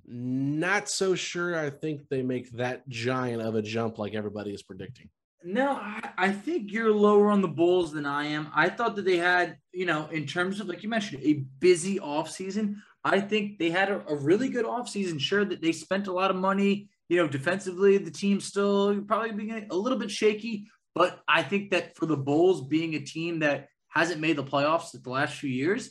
Not 0.06 0.88
so 0.88 1.14
sure. 1.14 1.58
I 1.58 1.70
think 1.70 2.08
they 2.08 2.22
make 2.22 2.50
that 2.52 2.88
giant 2.88 3.42
of 3.42 3.54
a 3.54 3.62
jump 3.62 3.98
like 3.98 4.14
everybody 4.14 4.52
is 4.52 4.62
predicting. 4.62 5.08
No, 5.42 5.72
I, 5.72 6.10
I 6.18 6.32
think 6.32 6.70
you're 6.70 6.92
lower 6.92 7.30
on 7.30 7.40
the 7.40 7.48
Bulls 7.48 7.92
than 7.92 8.04
I 8.04 8.26
am. 8.26 8.48
I 8.54 8.68
thought 8.68 8.96
that 8.96 9.06
they 9.06 9.16
had, 9.16 9.56
you 9.72 9.86
know, 9.86 10.06
in 10.08 10.26
terms 10.26 10.60
of 10.60 10.68
like 10.68 10.82
you 10.82 10.88
mentioned, 10.88 11.22
a 11.22 11.44
busy 11.60 11.98
offseason. 11.98 12.76
I 13.04 13.20
think 13.20 13.58
they 13.58 13.70
had 13.70 13.90
a, 13.90 14.04
a 14.06 14.16
really 14.16 14.50
good 14.50 14.66
offseason. 14.66 15.18
Sure 15.18 15.44
that 15.44 15.62
they 15.62 15.72
spent 15.72 16.08
a 16.08 16.12
lot 16.12 16.30
of 16.30 16.36
money, 16.36 16.90
you 17.08 17.16
know, 17.16 17.26
defensively, 17.26 17.96
the 17.96 18.10
team's 18.10 18.44
still 18.44 19.00
probably 19.02 19.32
being 19.32 19.66
a 19.70 19.74
little 19.74 19.98
bit 19.98 20.10
shaky. 20.10 20.66
But 20.94 21.20
I 21.26 21.42
think 21.42 21.70
that 21.70 21.96
for 21.96 22.04
the 22.04 22.16
Bulls 22.16 22.66
being 22.66 22.94
a 22.94 23.00
team 23.00 23.38
that 23.38 23.68
hasn't 23.88 24.20
made 24.20 24.36
the 24.36 24.44
playoffs 24.44 24.90
the 24.92 25.10
last 25.10 25.34
few 25.34 25.50
years, 25.50 25.90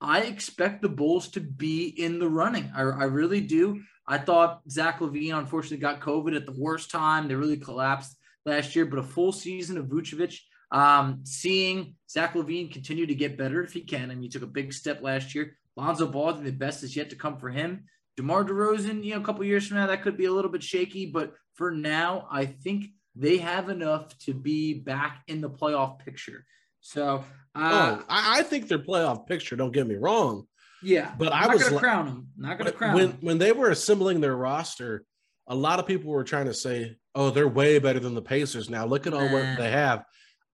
I 0.00 0.22
expect 0.22 0.82
the 0.82 0.88
Bulls 0.88 1.28
to 1.28 1.40
be 1.40 1.86
in 1.86 2.18
the 2.18 2.28
running. 2.28 2.70
I, 2.76 2.82
I 2.82 3.04
really 3.04 3.40
do. 3.40 3.80
I 4.06 4.18
thought 4.18 4.60
Zach 4.68 4.98
LaVine 5.00 5.38
unfortunately 5.38 5.78
got 5.78 6.00
COVID 6.00 6.36
at 6.36 6.44
the 6.44 6.58
worst 6.58 6.90
time. 6.90 7.28
They 7.28 7.34
really 7.34 7.56
collapsed 7.56 8.16
last 8.46 8.74
year, 8.74 8.86
but 8.86 8.98
a 8.98 9.02
full 9.02 9.32
season 9.32 9.76
of 9.78 9.86
Vucevic, 9.86 10.38
um, 10.72 11.20
seeing 11.24 11.94
Zach 12.08 12.34
LaVine 12.34 12.72
continue 12.72 13.06
to 13.06 13.14
get 13.14 13.38
better 13.38 13.62
if 13.62 13.72
he 13.72 13.82
can. 13.82 14.10
I 14.10 14.14
mean, 14.14 14.22
he 14.22 14.28
took 14.28 14.42
a 14.42 14.46
big 14.46 14.72
step 14.72 15.02
last 15.02 15.34
year. 15.34 15.56
Lonzo 15.76 16.06
Ball, 16.06 16.34
the 16.34 16.50
best 16.50 16.82
is 16.82 16.96
yet 16.96 17.10
to 17.10 17.16
come 17.16 17.38
for 17.38 17.48
him. 17.48 17.84
DeMar 18.16 18.44
DeRozan, 18.44 19.02
you 19.04 19.14
know, 19.14 19.20
a 19.20 19.24
couple 19.24 19.44
years 19.44 19.66
from 19.66 19.78
now, 19.78 19.86
that 19.86 20.02
could 20.02 20.16
be 20.16 20.26
a 20.26 20.32
little 20.32 20.50
bit 20.50 20.62
shaky, 20.62 21.06
but 21.06 21.32
for 21.54 21.70
now, 21.70 22.26
I 22.30 22.46
think 22.46 22.86
they 23.16 23.38
have 23.38 23.68
enough 23.68 24.16
to 24.20 24.34
be 24.34 24.74
back 24.74 25.22
in 25.26 25.40
the 25.40 25.50
playoff 25.50 25.98
picture. 26.00 26.44
So, 26.80 27.24
uh, 27.54 27.98
oh, 28.00 28.04
I, 28.08 28.40
I 28.40 28.42
think 28.42 28.68
their 28.68 28.78
playoff 28.78 29.26
picture. 29.26 29.56
Don't 29.56 29.72
get 29.72 29.86
me 29.86 29.96
wrong. 29.96 30.46
Yeah, 30.82 31.12
but 31.18 31.32
I'm 31.32 31.50
I 31.50 31.52
was 31.54 31.62
gonna 31.62 31.76
like- 31.76 31.82
crown 31.82 32.06
them. 32.06 32.28
Not 32.36 32.58
gonna 32.58 32.72
crown 32.72 32.94
when 32.94 33.08
them. 33.08 33.18
when 33.20 33.38
they 33.38 33.52
were 33.52 33.70
assembling 33.70 34.20
their 34.20 34.36
roster, 34.36 35.04
a 35.46 35.54
lot 35.54 35.78
of 35.78 35.86
people 35.86 36.10
were 36.10 36.24
trying 36.24 36.46
to 36.46 36.54
say, 36.54 36.96
"Oh, 37.14 37.30
they're 37.30 37.48
way 37.48 37.78
better 37.78 38.00
than 38.00 38.14
the 38.14 38.22
Pacers 38.22 38.70
now. 38.70 38.86
Look 38.86 39.06
at 39.06 39.14
all 39.14 39.26
Nah. 39.26 39.32
what 39.32 39.58
they 39.58 39.70
have." 39.70 40.04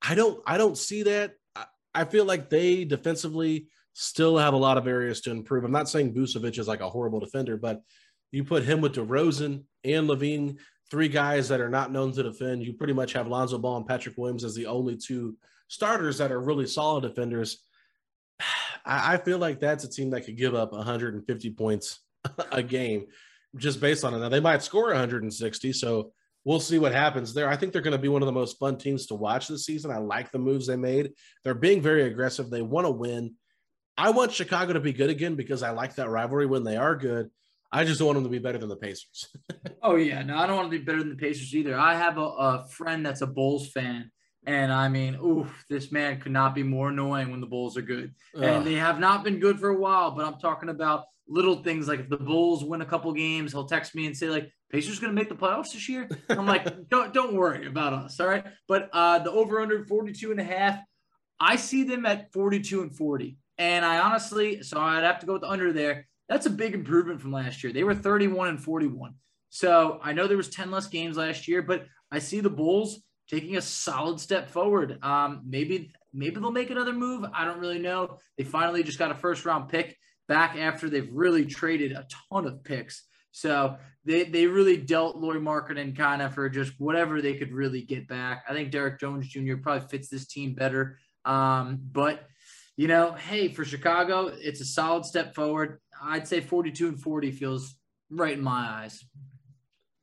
I 0.02 0.16
don't 0.16 0.42
I 0.46 0.58
don't 0.58 0.78
see 0.78 1.04
that. 1.04 1.34
I, 1.56 1.66
I 1.94 2.06
feel 2.06 2.26
like 2.26 2.50
they 2.50 2.86
defensively 2.86 3.68
still 3.94 4.38
have 4.38 4.54
a 4.54 4.58
lot 4.58 4.78
of 4.78 4.88
areas 4.88 5.22
to 5.22 5.32
improve. 5.32 5.64
I'm 5.64 5.72
not 5.72 5.90
saying 5.90 6.14
Vucevic 6.14 6.60
is 6.60 6.68
like 6.68 6.82
a 6.82 6.90
horrible 6.90 7.20
defender, 7.20 7.56
but 7.58 7.82
you 8.32 8.44
put 8.44 8.64
him 8.64 8.82
with 8.82 8.96
DeRozan 8.96 9.64
and 9.86 10.08
LaVine, 10.10 10.58
three 10.92 11.08
guys 11.08 11.48
that 11.48 11.62
are 11.62 11.70
not 11.70 11.92
known 11.92 12.12
to 12.12 12.24
defend. 12.24 12.64
You 12.64 12.74
pretty 12.74 12.92
much 12.94 13.14
have 13.14 13.28
Lonzo 13.28 13.58
Ball 13.58 13.78
and 13.78 13.88
Patrick 13.88 14.18
Williams 14.18 14.44
as 14.44 14.54
the 14.54 14.66
only 14.66 14.98
two 14.98 15.38
starters 15.70 16.18
that 16.18 16.32
are 16.32 16.42
really 16.42 16.68
solid 16.68 17.02
defenders. 17.04 17.64
I, 18.86 19.14
I 19.14 19.18
feel 19.18 19.38
like 19.38 19.60
that's 19.60 19.86
a 19.86 19.90
team 19.90 20.10
that 20.12 20.26
could 20.26 20.38
give 20.38 20.54
up 20.54 20.74
150 20.74 21.52
points 21.52 22.00
a 22.52 22.62
game 22.62 23.08
just 23.56 23.80
based 23.80 24.04
on 24.04 24.14
it. 24.14 24.20
Now 24.20 24.30
they 24.30 24.42
might 24.42 24.62
score 24.62 24.88
160, 24.88 25.72
so 25.74 26.12
we'll 26.46 26.60
see 26.60 26.80
what 26.80 26.94
happens 26.94 27.34
there. 27.34 27.50
I 27.50 27.58
think 27.58 27.74
they're 27.74 27.82
going 27.82 27.92
to 27.92 27.98
be 27.98 28.08
one 28.08 28.22
of 28.22 28.28
the 28.28 28.32
most 28.32 28.58
fun 28.60 28.78
teams 28.78 29.08
to 29.08 29.16
watch 29.16 29.48
this 29.48 29.66
season. 29.66 29.92
I 29.92 29.98
like 29.98 30.32
the 30.32 30.40
moves 30.40 30.68
they 30.68 30.78
made. 30.78 31.12
They're 31.44 31.56
being 31.56 31.82
very 31.82 32.04
aggressive. 32.04 32.50
They 32.50 32.62
want 32.62 32.86
to 32.86 32.92
win. 32.92 33.34
I 33.98 34.12
want 34.12 34.32
Chicago 34.32 34.74
to 34.74 34.80
be 34.80 34.94
good 34.94 35.10
again 35.10 35.36
because 35.36 35.64
I 35.64 35.72
like 35.72 35.96
that 35.96 36.10
rivalry 36.10 36.46
when 36.46 36.64
they 36.64 36.78
are 36.78 36.96
good. 36.96 37.30
I 37.72 37.84
just 37.84 38.00
don't 38.00 38.08
want 38.08 38.18
them 38.18 38.24
to 38.24 38.30
be 38.30 38.40
better 38.40 38.58
than 38.58 38.70
the 38.70 38.78
Pacers. 38.78 39.28
Oh 39.84 39.98
yeah, 39.98 40.24
no, 40.24 40.36
I 40.36 40.48
don't 40.48 40.56
want 40.56 40.72
to 40.72 40.80
be 40.80 40.84
better 40.84 40.98
than 40.98 41.10
the 41.10 41.16
Pacers 41.16 41.54
either. 41.54 41.78
I 41.78 41.94
have 41.94 42.18
a, 42.18 42.22
a 42.22 42.68
friend 42.70 43.06
that's 43.06 43.22
a 43.22 43.28
Bulls 43.28 43.70
fan, 43.70 44.10
and 44.48 44.74
I 44.74 44.90
mean, 44.90 45.14
oof, 45.24 45.64
this 45.70 45.92
man 45.92 46.20
could 46.20 46.32
not 46.32 46.56
be 46.56 46.64
more 46.64 46.90
annoying 46.90 47.30
when 47.30 47.40
the 47.40 47.46
Bulls 47.46 47.78
are 47.78 47.84
good, 47.84 48.16
Ugh. 48.36 48.44
and 48.44 48.66
they 48.66 48.74
have 48.74 49.00
not 49.00 49.24
been 49.24 49.38
good 49.38 49.60
for 49.60 49.70
a 49.70 49.78
while. 49.78 50.10
But 50.10 50.26
I'm 50.26 50.40
talking 50.40 50.70
about 50.70 51.04
little 51.28 51.62
things 51.62 51.88
like 51.88 52.00
if 52.00 52.10
the 52.10 52.18
Bulls 52.18 52.64
win 52.64 52.82
a 52.82 52.86
couple 52.86 53.14
games, 53.14 53.52
he'll 53.52 53.68
text 53.68 53.94
me 53.94 54.08
and 54.08 54.18
say 54.18 54.28
like, 54.28 54.52
"Pacers 54.72 55.00
going 55.00 55.16
to 55.16 55.20
make 55.20 55.30
the 55.30 55.36
playoffs 55.36 55.74
this 55.74 55.88
year." 55.90 56.10
I'm 56.30 56.46
like, 56.46 56.90
don't 56.90 57.14
don't 57.14 57.36
worry 57.36 57.68
about 57.68 57.94
us, 57.94 58.20
all 58.20 58.28
right. 58.28 58.46
But 58.68 58.90
uh, 58.94 59.20
the 59.20 59.32
over 59.32 59.62
under 59.62 59.86
42 59.86 60.32
and 60.32 60.40
a 60.40 60.44
half, 60.44 60.80
I 61.40 61.56
see 61.56 61.84
them 61.84 62.06
at 62.06 62.32
42 62.34 62.82
and 62.82 62.96
40, 62.96 63.38
and 63.58 63.86
I 63.86 64.00
honestly, 64.00 64.64
so 64.64 64.80
I'd 64.80 65.04
have 65.04 65.20
to 65.20 65.26
go 65.26 65.34
with 65.34 65.42
the 65.42 65.50
under 65.50 65.74
there. 65.74 66.08
That's 66.28 66.48
a 66.48 66.52
big 66.52 66.74
improvement 66.74 67.22
from 67.22 67.32
last 67.32 67.64
year. 67.64 67.72
They 67.72 67.84
were 67.84 67.94
31 67.94 68.50
and 68.50 68.64
41. 68.64 69.14
So 69.50 70.00
I 70.04 70.14
know 70.14 70.28
there 70.28 70.38
was 70.38 70.50
10 70.50 70.72
less 70.72 70.88
games 70.88 71.18
last 71.18 71.48
year, 71.48 71.62
but 71.62 71.86
I 72.12 72.20
see 72.20 72.40
the 72.40 72.50
Bulls 72.50 73.00
taking 73.30 73.58
a 73.58 73.62
solid 73.62 74.20
step 74.20 74.50
forward. 74.50 74.98
Um, 75.04 75.44
maybe 75.46 75.94
maybe 76.14 76.40
they'll 76.40 76.52
make 76.52 76.70
another 76.70 76.94
move. 76.94 77.26
I 77.34 77.46
don't 77.46 77.60
really 77.60 77.80
know. 77.80 78.20
They 78.38 78.44
finally 78.44 78.84
just 78.84 79.00
got 79.00 79.12
a 79.12 79.16
first 79.16 79.46
round 79.46 79.70
pick 79.70 79.98
back 80.28 80.58
after 80.58 80.90
they've 80.90 81.10
really 81.12 81.46
traded 81.46 81.92
a 81.92 82.08
ton 82.30 82.46
of 82.46 82.64
picks. 82.64 83.04
So 83.36 83.76
they, 84.06 84.24
they 84.24 84.48
really 84.48 84.78
dealt 84.78 85.18
Lauri 85.18 85.42
Markkanen 85.42 85.94
kind 85.94 86.22
of 86.22 86.34
for 86.34 86.48
just 86.48 86.72
whatever 86.80 87.22
they 87.22 87.34
could 87.34 87.52
really 87.52 87.82
get 87.82 88.08
back. 88.08 88.46
I 88.48 88.54
think 88.54 88.72
Derrick 88.72 88.98
Jones 88.98 89.28
Jr. 89.28 89.58
probably 89.62 89.86
fits 89.90 90.08
this 90.08 90.26
team 90.26 90.54
better. 90.54 91.00
Um, 91.26 91.82
but 91.92 92.30
you 92.78 92.88
know, 92.88 93.12
hey, 93.12 93.50
for 93.50 93.66
Chicago, 93.66 94.32
it's 94.34 94.62
a 94.62 94.66
solid 94.66 95.06
step 95.06 95.36
forward. 95.36 95.82
I'd 96.02 96.30
say 96.30 96.40
42 96.40 96.88
and 96.88 97.02
40 97.02 97.32
feels 97.32 97.76
right 98.10 98.38
in 98.38 98.44
my 98.44 98.70
eyes. 98.70 99.04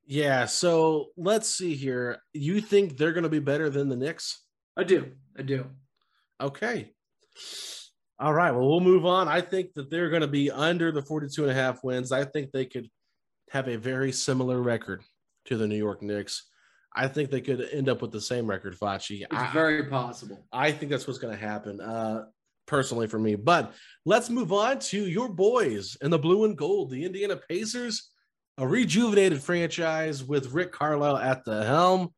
Yeah. 0.05 0.45
So 0.45 1.07
let's 1.17 1.49
see 1.49 1.75
here. 1.75 2.19
You 2.35 2.61
think 2.61 2.99
they're 2.99 3.15
going 3.15 3.23
to 3.23 3.31
be 3.31 3.39
better 3.39 3.71
than 3.71 3.89
the 3.89 3.97
Knicks? 3.97 4.43
I 4.77 4.85
do. 4.85 5.11
I 5.39 5.43
do. 5.43 5.71
Okay. 6.39 6.93
All 8.19 8.35
right. 8.35 8.51
Well, 8.51 8.69
we'll 8.69 8.81
move 8.81 9.07
on. 9.07 9.27
I 9.27 9.41
think 9.41 9.73
that 9.75 9.91
they're 9.91 10.11
going 10.11 10.21
to 10.21 10.29
be 10.29 10.51
under 10.51 10.93
the 10.93 11.03
42 11.03 11.45
and 11.45 11.51
a 11.51 11.55
half 11.55 11.83
wins. 11.83 12.13
I 12.13 12.25
think 12.25 12.53
they 12.53 12.67
could 12.67 12.91
have 13.53 13.69
a 13.69 13.77
very 13.77 14.13
similar 14.13 14.63
record 14.63 15.03
to 15.45 15.59
the 15.59 15.67
New 15.67 15.77
York 15.77 16.01
Knicks. 16.01 16.49
I 16.95 17.07
think 17.07 17.31
they 17.31 17.43
could 17.43 17.69
end 17.71 17.91
up 17.91 18.01
with 18.01 18.11
the 18.11 18.21
same 18.21 18.47
record, 18.47 18.79
Facci. 18.79 19.21
It's 19.21 19.29
I, 19.31 19.53
very 19.53 19.85
possible. 19.85 20.43
I 20.51 20.73
think 20.73 20.91
that's 20.91 21.07
what's 21.07 21.19
going 21.19 21.37
to 21.37 21.47
happen, 21.47 21.79
uh, 21.79 22.25
personally 22.67 23.09
for 23.09 23.19
me. 23.19 23.35
But 23.35 23.75
let's 24.07 24.31
move 24.31 24.55
on 24.55 24.79
to 24.79 25.07
your 25.07 25.29
boys 25.29 25.99
in 26.01 26.11
the 26.11 26.19
blue 26.19 26.47
and 26.47 26.57
gold, 26.57 26.91
the 26.91 27.05
Indiana 27.05 27.37
Pacers, 27.37 28.11
a 28.57 28.67
rejuvenated 28.67 29.43
franchise 29.43 30.25
with 30.25 30.53
Rick 30.53 30.73
Carlisle 30.73 31.19
at 31.19 31.45
the 31.45 31.63
helm. 31.67 32.09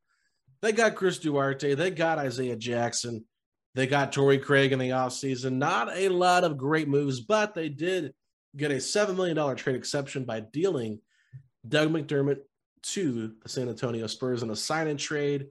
They 0.62 0.70
got 0.70 0.94
Chris 0.94 1.18
Duarte, 1.18 1.74
they 1.74 1.90
got 1.90 2.18
Isaiah 2.18 2.56
Jackson, 2.56 3.24
they 3.74 3.88
got 3.88 4.12
Torrey 4.12 4.38
Craig 4.38 4.72
in 4.72 4.78
the 4.78 4.90
offseason. 4.90 5.54
Not 5.54 5.96
a 5.96 6.08
lot 6.10 6.44
of 6.44 6.56
great 6.56 6.86
moves, 6.86 7.20
but 7.20 7.54
they 7.54 7.68
did 7.68 8.14
get 8.56 8.70
a 8.70 8.76
$7 8.76 9.16
million 9.16 9.56
trade 9.56 9.74
exception 9.74 10.24
by 10.24 10.38
dealing 10.38 11.00
Doug 11.66 11.90
McDermott 11.90 12.38
to 12.82 13.32
the 13.42 13.48
San 13.48 13.68
Antonio 13.68 14.06
Spurs 14.06 14.42
in 14.42 14.50
a 14.50 14.56
sign 14.56 14.88
and 14.88 14.98
trade. 14.98 15.46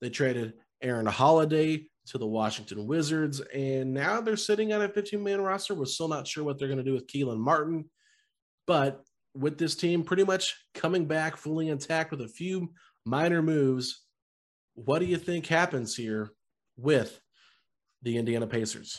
They 0.00 0.10
traded 0.10 0.54
Aaron 0.82 1.06
Holiday 1.06 1.88
to 2.06 2.18
the 2.18 2.26
Washington 2.26 2.86
Wizards, 2.86 3.40
and 3.54 3.92
now 3.92 4.20
they're 4.20 4.36
sitting 4.36 4.72
on 4.72 4.82
a 4.82 4.88
15 4.88 5.22
man 5.22 5.40
roster. 5.40 5.74
We're 5.74 5.84
still 5.84 6.08
not 6.08 6.26
sure 6.26 6.44
what 6.44 6.58
they're 6.58 6.68
going 6.68 6.78
to 6.78 6.84
do 6.84 6.94
with 6.94 7.06
Kelan 7.06 7.38
Martin, 7.38 7.90
but 8.66 9.04
with 9.34 9.58
this 9.58 9.74
team 9.74 10.02
pretty 10.02 10.24
much 10.24 10.56
coming 10.74 11.06
back 11.06 11.36
fully 11.36 11.68
intact 11.68 12.10
with 12.10 12.22
a 12.22 12.28
few 12.28 12.72
minor 13.04 13.42
moves, 13.42 14.04
what 14.74 15.00
do 15.00 15.04
you 15.04 15.18
think 15.18 15.46
happens 15.46 15.94
here 15.94 16.30
with 16.76 17.20
the 18.02 18.16
Indiana 18.16 18.46
Pacers? 18.46 18.98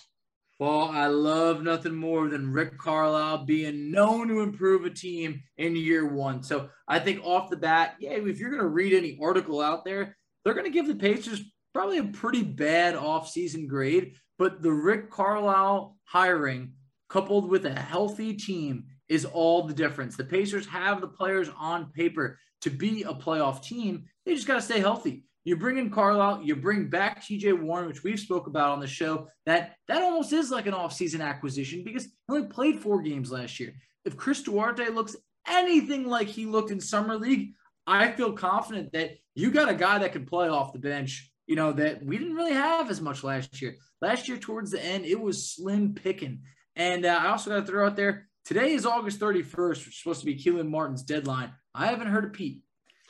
Well, 0.60 0.90
I 0.94 1.08
love 1.08 1.64
nothing 1.64 1.96
more 1.96 2.28
than 2.28 2.52
Rick 2.52 2.78
Carlisle 2.78 3.46
being 3.46 3.92
known 3.92 4.28
to 4.28 4.42
improve 4.42 4.84
a 4.84 4.90
team 4.90 5.42
in 5.58 5.78
year 5.78 6.06
one. 6.06 6.44
So 6.44 6.70
I 6.86 7.00
think 7.00 7.24
off 7.24 7.50
the 7.50 7.56
bat, 7.56 7.96
yeah, 8.02 8.12
if 8.12 8.40
you're 8.40 8.50
going 8.50 8.62
to 8.62 8.68
read 8.68 8.92
any 8.92 9.18
article 9.22 9.62
out 9.62 9.86
there, 9.86 10.18
they're 10.44 10.54
going 10.54 10.66
to 10.66 10.72
give 10.72 10.88
the 10.88 10.96
Pacers 10.96 11.42
probably 11.74 12.00
a 12.00 12.04
pretty 12.04 12.44
bad 12.44 12.96
offseason 12.96 13.70
grade. 13.70 14.16
But 14.38 14.62
the 14.62 14.74
Rick 14.74 15.10
Carlisle 15.10 15.96
hiring, 16.04 16.74
coupled 17.08 17.50
with 17.50 17.66
a 17.66 17.80
healthy 17.80 18.34
team, 18.34 18.84
is 19.08 19.24
all 19.24 19.64
the 19.64 19.74
difference. 19.74 20.18
The 20.18 20.26
Pacers 20.26 20.68
have 20.68 21.00
the 21.00 21.08
players 21.08 21.50
on 21.58 21.92
paper 21.94 22.38
to 22.62 22.70
be 22.70 23.04
a 23.04 23.14
playoff 23.14 23.64
team. 23.64 24.08
They 24.26 24.36
just 24.36 24.46
got 24.48 24.56
to 24.56 24.62
stay 24.62 24.82
healthy. 24.82 25.24
You 25.46 25.56
bring 25.56 25.78
in 25.78 25.90
Carlisle, 25.90 26.42
you 26.44 26.56
bring 26.56 26.90
back 26.90 27.24
TJ 27.24 27.60
Warren, 27.60 27.88
which 27.88 28.04
we've 28.04 28.20
spoke 28.20 28.48
about 28.48 28.72
on 28.72 28.80
the 28.80 28.88
show. 28.88 29.28
That 29.46 29.76
that 29.88 30.02
almost 30.02 30.34
is 30.34 30.52
like 30.52 30.68
an 30.68 30.74
offseason 30.74 31.22
acquisition 31.22 31.84
because 31.84 32.06
he 32.06 32.12
only 32.30 32.48
played 32.48 32.80
four 32.80 33.02
games 33.02 33.32
last 33.32 33.60
year. 33.60 33.74
If 34.06 34.18
Chris 34.18 34.44
Duarte 34.44 34.90
looks 34.90 35.16
anything 35.48 36.06
like 36.08 36.28
he 36.28 36.46
looked 36.46 36.72
in 36.72 36.80
summer 36.80 37.16
league, 37.16 37.54
I 37.88 38.12
feel 38.12 38.34
confident 38.34 38.92
that 38.94 39.12
you 39.34 39.52
got 39.52 39.70
a 39.70 39.76
guy 39.76 40.00
that 40.00 40.12
can 40.12 40.26
play 40.26 40.50
off 40.50 40.74
the 40.74 40.80
bench. 40.80 41.32
You 41.48 41.56
know 41.56 41.72
that 41.74 42.04
we 42.04 42.18
didn't 42.18 42.36
really 42.36 42.54
have 42.54 42.92
as 42.92 43.02
much 43.02 43.24
last 43.24 43.62
year. 43.62 43.76
Last 44.02 44.28
year, 44.28 44.38
towards 44.38 44.72
the 44.72 44.84
end, 44.84 45.06
it 45.06 45.20
was 45.20 45.52
slim 45.52 45.96
picking. 45.96 46.44
And 46.76 47.06
uh, 47.06 47.20
I 47.22 47.28
also 47.30 47.50
got 47.50 47.62
to 47.62 47.66
throw 47.66 47.88
out 47.88 47.96
there 47.96 48.30
today 48.46 48.74
is 48.74 48.86
August 48.86 49.20
31st, 49.20 49.70
which 49.70 49.88
is 49.88 50.00
supposed 50.00 50.20
to 50.22 50.26
be 50.26 50.36
Kelan 50.36 50.70
Martin's 50.70 51.04
deadline. 51.04 51.52
I 51.74 51.88
haven't 51.88 52.08
heard 52.08 52.26
a 52.26 52.30
peep. 52.30 52.64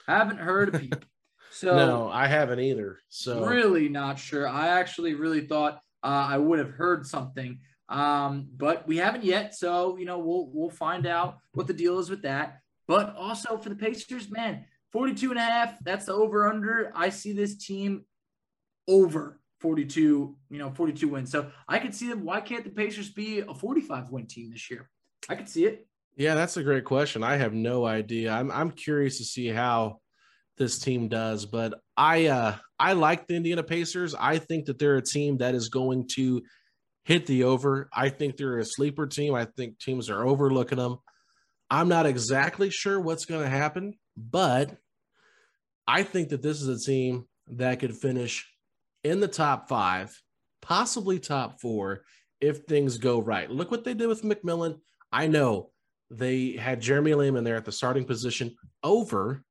I 0.08 0.18
haven't 0.18 0.40
heard 0.40 0.76
a 0.76 0.80
peep. 0.80 1.06
So 1.52 1.76
no, 1.76 2.10
I 2.10 2.28
haven't 2.28 2.60
either. 2.60 3.00
So 3.10 3.45
really 3.45 3.89
not 3.89 4.20
sure. 4.20 4.47
I 4.47 4.68
actually 4.80 5.14
really 5.16 5.41
thought 5.41 5.82
uh, 6.04 6.28
I 6.30 6.38
would 6.38 6.60
have 6.60 6.72
heard 6.72 7.06
something, 7.06 7.60
um, 7.89 8.47
but 8.56 8.88
we 8.88 8.97
haven't 8.97 9.24
yet. 9.24 9.56
So 9.56 9.97
you 9.97 10.06
know, 10.06 10.20
we'll 10.20 10.50
we'll 10.54 10.70
find 10.70 11.06
out 11.06 11.39
what 11.54 11.68
the 11.68 11.74
deal 11.74 12.00
is 12.00 12.10
with 12.10 12.24
that. 12.24 12.60
But 12.88 13.16
also 13.16 13.58
for 13.58 13.70
the 13.70 13.76
Pacers, 13.76 14.32
man, 14.32 14.66
42 14.91 15.32
and 15.32 15.39
a 15.39 15.43
half, 15.43 15.76
that's 15.84 16.06
the 16.06 16.14
over 16.14 16.47
under. 16.47 16.91
I 16.95 17.10
see 17.10 17.34
this 17.34 17.58
team 17.58 18.06
over 18.88 19.39
42, 19.60 20.36
you 20.50 20.58
know, 20.58 20.72
42 20.72 21.08
wins. 21.08 21.32
So 21.32 21.52
I 21.68 21.80
could 21.80 21.93
see 21.93 22.10
them. 22.10 22.24
Why 22.24 22.41
can't 22.41 22.64
the 22.64 22.72
Pacers 22.72 23.10
be 23.10 23.39
a 23.39 23.54
45 23.54 24.10
win 24.10 24.26
team 24.26 24.52
this 24.52 24.72
year? 24.72 24.89
I 25.28 25.36
could 25.36 25.50
see 25.50 25.66
it. 25.66 25.86
Yeah, 26.16 26.36
that's 26.36 26.58
a 26.58 26.64
great 26.64 26.86
question. 26.86 27.24
I 27.24 27.38
have 27.38 27.54
no 27.54 27.86
idea. 27.86 28.32
I'm 28.32 28.52
I'm 28.52 28.72
curious 28.72 29.18
to 29.20 29.24
see 29.24 29.47
how 29.47 30.02
this 30.60 30.78
team 30.78 31.07
does. 31.07 31.45
But 31.45 31.80
I 31.97 32.28
uh, 32.28 32.55
I 32.80 32.93
like 32.93 33.26
the 33.26 33.36
Indiana 33.36 33.64
Pacers. 33.64 34.14
I 34.14 34.38
think 34.38 34.66
that 34.66 34.78
they're 34.78 34.97
a 34.97 35.01
team 35.01 35.38
that 35.38 35.55
is 35.55 35.70
going 35.70 36.07
to 36.16 36.43
hit 37.05 37.26
the 37.26 37.45
over. 37.45 37.89
I 37.91 38.10
think 38.10 38.38
they're 38.38 38.60
a 38.60 38.66
sleeper 38.66 39.07
team. 39.07 39.34
I 39.34 39.45
think 39.45 39.80
teams 39.80 40.10
are 40.10 40.28
overlooking 40.28 40.78
them. 40.78 40.97
I'm 41.72 41.88
not 41.88 42.05
exactly 42.05 42.70
sure 42.70 42.99
what's 42.99 43.26
going 43.26 43.41
to 43.41 43.49
happen, 43.49 43.95
but 44.16 44.76
I 45.88 46.03
think 46.03 46.30
that 46.30 46.41
this 46.41 46.62
is 46.62 46.68
a 46.68 46.86
team 46.86 47.26
that 47.47 47.80
could 47.80 47.95
finish 47.95 48.47
in 49.03 49.20
the 49.20 49.28
top 49.28 49.70
five, 49.70 50.16
possibly 50.62 51.20
top 51.20 51.62
four, 51.62 52.01
if 52.41 52.60
things 52.60 52.97
go 52.97 53.20
right. 53.20 53.49
Look 53.49 53.72
what 53.72 53.84
they 53.84 53.93
did 53.93 54.07
with 54.07 54.24
McMillan. 54.24 54.80
I 55.12 55.28
know 55.28 55.72
they 56.12 56.51
had 56.53 56.82
Jeremy 56.82 57.12
in 57.12 57.43
there 57.43 57.55
at 57.55 57.66
the 57.66 57.72
starting 57.72 58.05
position 58.05 58.55
over 58.84 59.43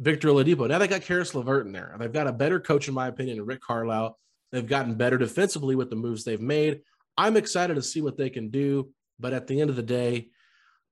Victor 0.00 0.28
Oladipo. 0.28 0.66
Now 0.66 0.78
they 0.78 0.88
got 0.88 1.02
Caris 1.02 1.34
LeVert 1.34 1.66
in 1.66 1.72
there. 1.72 1.94
They've 1.98 2.12
got 2.12 2.26
a 2.26 2.32
better 2.32 2.58
coach, 2.58 2.88
in 2.88 2.94
my 2.94 3.08
opinion, 3.08 3.44
Rick 3.44 3.60
Carlisle. 3.60 4.18
They've 4.50 4.66
gotten 4.66 4.94
better 4.94 5.18
defensively 5.18 5.76
with 5.76 5.90
the 5.90 5.96
moves 5.96 6.24
they've 6.24 6.40
made. 6.40 6.80
I'm 7.16 7.36
excited 7.36 7.74
to 7.74 7.82
see 7.82 8.00
what 8.00 8.16
they 8.16 8.30
can 8.30 8.48
do, 8.48 8.90
but 9.18 9.34
at 9.34 9.46
the 9.46 9.60
end 9.60 9.68
of 9.68 9.76
the 9.76 9.82
day, 9.82 10.30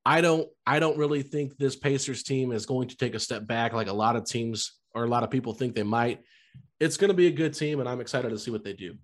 I 0.04 0.20
don't 0.20 0.46
I 0.66 0.78
don't 0.78 0.98
really 0.98 1.22
think 1.22 1.56
this 1.56 1.74
Pacers 1.74 2.22
team 2.22 2.52
is 2.52 2.66
going 2.66 2.88
to 2.88 2.96
take 2.96 3.14
a 3.14 3.18
step 3.18 3.46
back 3.46 3.72
like 3.72 3.88
a 3.88 3.92
lot 3.92 4.14
of 4.14 4.26
teams 4.26 4.74
or 4.94 5.04
a 5.04 5.08
lot 5.08 5.22
of 5.22 5.30
people 5.30 5.54
think 5.54 5.74
they 5.74 5.82
might. 5.82 6.20
It's 6.78 6.96
going 6.96 7.08
to 7.08 7.14
be 7.14 7.26
a 7.26 7.32
good 7.32 7.54
team, 7.54 7.80
and 7.80 7.88
I'm 7.88 8.00
excited 8.00 8.28
to 8.28 8.38
see 8.38 8.50
what 8.50 8.62
they 8.62 8.74
do. 8.74 8.94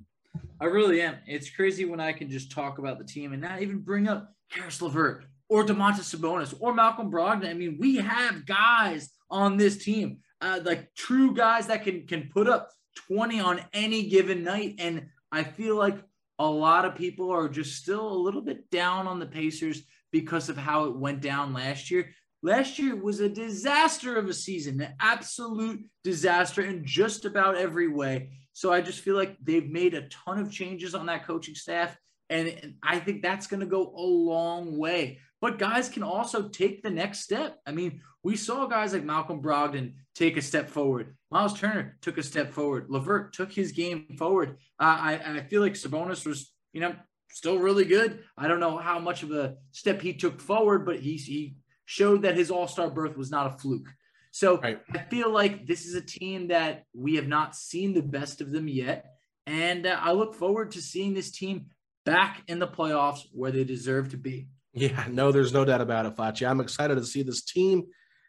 I 0.60 0.66
really 0.66 1.00
am. 1.00 1.16
It's 1.26 1.50
crazy 1.50 1.84
when 1.84 2.00
I 2.00 2.12
can 2.12 2.28
just 2.28 2.52
talk 2.52 2.78
about 2.78 2.98
the 2.98 3.04
team 3.04 3.32
and 3.32 3.42
not 3.42 3.62
even 3.62 3.78
bring 3.78 4.08
up 4.08 4.34
Caris 4.50 4.82
LeVert 4.82 5.24
or 5.48 5.64
Domantas 5.64 6.14
Sabonis 6.14 6.54
or 6.60 6.74
Malcolm 6.74 7.10
Brogdon. 7.10 7.48
I 7.48 7.54
mean, 7.54 7.76
we 7.78 7.96
have 7.96 8.46
guys 8.46 9.10
on 9.30 9.56
this 9.56 9.78
team, 9.78 10.18
uh, 10.40 10.60
like 10.64 10.94
true 10.94 11.34
guys 11.34 11.66
that 11.68 11.84
can 11.84 12.06
can 12.06 12.30
put 12.32 12.48
up 12.48 12.70
20 13.08 13.40
on 13.40 13.60
any 13.72 14.08
given 14.08 14.44
night. 14.44 14.76
And 14.78 15.06
I 15.32 15.42
feel 15.42 15.76
like 15.76 15.98
a 16.38 16.48
lot 16.48 16.84
of 16.84 16.96
people 16.96 17.30
are 17.30 17.48
just 17.48 17.76
still 17.76 18.06
a 18.06 18.22
little 18.22 18.42
bit 18.42 18.70
down 18.70 19.06
on 19.06 19.18
the 19.18 19.26
Pacers 19.26 19.82
because 20.12 20.48
of 20.48 20.56
how 20.56 20.84
it 20.84 20.96
went 20.96 21.20
down 21.20 21.52
last 21.52 21.90
year. 21.90 22.10
Last 22.42 22.78
year 22.78 22.94
was 22.94 23.20
a 23.20 23.28
disaster 23.28 24.16
of 24.16 24.28
a 24.28 24.34
season, 24.34 24.80
an 24.80 24.94
absolute 25.00 25.82
disaster 26.02 26.62
in 26.62 26.84
just 26.84 27.24
about 27.24 27.56
every 27.56 27.88
way. 27.88 28.30
So 28.52 28.72
I 28.72 28.80
just 28.80 29.00
feel 29.00 29.16
like 29.16 29.36
they've 29.42 29.68
made 29.68 29.94
a 29.94 30.08
ton 30.08 30.38
of 30.38 30.52
changes 30.52 30.94
on 30.94 31.06
that 31.06 31.26
coaching 31.26 31.54
staff. 31.54 31.96
And 32.30 32.74
I 32.82 32.98
think 32.98 33.22
that's 33.22 33.46
going 33.46 33.60
to 33.60 33.66
go 33.66 33.94
a 33.96 34.02
long 34.02 34.76
way. 34.78 35.20
But 35.44 35.58
guys 35.58 35.90
can 35.90 36.02
also 36.02 36.48
take 36.48 36.82
the 36.82 36.88
next 36.88 37.20
step. 37.20 37.58
I 37.66 37.72
mean, 37.72 38.00
we 38.22 38.34
saw 38.34 38.64
guys 38.64 38.94
like 38.94 39.04
Malcolm 39.04 39.42
Brogdon 39.42 39.92
take 40.14 40.38
a 40.38 40.40
step 40.40 40.70
forward. 40.70 41.18
Miles 41.30 41.52
Turner 41.52 41.98
took 42.00 42.16
a 42.16 42.22
step 42.22 42.50
forward. 42.50 42.86
LeVert 42.88 43.34
took 43.34 43.52
his 43.52 43.72
game 43.72 44.06
forward. 44.16 44.56
Uh, 44.80 44.96
I, 44.98 45.20
I 45.22 45.42
feel 45.42 45.60
like 45.60 45.74
Sabonis 45.74 46.26
was, 46.26 46.50
you 46.72 46.80
know, 46.80 46.96
still 47.30 47.58
really 47.58 47.84
good. 47.84 48.20
I 48.38 48.48
don't 48.48 48.58
know 48.58 48.78
how 48.78 48.98
much 48.98 49.22
of 49.22 49.32
a 49.32 49.56
step 49.70 50.00
he 50.00 50.14
took 50.14 50.40
forward, 50.40 50.86
but 50.86 51.00
he, 51.00 51.16
he 51.16 51.56
showed 51.84 52.22
that 52.22 52.38
his 52.38 52.50
all 52.50 52.66
star 52.66 52.88
berth 52.88 53.18
was 53.18 53.30
not 53.30 53.46
a 53.46 53.58
fluke. 53.58 53.90
So 54.30 54.56
right. 54.62 54.80
I 54.94 54.98
feel 55.10 55.30
like 55.30 55.66
this 55.66 55.84
is 55.84 55.94
a 55.94 56.00
team 56.00 56.48
that 56.48 56.84
we 56.94 57.16
have 57.16 57.28
not 57.28 57.54
seen 57.54 57.92
the 57.92 58.00
best 58.00 58.40
of 58.40 58.50
them 58.50 58.66
yet. 58.66 59.12
And 59.46 59.84
uh, 59.84 59.98
I 60.00 60.12
look 60.12 60.34
forward 60.34 60.70
to 60.70 60.80
seeing 60.80 61.12
this 61.12 61.30
team 61.30 61.66
back 62.06 62.44
in 62.48 62.60
the 62.60 62.66
playoffs 62.66 63.26
where 63.30 63.50
they 63.50 63.64
deserve 63.64 64.08
to 64.12 64.16
be. 64.16 64.48
Yeah, 64.74 65.06
no, 65.08 65.30
there's 65.30 65.52
no 65.52 65.64
doubt 65.64 65.80
about 65.80 66.04
it, 66.04 66.16
Facci. 66.16 66.48
I'm 66.48 66.60
excited 66.60 66.96
to 66.96 67.04
see 67.04 67.22
this 67.22 67.44
team. 67.44 67.84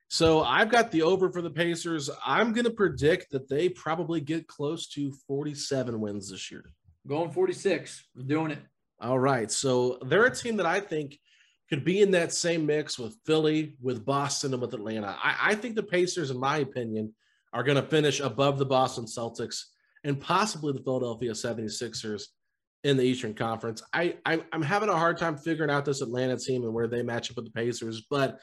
So 0.08 0.44
I've 0.44 0.70
got 0.70 0.92
the 0.92 1.02
over 1.02 1.32
for 1.32 1.42
the 1.42 1.50
Pacers. 1.50 2.10
I'm 2.24 2.54
going 2.54 2.66
to 2.66 2.72
predict 2.72 3.32
that 3.32 3.50
they 3.50 3.70
probably 3.70 4.22
get 4.22 4.48
close 4.48 4.88
to 4.90 5.12
47 5.28 6.00
wins 6.00 6.30
this 6.30 6.52
year. 6.52 6.72
Going 7.08 7.32
46. 7.32 8.08
We're 8.16 8.24
doing 8.24 8.52
it. 8.52 8.60
All 9.02 9.18
right. 9.18 9.52
So 9.52 9.98
they're 10.06 10.26
a 10.26 10.36
team 10.36 10.58
that 10.58 10.68
I 10.68 10.80
think 10.80 11.20
could 11.70 11.84
be 11.84 12.02
in 12.02 12.12
that 12.12 12.32
same 12.32 12.68
mix 12.68 13.00
with 13.00 13.18
Philly, 13.26 13.76
with 13.82 14.06
Boston, 14.06 14.54
and 14.54 14.62
with 14.62 14.76
Atlanta. 14.76 15.18
I, 15.22 15.36
I 15.42 15.56
think 15.56 15.76
the 15.76 15.84
Pacers, 15.84 16.30
in 16.30 16.40
my 16.40 16.58
opinion, 16.58 17.14
are 17.54 17.64
going 17.64 17.82
to 17.82 17.90
finish 17.90 18.20
above 18.20 18.60
the 18.60 18.66
Boston 18.66 19.06
Celtics 19.06 19.64
and 20.04 20.22
possibly 20.22 20.74
the 20.74 20.84
Philadelphia 20.84 21.32
76ers 21.32 22.26
in 22.86 22.98
the 22.98 23.04
Eastern 23.04 23.34
Conference. 23.34 23.82
I, 23.92 24.16
I 24.28 24.44
am 24.54 24.62
having 24.62 24.90
a 24.90 24.96
hard 24.96 25.18
time 25.18 25.38
figuring 25.38 25.72
out 25.72 25.86
this 25.86 26.02
Atlanta 26.02 26.38
team 26.38 26.64
and 26.64 26.74
where 26.74 26.86
they 26.86 27.02
match 27.02 27.32
up 27.32 27.36
with 27.36 27.46
the 27.46 27.52
Pacers, 27.52 28.06
but 28.12 28.40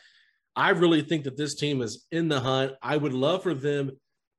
I 0.57 0.71
really 0.71 1.01
think 1.01 1.23
that 1.25 1.37
this 1.37 1.55
team 1.55 1.81
is 1.81 2.07
in 2.11 2.27
the 2.27 2.41
hunt. 2.41 2.73
I 2.83 2.97
would 2.97 3.15
love 3.15 3.45
for 3.45 3.55
them 3.55 3.93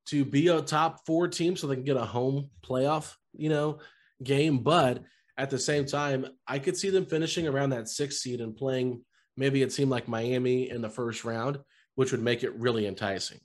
to 0.07 0.25
be 0.25 0.49
a 0.49 0.61
top 0.61 1.05
four 1.05 1.29
team 1.29 1.55
so 1.55 1.67
they 1.67 1.75
can 1.75 1.85
get 1.85 1.95
a 1.95 2.03
home 2.03 2.49
playoff, 2.61 3.15
you 3.31 3.47
know, 3.47 3.79
game. 4.21 4.57
But 4.59 5.03
at 5.37 5.49
the 5.49 5.57
same 5.57 5.85
time, 5.85 6.25
I 6.45 6.59
could 6.59 6.75
see 6.75 6.89
them 6.89 7.05
finishing 7.05 7.47
around 7.47 7.69
that 7.69 7.87
sixth 7.87 8.19
seed 8.19 8.41
and 8.41 8.57
playing 8.57 9.05
maybe 9.37 9.63
a 9.63 9.67
team 9.67 9.89
like 9.89 10.09
Miami 10.09 10.69
in 10.69 10.81
the 10.81 10.89
first 10.89 11.23
round, 11.23 11.59
which 11.95 12.11
would 12.11 12.21
make 12.21 12.43
it 12.43 12.53
really 12.59 12.87
enticing. 12.87 13.39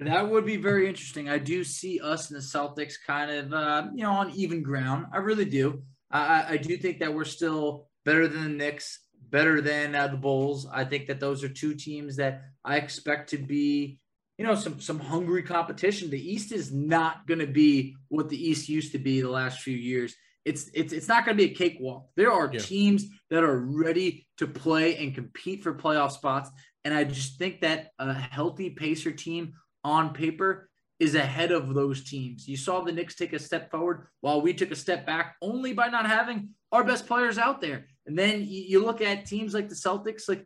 That 0.00 0.30
would 0.30 0.46
be 0.46 0.56
very 0.56 0.88
interesting. 0.88 1.28
I 1.28 1.38
do 1.38 1.62
see 1.62 2.00
us 2.00 2.30
and 2.30 2.38
the 2.38 2.42
Celtics 2.42 2.94
kind 3.06 3.30
of, 3.30 3.52
uh, 3.52 3.88
you 3.94 4.02
know, 4.02 4.12
on 4.12 4.30
even 4.30 4.62
ground. 4.62 5.06
I 5.12 5.18
really 5.18 5.44
do. 5.44 5.82
I, 6.10 6.44
I 6.50 6.56
do 6.56 6.76
think 6.78 7.00
that 7.00 7.12
we're 7.12 7.24
still 7.24 7.88
better 8.06 8.26
than 8.26 8.42
the 8.42 8.48
Knicks, 8.48 8.98
better 9.28 9.60
than 9.60 9.94
uh, 9.94 10.08
the 10.08 10.16
Bulls. 10.16 10.66
I 10.72 10.84
think 10.84 11.06
that 11.08 11.20
those 11.20 11.44
are 11.44 11.50
two 11.50 11.74
teams 11.74 12.16
that 12.16 12.44
I 12.64 12.76
expect 12.76 13.30
to 13.30 13.38
be, 13.38 13.98
you 14.38 14.46
know, 14.46 14.54
some 14.54 14.80
some 14.80 14.98
hungry 14.98 15.42
competition. 15.42 16.08
The 16.08 16.32
East 16.32 16.50
is 16.50 16.72
not 16.72 17.26
going 17.26 17.40
to 17.40 17.46
be 17.46 17.94
what 18.08 18.30
the 18.30 18.42
East 18.42 18.70
used 18.70 18.92
to 18.92 18.98
be 18.98 19.20
the 19.20 19.30
last 19.30 19.60
few 19.60 19.76
years. 19.76 20.16
It's 20.46 20.70
it's 20.72 20.94
it's 20.94 21.08
not 21.08 21.26
going 21.26 21.36
to 21.36 21.46
be 21.46 21.52
a 21.52 21.54
cakewalk. 21.54 22.06
There 22.16 22.32
are 22.32 22.50
yeah. 22.50 22.60
teams 22.60 23.06
that 23.28 23.44
are 23.44 23.58
ready 23.58 24.26
to 24.38 24.46
play 24.46 24.96
and 24.96 25.14
compete 25.14 25.62
for 25.62 25.74
playoff 25.74 26.12
spots, 26.12 26.50
and 26.86 26.94
I 26.94 27.04
just 27.04 27.38
think 27.38 27.60
that 27.60 27.90
a 27.98 28.14
healthy 28.14 28.70
Pacer 28.70 29.12
team 29.12 29.52
on 29.84 30.12
paper 30.12 30.68
is 30.98 31.14
ahead 31.14 31.50
of 31.50 31.74
those 31.74 32.04
teams. 32.04 32.46
You 32.46 32.56
saw 32.56 32.82
the 32.82 32.92
Knicks 32.92 33.14
take 33.14 33.32
a 33.32 33.38
step 33.38 33.70
forward 33.70 34.06
while 34.20 34.42
we 34.42 34.52
took 34.52 34.70
a 34.70 34.76
step 34.76 35.06
back 35.06 35.36
only 35.40 35.72
by 35.72 35.88
not 35.88 36.06
having 36.06 36.50
our 36.72 36.84
best 36.84 37.06
players 37.06 37.38
out 37.38 37.60
there. 37.60 37.86
And 38.06 38.18
then 38.18 38.44
you 38.46 38.84
look 38.84 39.00
at 39.00 39.24
teams 39.24 39.54
like 39.54 39.68
the 39.68 39.74
Celtics, 39.74 40.28
like 40.28 40.44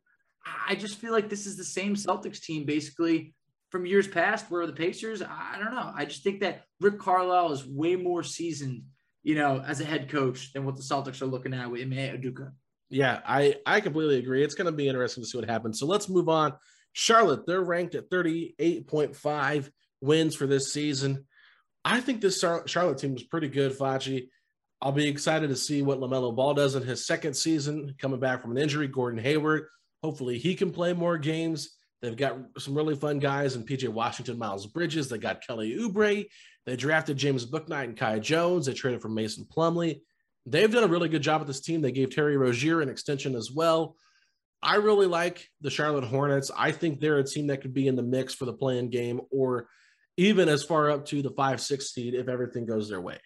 I 0.68 0.76
just 0.76 0.98
feel 0.98 1.12
like 1.12 1.28
this 1.28 1.46
is 1.46 1.56
the 1.56 1.64
same 1.64 1.94
Celtics 1.96 2.40
team 2.40 2.64
basically 2.64 3.34
from 3.70 3.84
years 3.86 4.06
past 4.06 4.50
where 4.50 4.66
the 4.66 4.72
Pacers, 4.72 5.22
I 5.22 5.58
don't 5.58 5.74
know. 5.74 5.92
I 5.94 6.04
just 6.04 6.22
think 6.22 6.40
that 6.40 6.62
Rick 6.80 7.00
Carlisle 7.00 7.52
is 7.52 7.66
way 7.66 7.96
more 7.96 8.22
seasoned, 8.22 8.84
you 9.24 9.34
know, 9.34 9.60
as 9.66 9.80
a 9.80 9.84
head 9.84 10.08
coach 10.08 10.52
than 10.52 10.64
what 10.64 10.76
the 10.76 10.82
Celtics 10.82 11.20
are 11.20 11.26
looking 11.26 11.52
at 11.52 11.68
with 11.68 11.82
Ime 11.82 11.92
Udoka. 11.92 12.52
Yeah, 12.90 13.20
I, 13.26 13.56
I 13.66 13.80
completely 13.80 14.18
agree. 14.18 14.44
It's 14.44 14.54
going 14.54 14.66
to 14.66 14.72
be 14.72 14.86
interesting 14.86 15.24
to 15.24 15.28
see 15.28 15.38
what 15.38 15.48
happens. 15.48 15.80
So 15.80 15.86
let's 15.86 16.08
move 16.08 16.28
on 16.28 16.52
Charlotte, 16.94 17.46
they're 17.46 17.60
ranked 17.60 17.94
at 17.94 18.08
38.5 18.08 19.70
wins 20.00 20.34
for 20.34 20.46
this 20.46 20.72
season. 20.72 21.26
I 21.84 22.00
think 22.00 22.22
this 22.22 22.40
Charlotte 22.40 22.98
team 22.98 23.16
is 23.16 23.24
pretty 23.24 23.48
good, 23.48 23.76
Facci. 23.76 24.28
I'll 24.80 24.92
be 24.92 25.08
excited 25.08 25.48
to 25.48 25.56
see 25.56 25.82
what 25.82 25.98
LaMelo 25.98 26.34
Ball 26.34 26.54
does 26.54 26.76
in 26.76 26.82
his 26.82 27.06
second 27.06 27.34
season, 27.34 27.94
coming 28.00 28.20
back 28.20 28.40
from 28.40 28.52
an 28.52 28.58
injury. 28.58 28.86
Gordon 28.86 29.22
Hayward, 29.22 29.66
hopefully 30.02 30.38
he 30.38 30.54
can 30.54 30.70
play 30.70 30.92
more 30.92 31.18
games. 31.18 31.76
They've 32.00 32.16
got 32.16 32.38
some 32.58 32.74
really 32.74 32.94
fun 32.94 33.18
guys 33.18 33.56
in 33.56 33.64
PJ 33.64 33.88
Washington, 33.88 34.38
Miles 34.38 34.66
Bridges. 34.66 35.08
They 35.08 35.18
got 35.18 35.44
Kelly 35.46 35.76
Oubre. 35.76 36.26
They 36.66 36.76
drafted 36.76 37.16
James 37.16 37.44
Bouknight 37.44 37.84
and 37.84 37.96
Kai 37.96 38.20
Jones. 38.20 38.66
They 38.66 38.72
traded 38.72 39.02
for 39.02 39.08
Mason 39.08 39.44
Plumlee. 39.44 40.00
They've 40.46 40.70
done 40.70 40.84
a 40.84 40.88
really 40.88 41.08
good 41.08 41.22
job 41.22 41.40
with 41.40 41.48
this 41.48 41.60
team. 41.60 41.80
They 41.80 41.92
gave 41.92 42.14
Terry 42.14 42.36
Rozier 42.36 42.82
an 42.82 42.88
extension 42.88 43.34
as 43.34 43.50
well. 43.50 43.96
I 44.62 44.76
really 44.76 45.06
like 45.06 45.48
the 45.60 45.70
Charlotte 45.70 46.04
Hornets. 46.04 46.50
I 46.56 46.72
think 46.72 47.00
they're 47.00 47.18
a 47.18 47.24
team 47.24 47.48
that 47.48 47.60
could 47.60 47.74
be 47.74 47.86
in 47.86 47.96
the 47.96 48.02
mix 48.02 48.34
for 48.34 48.46
the 48.46 48.52
playing 48.52 48.90
game 48.90 49.20
or 49.30 49.68
even 50.16 50.48
as 50.48 50.64
far 50.64 50.90
up 50.90 51.06
to 51.06 51.22
the 51.22 51.30
five, 51.30 51.60
six 51.60 51.92
seed 51.92 52.14
if 52.14 52.28
everything 52.28 52.66
goes 52.66 52.88
their 52.88 53.00
way. 53.00 53.18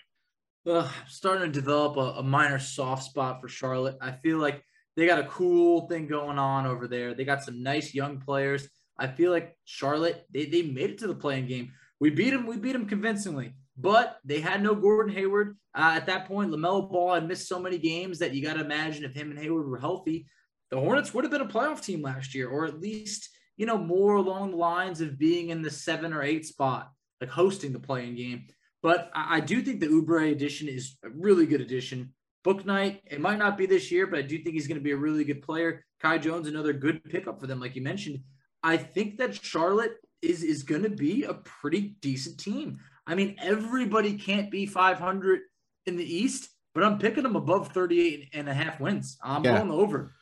Uh, 0.69 0.89
starting 1.07 1.51
to 1.51 1.61
develop 1.61 1.97
a, 1.97 2.19
a 2.19 2.23
minor 2.23 2.59
soft 2.59 3.05
spot 3.05 3.41
for 3.41 3.49
Charlotte. 3.49 3.97
I 4.01 4.13
feel 4.13 4.39
like 4.39 4.63
they 4.97 5.07
got 5.07 5.21
a 5.21 5.29
cool 5.29 5.87
thing 5.89 6.09
going 6.09 6.39
on 6.39 6.67
over 6.67 6.89
there. 6.89 7.15
They 7.15 7.25
got 7.25 7.45
some 7.45 7.63
nice 7.63 7.95
young 7.95 8.21
players. 8.21 8.69
I 8.99 9.07
feel 9.07 9.31
like 9.31 9.57
Charlotte, 9.65 10.27
they, 10.33 10.47
they 10.47 10.63
made 10.63 10.91
it 10.91 10.99
to 10.99 11.07
the 11.07 11.15
playing 11.15 11.47
game. 11.47 11.73
We 12.01 12.11
beat 12.11 12.31
them, 12.31 12.47
we 12.47 12.57
beat 12.57 12.73
them 12.73 12.87
convincingly, 12.87 13.55
but 13.77 14.19
they 14.25 14.41
had 14.41 14.63
no 14.63 14.75
Gordon 14.75 15.15
Hayward. 15.15 15.57
Uh, 15.75 15.93
at 15.95 16.07
that 16.07 16.27
point, 16.27 16.51
LaMelo 16.51 16.91
Ball 16.91 17.15
had 17.15 17.29
missed 17.29 17.49
so 17.49 17.61
many 17.61 17.79
games 17.79 18.19
that 18.19 18.35
you 18.35 18.43
got 18.43 18.55
to 18.55 18.65
imagine 18.65 19.05
if 19.05 19.15
him 19.15 19.31
and 19.31 19.39
Hayward 19.39 19.69
were 19.69 19.79
healthy, 19.79 20.27
the 20.71 20.79
Hornets 20.79 21.15
would 21.15 21.25
have 21.25 21.31
been 21.31 21.41
a 21.41 21.47
playoff 21.47 21.83
team 21.83 22.03
last 22.03 22.35
year, 22.35 22.49
or 22.49 22.67
at 22.67 22.81
least, 22.81 23.31
you 23.57 23.67
know, 23.67 23.79
more 23.79 24.17
along 24.17 24.51
the 24.51 24.57
lines 24.57 25.01
of 25.01 25.19
being 25.19 25.51
in 25.51 25.63
the 25.63 25.71
seven 25.71 26.13
or 26.13 26.23
eight 26.23 26.47
spot, 26.47 26.91
like 27.21 27.31
hosting 27.31 27.73
the 27.73 27.81
playing 27.81 28.17
game. 28.17 28.47
But 28.83 29.11
I, 29.15 29.37
I 29.37 29.41
do 29.41 29.63
think 29.63 29.81
the 29.81 29.89
Oubre 29.89 30.31
addition 30.31 30.69
is 30.69 30.97
a 31.05 31.11
really 31.11 31.47
good 31.47 31.61
addition. 31.61 32.13
Bouknight, 32.47 33.01
it 33.07 33.21
might 33.21 33.39
not 33.39 33.59
be 33.59 33.67
this 33.67 33.91
year, 33.91 34.07
but 34.07 34.19
I 34.19 34.23
do 34.23 34.43
think 34.43 34.55
he's 34.55 34.69
going 34.69 34.79
to 34.79 34.85
be 34.85 34.93
a 34.93 34.97
really 34.97 35.25
good 35.25 35.43
player. 35.43 35.85
Kai 36.01 36.19
Jones, 36.19 36.47
another 36.47 36.73
good 36.73 37.03
pickup 37.05 37.41
for 37.41 37.47
them, 37.47 37.61
like 37.61 37.75
you 37.75 37.83
mentioned. 37.83 38.21
I 38.63 38.77
think 38.77 39.19
that 39.19 39.35
Charlotte 39.35 39.97
is 40.23 40.43
is 40.43 40.63
going 40.65 40.83
to 40.83 40.91
be 40.91 41.25
a 41.25 41.35
pretty 41.35 41.97
decent 42.01 42.39
team. 42.39 42.79
I 43.07 43.15
mean, 43.15 43.37
everybody 43.41 44.15
can't 44.15 44.51
be 44.51 44.67
500 44.67 45.41
in 45.87 45.97
the 45.97 46.05
East, 46.05 46.49
but 46.75 46.85
I'm 46.85 46.99
picking 46.99 47.23
them 47.23 47.37
above 47.37 47.73
38 47.73 48.29
and 48.35 48.49
a 48.49 48.55
half 48.55 48.81
wins. 48.81 49.17
I'm 49.23 49.45
yeah. 49.45 49.59
going 49.59 49.71
over. 49.71 50.15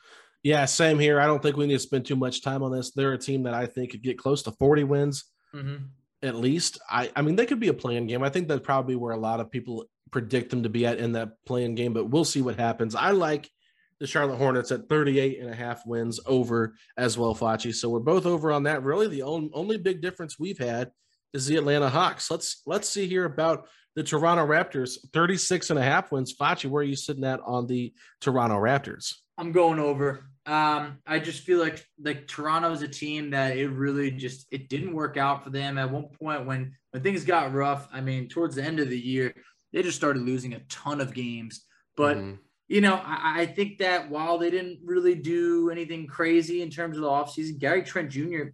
Yeah, 0.42 0.64
same 0.66 0.98
here. 0.98 1.20
I 1.20 1.26
don't 1.26 1.42
think 1.42 1.56
we 1.56 1.66
need 1.66 1.74
to 1.74 1.78
spend 1.80 2.06
too 2.06 2.16
much 2.16 2.42
time 2.42 2.62
on 2.62 2.72
this. 2.72 2.92
They're 2.92 3.12
a 3.12 3.18
team 3.18 3.44
that 3.44 3.54
I 3.54 3.66
think 3.66 3.90
could 3.90 4.02
get 4.02 4.18
close 4.18 4.42
to 4.44 4.52
40 4.52 4.84
wins 4.84 5.24
mm-hmm. 5.54 5.84
at 6.22 6.36
least. 6.36 6.78
I, 6.88 7.10
I 7.16 7.22
mean, 7.22 7.36
they 7.36 7.46
could 7.46 7.60
be 7.60 7.68
a 7.68 7.74
playing 7.74 8.06
game. 8.06 8.22
I 8.22 8.28
think 8.28 8.48
that's 8.48 8.64
probably 8.64 8.96
where 8.96 9.12
a 9.12 9.18
lot 9.18 9.40
of 9.40 9.50
people 9.50 9.86
predict 10.10 10.50
them 10.50 10.62
to 10.62 10.68
be 10.68 10.86
at 10.86 10.98
in 10.98 11.12
that 11.12 11.30
playing 11.44 11.74
game, 11.74 11.92
but 11.92 12.10
we'll 12.10 12.24
see 12.24 12.42
what 12.42 12.58
happens. 12.58 12.94
I 12.94 13.10
like 13.10 13.50
the 13.98 14.06
Charlotte 14.06 14.36
Hornets 14.36 14.70
at 14.70 14.88
38 14.88 15.40
and 15.40 15.50
a 15.50 15.54
half 15.54 15.86
wins 15.86 16.20
over 16.26 16.74
as 16.96 17.16
well, 17.16 17.34
Facci. 17.34 17.74
So 17.74 17.88
we're 17.88 18.00
both 18.00 18.26
over 18.26 18.52
on 18.52 18.64
that. 18.64 18.82
Really, 18.82 19.08
the 19.08 19.22
only, 19.22 19.50
only 19.54 19.78
big 19.78 20.02
difference 20.02 20.38
we've 20.38 20.58
had 20.58 20.90
is 21.32 21.46
the 21.46 21.56
Atlanta 21.56 21.88
Hawks. 21.88 22.30
Let's 22.30 22.62
let's 22.66 22.88
see 22.88 23.06
here 23.06 23.24
about 23.24 23.68
the 23.94 24.02
Toronto 24.02 24.46
Raptors, 24.46 24.98
36 25.12 25.70
and 25.70 25.78
a 25.78 25.82
half 25.82 26.12
wins. 26.12 26.34
Facci, 26.36 26.68
where 26.68 26.82
are 26.82 26.84
you 26.86 26.96
sitting 26.96 27.24
at 27.24 27.40
on 27.44 27.66
the 27.66 27.94
Toronto 28.20 28.56
Raptors? 28.56 29.14
I'm 29.38 29.52
going 29.52 29.78
over. 29.78 30.26
Um, 30.46 30.98
I 31.06 31.18
just 31.18 31.42
feel 31.42 31.58
like 31.58 31.84
like 32.00 32.28
Toronto 32.28 32.70
is 32.70 32.82
a 32.82 32.88
team 32.88 33.30
that 33.30 33.56
it 33.56 33.68
really 33.68 34.12
just 34.12 34.46
it 34.52 34.68
didn't 34.68 34.94
work 34.94 35.16
out 35.16 35.42
for 35.42 35.50
them 35.50 35.76
at 35.76 35.90
one 35.90 36.08
point 36.20 36.46
when 36.46 36.74
when 36.92 37.02
things 37.02 37.24
got 37.24 37.52
rough. 37.52 37.88
I 37.92 38.00
mean, 38.00 38.28
towards 38.28 38.54
the 38.54 38.62
end 38.62 38.78
of 38.78 38.88
the 38.88 38.98
year, 38.98 39.34
they 39.72 39.82
just 39.82 39.96
started 39.96 40.22
losing 40.22 40.54
a 40.54 40.60
ton 40.68 41.00
of 41.00 41.14
games. 41.14 41.64
But 41.96 42.16
mm-hmm. 42.16 42.34
you 42.68 42.80
know, 42.80 42.94
I, 43.04 43.40
I, 43.40 43.46
think 43.46 43.78
that 43.78 44.08
while 44.08 44.38
they 44.38 44.50
didn't 44.50 44.80
really 44.84 45.14
do 45.16 45.70
anything 45.70 46.06
crazy 46.06 46.62
in 46.62 46.70
terms 46.70 46.96
of 46.96 47.02
the 47.02 47.08
offseason, 47.08 47.58
Gary 47.58 47.82
Trent 47.82 48.10
Jr. 48.10 48.50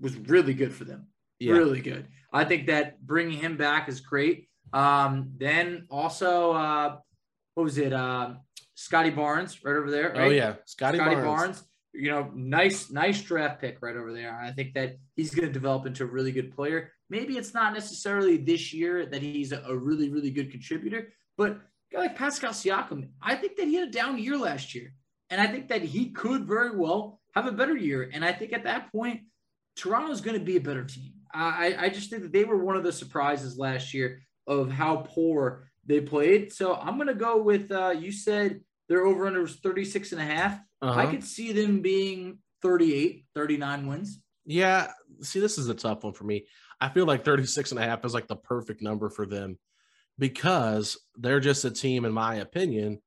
was 0.00 0.14
really 0.16 0.54
good 0.54 0.72
for 0.72 0.84
them. 0.84 1.08
Yeah. 1.40 1.54
Really 1.54 1.80
good. 1.80 2.06
I 2.32 2.44
think 2.44 2.66
that 2.68 3.04
bringing 3.04 3.38
him 3.38 3.56
back 3.56 3.88
is 3.88 4.00
great. 4.00 4.48
Um, 4.72 5.32
then 5.38 5.86
also, 5.90 6.52
uh, 6.52 6.96
what 7.54 7.64
was 7.64 7.78
it? 7.78 7.92
Uh, 7.92 8.34
Scottie 8.74 9.10
Barnes 9.10 9.64
right 9.64 9.76
over 9.76 9.90
there. 9.90 10.12
Oh, 10.14 10.18
right? 10.18 10.26
Oh 10.26 10.30
yeah, 10.30 10.54
Scottie, 10.64 10.98
Scottie 10.98 11.14
Barnes. 11.16 11.24
Barnes. 11.24 11.64
You 11.92 12.10
know, 12.10 12.30
nice, 12.34 12.90
nice 12.90 13.22
draft 13.22 13.60
pick 13.60 13.78
right 13.80 13.96
over 13.96 14.12
there. 14.12 14.36
I 14.36 14.50
think 14.50 14.74
that 14.74 14.96
he's 15.14 15.32
going 15.32 15.46
to 15.46 15.52
develop 15.52 15.86
into 15.86 16.02
a 16.02 16.06
really 16.06 16.32
good 16.32 16.52
player. 16.54 16.90
Maybe 17.08 17.36
it's 17.36 17.54
not 17.54 17.72
necessarily 17.72 18.36
this 18.36 18.74
year 18.74 19.06
that 19.06 19.22
he's 19.22 19.52
a 19.52 19.76
really, 19.76 20.08
really 20.10 20.32
good 20.32 20.50
contributor, 20.50 21.12
but 21.38 21.60
guy 21.92 22.00
like 22.00 22.16
Pascal 22.16 22.50
Siakam, 22.50 23.10
I 23.22 23.36
think 23.36 23.56
that 23.56 23.68
he 23.68 23.76
had 23.76 23.88
a 23.88 23.92
down 23.92 24.18
year 24.18 24.36
last 24.36 24.74
year, 24.74 24.92
and 25.30 25.40
I 25.40 25.46
think 25.46 25.68
that 25.68 25.82
he 25.82 26.10
could 26.10 26.46
very 26.46 26.76
well 26.76 27.20
have 27.34 27.46
a 27.46 27.52
better 27.52 27.76
year. 27.76 28.10
And 28.12 28.24
I 28.24 28.32
think 28.32 28.52
at 28.52 28.64
that 28.64 28.90
point, 28.90 29.20
Toronto's 29.76 30.20
going 30.20 30.38
to 30.38 30.44
be 30.44 30.56
a 30.56 30.60
better 30.60 30.84
team. 30.84 31.12
I, 31.32 31.76
I 31.78 31.88
just 31.88 32.10
think 32.10 32.22
that 32.22 32.32
they 32.32 32.44
were 32.44 32.62
one 32.62 32.76
of 32.76 32.84
the 32.84 32.92
surprises 32.92 33.58
last 33.58 33.92
year 33.92 34.20
of 34.46 34.70
how 34.70 34.96
poor 35.08 35.70
they 35.86 36.00
played. 36.00 36.52
So 36.52 36.74
I'm 36.74 36.96
going 36.96 37.08
to 37.08 37.14
go 37.14 37.42
with, 37.42 37.70
uh, 37.70 37.90
you 37.90 38.12
said 38.12 38.60
their 38.88 39.04
over 39.04 39.26
under 39.26 39.40
was 39.40 39.56
36 39.56 40.12
and 40.12 40.20
a 40.20 40.24
half. 40.24 40.58
Uh-huh. 40.82 41.00
I 41.00 41.06
could 41.06 41.24
see 41.24 41.52
them 41.52 41.80
being 41.80 42.38
38, 42.62 43.26
39 43.34 43.86
wins. 43.86 44.20
Yeah. 44.44 44.90
See, 45.22 45.40
this 45.40 45.58
is 45.58 45.68
a 45.68 45.74
tough 45.74 46.04
one 46.04 46.12
for 46.12 46.24
me. 46.24 46.46
I 46.80 46.88
feel 46.88 47.06
like 47.06 47.24
36 47.24 47.70
and 47.70 47.80
a 47.80 47.84
half 47.84 48.04
is 48.04 48.14
like 48.14 48.26
the 48.26 48.36
perfect 48.36 48.82
number 48.82 49.08
for 49.08 49.26
them 49.26 49.58
because 50.18 50.98
they're 51.16 51.40
just 51.40 51.64
a 51.64 51.70
team, 51.70 52.04
in 52.04 52.12
my 52.12 52.36
opinion, 52.36 53.00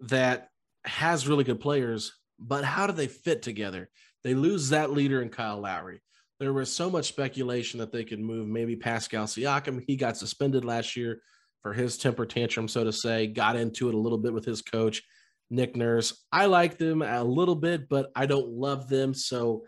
that 0.00 0.48
has 0.84 1.28
really 1.28 1.44
good 1.44 1.60
players. 1.60 2.12
But 2.38 2.64
how 2.64 2.86
do 2.86 2.92
they 2.92 3.06
fit 3.06 3.42
together? 3.42 3.88
They 4.24 4.34
lose 4.34 4.70
that 4.70 4.90
leader 4.90 5.22
in 5.22 5.28
Kyle 5.28 5.60
Lowry. 5.60 6.00
There 6.40 6.52
was 6.52 6.72
so 6.72 6.90
much 6.90 7.06
speculation 7.06 7.78
that 7.78 7.92
they 7.92 8.04
could 8.04 8.18
move 8.18 8.48
maybe 8.48 8.74
Pascal 8.74 9.26
Siakam. 9.26 9.84
He 9.86 9.96
got 9.96 10.16
suspended 10.16 10.64
last 10.64 10.96
year 10.96 11.20
for 11.64 11.72
his 11.72 11.96
temper 11.96 12.26
tantrum, 12.26 12.68
so 12.68 12.84
to 12.84 12.92
say, 12.92 13.26
got 13.26 13.56
into 13.56 13.88
it 13.88 13.94
a 13.94 13.98
little 13.98 14.18
bit 14.18 14.34
with 14.34 14.44
his 14.44 14.60
coach. 14.60 15.02
Nick 15.48 15.74
Nurse. 15.74 16.22
I 16.30 16.44
like 16.44 16.76
them 16.76 17.00
a 17.00 17.24
little 17.24 17.54
bit, 17.54 17.88
but 17.88 18.12
I 18.14 18.26
don't 18.26 18.48
love 18.48 18.88
them. 18.90 19.14
So 19.14 19.64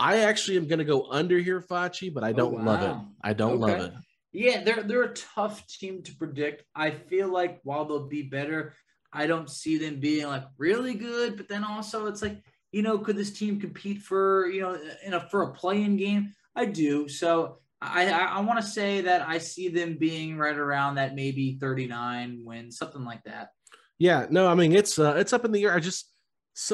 I 0.00 0.20
actually 0.20 0.56
am 0.56 0.66
going 0.66 0.78
to 0.78 0.86
go 0.86 1.06
under 1.10 1.38
here, 1.38 1.60
Facci, 1.60 2.12
but 2.12 2.24
I 2.24 2.30
oh, 2.30 2.32
don't 2.32 2.54
oh, 2.54 2.58
wow. 2.58 2.64
love 2.64 2.82
it. 2.82 3.06
I 3.22 3.32
don't 3.34 3.62
okay. 3.62 3.72
love 3.72 3.80
it. 3.80 3.92
Yeah, 4.32 4.64
they're 4.64 4.82
they're 4.82 5.02
a 5.02 5.14
tough 5.14 5.66
team 5.68 6.02
to 6.02 6.16
predict. 6.16 6.64
I 6.74 6.90
feel 6.90 7.28
like 7.28 7.60
while 7.62 7.84
they'll 7.84 8.08
be 8.08 8.22
better, 8.22 8.74
I 9.12 9.26
don't 9.26 9.48
see 9.48 9.78
them 9.78 10.00
being 10.00 10.26
like 10.26 10.44
really 10.58 10.94
good. 10.94 11.36
But 11.36 11.48
then 11.48 11.62
also, 11.62 12.06
it's 12.06 12.22
like 12.22 12.42
you 12.72 12.82
know, 12.82 12.98
could 12.98 13.16
this 13.16 13.32
team 13.32 13.60
compete 13.60 14.00
for 14.00 14.48
you 14.48 14.62
know 14.62 14.78
in 15.04 15.12
a 15.12 15.20
for 15.20 15.42
a 15.42 15.52
playing 15.52 15.98
game? 15.98 16.32
I 16.56 16.64
do. 16.64 17.06
So 17.06 17.58
I 17.92 18.10
I, 18.10 18.40
want 18.40 18.60
to 18.60 18.66
say 18.66 19.02
that 19.02 19.26
I 19.26 19.38
see 19.38 19.68
them 19.68 19.96
being 19.98 20.36
right 20.36 20.56
around 20.56 20.96
that 20.96 21.14
maybe 21.14 21.58
39 21.60 22.40
wins, 22.42 22.78
something 22.78 23.04
like 23.04 23.22
that. 23.24 23.50
Yeah, 23.98 24.26
no, 24.30 24.46
I 24.48 24.54
mean 24.54 24.74
it's 24.74 24.98
uh, 24.98 25.14
it's 25.16 25.32
up 25.32 25.44
in 25.44 25.52
the 25.52 25.64
air. 25.64 25.74
I 25.74 25.80
just 25.80 26.10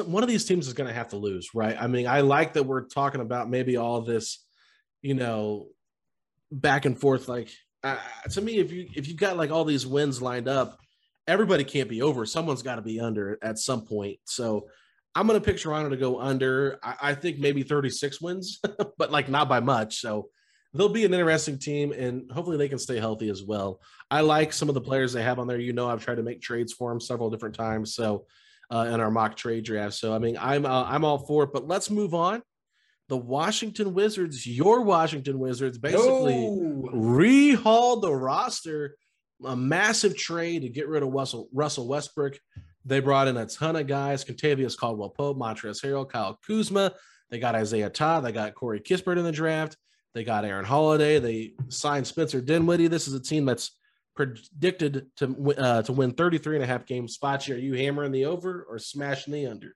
one 0.05 0.23
of 0.23 0.29
these 0.29 0.45
teams 0.45 0.67
is 0.67 0.73
going 0.73 0.87
to 0.87 0.93
have 0.93 1.09
to 1.09 1.17
lose, 1.17 1.49
right? 1.53 1.75
I 1.79 1.87
mean, 1.87 2.07
I 2.07 2.21
like 2.21 2.53
that 2.53 2.63
we're 2.63 2.85
talking 2.85 3.21
about 3.21 3.49
maybe 3.49 3.77
all 3.77 4.01
this, 4.01 4.45
you 5.01 5.15
know, 5.15 5.67
back 6.51 6.85
and 6.85 6.99
forth. 6.99 7.27
Like 7.27 7.49
uh, 7.83 7.97
to 8.31 8.41
me, 8.41 8.59
if 8.59 8.71
you 8.71 8.87
if 8.95 9.07
you 9.07 9.15
got 9.15 9.37
like 9.37 9.51
all 9.51 9.65
these 9.65 9.87
wins 9.87 10.21
lined 10.21 10.47
up, 10.47 10.79
everybody 11.27 11.63
can't 11.63 11.89
be 11.89 12.01
over. 12.01 12.25
Someone's 12.25 12.61
got 12.61 12.75
to 12.75 12.81
be 12.81 12.99
under 12.99 13.39
at 13.41 13.57
some 13.57 13.85
point. 13.85 14.19
So 14.25 14.67
I'm 15.15 15.27
going 15.27 15.39
to 15.39 15.45
pick 15.45 15.59
Toronto 15.59 15.89
to 15.89 15.97
go 15.97 16.19
under. 16.19 16.79
I, 16.83 16.95
I 17.01 17.13
think 17.15 17.39
maybe 17.39 17.63
36 17.63 18.21
wins, 18.21 18.59
but 18.97 19.11
like 19.11 19.29
not 19.29 19.49
by 19.49 19.59
much. 19.59 19.99
So 19.99 20.29
they'll 20.73 20.89
be 20.89 21.05
an 21.05 21.13
interesting 21.13 21.57
team, 21.57 21.91
and 21.91 22.31
hopefully 22.31 22.57
they 22.57 22.69
can 22.69 22.79
stay 22.79 22.99
healthy 22.99 23.29
as 23.29 23.43
well. 23.43 23.81
I 24.09 24.21
like 24.21 24.53
some 24.53 24.69
of 24.69 24.75
the 24.75 24.81
players 24.81 25.13
they 25.13 25.23
have 25.23 25.39
on 25.39 25.47
there. 25.47 25.59
You 25.59 25.73
know, 25.73 25.89
I've 25.89 26.03
tried 26.03 26.15
to 26.15 26.23
make 26.23 26.41
trades 26.41 26.73
for 26.73 26.91
them 26.91 26.99
several 26.99 27.29
different 27.29 27.55
times. 27.55 27.93
So 27.95 28.25
uh, 28.71 28.89
in 28.91 28.99
our 28.99 29.11
mock 29.11 29.35
trade 29.35 29.65
draft. 29.65 29.95
So 29.95 30.15
I 30.15 30.19
mean, 30.19 30.37
I'm 30.39 30.65
uh, 30.65 30.85
I'm 30.85 31.03
all 31.03 31.19
for 31.19 31.43
it. 31.43 31.53
But 31.53 31.67
let's 31.67 31.89
move 31.89 32.13
on. 32.13 32.41
The 33.09 33.17
Washington 33.17 33.93
Wizards, 33.93 34.47
your 34.47 34.81
Washington 34.81 35.37
Wizards, 35.37 35.77
basically 35.77 36.45
no. 36.45 36.89
rehauled 36.93 38.01
the 38.01 38.13
roster. 38.13 38.95
A 39.43 39.55
massive 39.55 40.15
trade 40.15 40.61
to 40.61 40.69
get 40.69 40.87
rid 40.87 41.03
of 41.03 41.09
Russell 41.09 41.49
Russell 41.51 41.87
Westbrook. 41.87 42.37
They 42.85 42.99
brought 42.99 43.27
in 43.27 43.37
a 43.37 43.45
ton 43.45 43.75
of 43.75 43.87
guys: 43.87 44.23
Kentavious 44.23 44.77
Caldwell 44.77 45.09
Pope, 45.09 45.37
Montrezl 45.37 45.83
Harrell, 45.83 46.09
Kyle 46.09 46.39
Kuzma. 46.45 46.93
They 47.29 47.39
got 47.39 47.55
Isaiah 47.55 47.89
Todd. 47.89 48.23
They 48.23 48.31
got 48.31 48.53
Corey 48.53 48.79
Kispert 48.79 49.17
in 49.17 49.23
the 49.23 49.31
draft. 49.31 49.77
They 50.13 50.23
got 50.23 50.45
Aaron 50.45 50.65
Holiday. 50.65 51.19
They 51.19 51.53
signed 51.69 52.05
Spencer 52.05 52.41
Dinwiddie. 52.41 52.87
This 52.87 53.07
is 53.07 53.13
a 53.13 53.19
team 53.19 53.45
that's 53.45 53.77
predicted 54.15 55.07
to 55.17 55.53
uh, 55.57 55.81
to 55.83 55.93
win 55.93 56.11
33 56.11 56.57
and 56.57 56.63
a 56.63 56.67
half 56.67 56.85
games. 56.85 57.17
Facci, 57.17 57.55
are 57.55 57.59
you 57.59 57.73
hammering 57.73 58.11
the 58.11 58.25
over 58.25 58.65
or 58.69 58.77
smashing 58.77 59.33
the 59.33 59.47
under? 59.47 59.75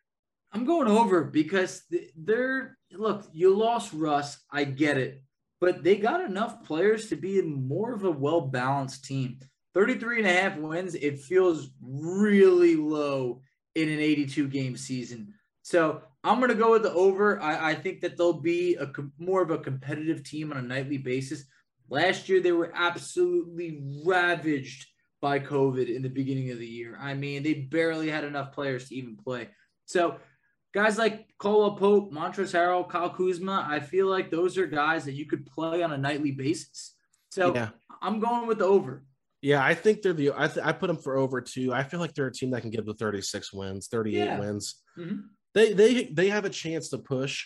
I'm 0.52 0.66
going 0.66 0.88
over 0.88 1.24
because 1.24 1.84
they're 2.16 2.78
look, 2.92 3.28
you 3.34 3.56
lost 3.56 3.94
Russ. 3.94 4.38
I 4.52 4.66
get 4.66 4.98
it, 4.98 5.22
but 5.62 5.84
they 5.84 5.98
got 5.98 6.22
enough 6.22 6.64
players 6.64 7.10
to 7.10 7.16
be 7.16 7.42
more 7.42 7.94
of 7.94 8.04
a 8.04 8.12
well 8.12 8.42
balanced 8.42 9.06
team. 9.06 9.40
33 9.74 10.20
and 10.20 10.28
a 10.28 10.34
half 10.34 10.58
wins, 10.58 10.96
it 10.96 11.20
feels 11.20 11.70
really 11.82 12.78
low 12.78 13.42
in 13.76 13.90
an 13.90 14.00
82 14.00 14.48
game 14.48 14.78
season. 14.78 15.34
So 15.66 16.04
I'm 16.24 16.38
going 16.38 16.52
to 16.52 16.56
go 16.56 16.74
with 16.74 16.84
the 16.84 16.94
over. 16.94 17.42
I, 17.42 17.72
I 17.72 17.74
think 17.74 18.02
that 18.02 18.18
they'll 18.18 18.40
be 18.40 18.76
a 18.76 18.88
more 19.18 19.42
of 19.42 19.50
a 19.50 19.58
competitive 19.58 20.24
team 20.24 20.52
on 20.52 20.60
a 20.60 20.62
nightly 20.62 21.00
basis. 21.00 21.44
Last 21.90 22.30
year, 22.30 22.40
they 22.40 22.52
were 22.52 22.72
absolutely 22.76 23.82
ravaged 24.06 24.86
by 25.22 25.40
COVID 25.40 25.90
in 25.94 26.04
the 26.04 26.10
beginning 26.10 26.52
of 26.52 26.60
the 26.60 26.68
year. 26.68 26.96
I 27.02 27.16
mean, 27.16 27.42
they 27.42 27.56
barely 27.56 28.12
had 28.12 28.24
enough 28.24 28.52
players 28.52 28.90
to 28.90 28.96
even 28.96 29.18
play. 29.18 29.50
So, 29.88 30.18
guys 30.72 31.00
like 31.00 31.26
Caldwell 31.40 31.78
Pope, 31.78 32.14
Montrezl 32.14 32.54
Harrell, 32.54 32.88
Kyle 32.88 33.10
Kuzma, 33.10 33.66
I 33.68 33.80
feel 33.80 34.06
like 34.06 34.30
those 34.30 34.60
are 34.60 34.68
guys 34.68 35.06
that 35.06 35.14
you 35.14 35.26
could 35.26 35.48
play 35.48 35.82
on 35.82 35.92
a 35.92 35.98
nightly 35.98 36.32
basis. 36.32 36.94
So, 37.32 37.56
yeah. 37.56 37.70
I'm 38.04 38.20
going 38.20 38.46
with 38.46 38.60
the 38.60 38.66
over. 38.66 39.04
Yeah, 39.42 39.66
I 39.66 39.74
think 39.74 40.04
they're 40.04 40.14
the. 40.14 40.32
I, 40.38 40.48
th- 40.48 40.64
I 40.64 40.74
put 40.74 40.88
them 40.88 40.98
for 40.98 41.18
over 41.18 41.42
two. 41.42 41.74
I 41.74 41.82
feel 41.82 42.00
like 42.00 42.14
they're 42.14 42.28
a 42.28 42.32
team 42.32 42.52
that 42.52 42.62
can 42.62 42.70
get 42.70 42.86
the 42.86 42.94
36 42.94 43.52
wins, 43.52 43.88
38 43.88 44.18
yeah. 44.18 44.40
wins. 44.40 44.84
Mm-hmm. 44.96 45.22
They 45.56 45.74
they 45.74 46.04
they 46.06 46.30
have 46.30 46.46
a 46.46 46.50
chance 46.50 46.90
to 46.90 47.00
push. 47.00 47.46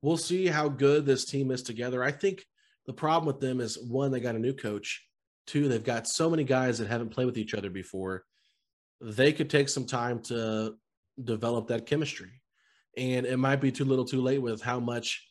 We'll 0.00 0.16
see 0.16 0.46
how 0.46 0.68
good 0.68 1.04
this 1.04 1.26
team 1.26 1.50
is 1.50 1.62
together. 1.62 2.02
I 2.02 2.12
think 2.12 2.46
the 2.86 2.94
problem 2.94 3.26
with 3.26 3.40
them 3.40 3.60
is 3.60 3.78
one, 3.78 4.10
they 4.10 4.20
got 4.20 4.36
a 4.36 4.38
new 4.38 4.54
coach. 4.54 5.06
Two, 5.46 5.68
they've 5.68 5.84
got 5.84 6.08
so 6.08 6.30
many 6.30 6.44
guys 6.44 6.78
that 6.78 6.88
haven't 6.88 7.10
played 7.10 7.26
with 7.26 7.36
each 7.36 7.54
other 7.54 7.68
before. 7.68 8.24
They 9.00 9.32
could 9.32 9.50
take 9.50 9.68
some 9.68 9.84
time 9.84 10.20
to 10.24 10.76
develop 11.22 11.68
that 11.68 11.86
chemistry. 11.86 12.40
And 12.96 13.26
it 13.26 13.36
might 13.36 13.60
be 13.60 13.72
too 13.72 13.84
little 13.84 14.04
too 14.04 14.20
late 14.20 14.40
with 14.40 14.62
how 14.62 14.80
much 14.80 15.26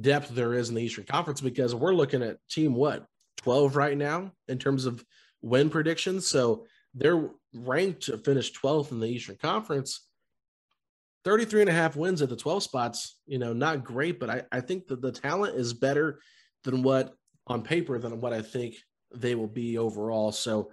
depth 0.00 0.30
there 0.30 0.54
is 0.54 0.68
in 0.68 0.74
the 0.74 0.82
Eastern 0.82 1.04
Conference 1.04 1.40
because 1.40 1.74
we're 1.74 1.94
looking 1.94 2.22
at 2.22 2.38
team 2.48 2.74
what 2.74 3.06
12 3.38 3.76
right 3.76 3.96
now 3.96 4.32
in 4.48 4.58
terms 4.58 4.86
of 4.86 5.04
win 5.40 5.68
predictions. 5.70 6.28
So 6.28 6.66
they're 6.94 7.28
ranked 7.54 8.02
to 8.02 8.18
finish 8.18 8.52
12th 8.52 8.92
in 8.92 9.00
the 9.00 9.08
Eastern 9.08 9.36
Conference. 9.36 10.06
33 11.24 11.62
and 11.62 11.70
a 11.70 11.74
half 11.74 11.96
wins 11.96 12.22
at 12.22 12.28
the 12.28 12.36
12 12.36 12.62
spots, 12.62 13.18
you 13.26 13.38
know, 13.38 13.52
not 13.52 13.84
great, 13.84 14.18
but 14.18 14.30
I, 14.30 14.42
I 14.50 14.60
think 14.60 14.88
that 14.88 15.00
the 15.00 15.12
talent 15.12 15.56
is 15.56 15.72
better 15.72 16.20
than 16.64 16.82
what 16.82 17.14
on 17.46 17.62
paper 17.62 17.98
than 17.98 18.20
what 18.20 18.32
I 18.32 18.42
think 18.42 18.74
they 19.14 19.34
will 19.34 19.48
be 19.48 19.78
overall. 19.78 20.32
So 20.32 20.70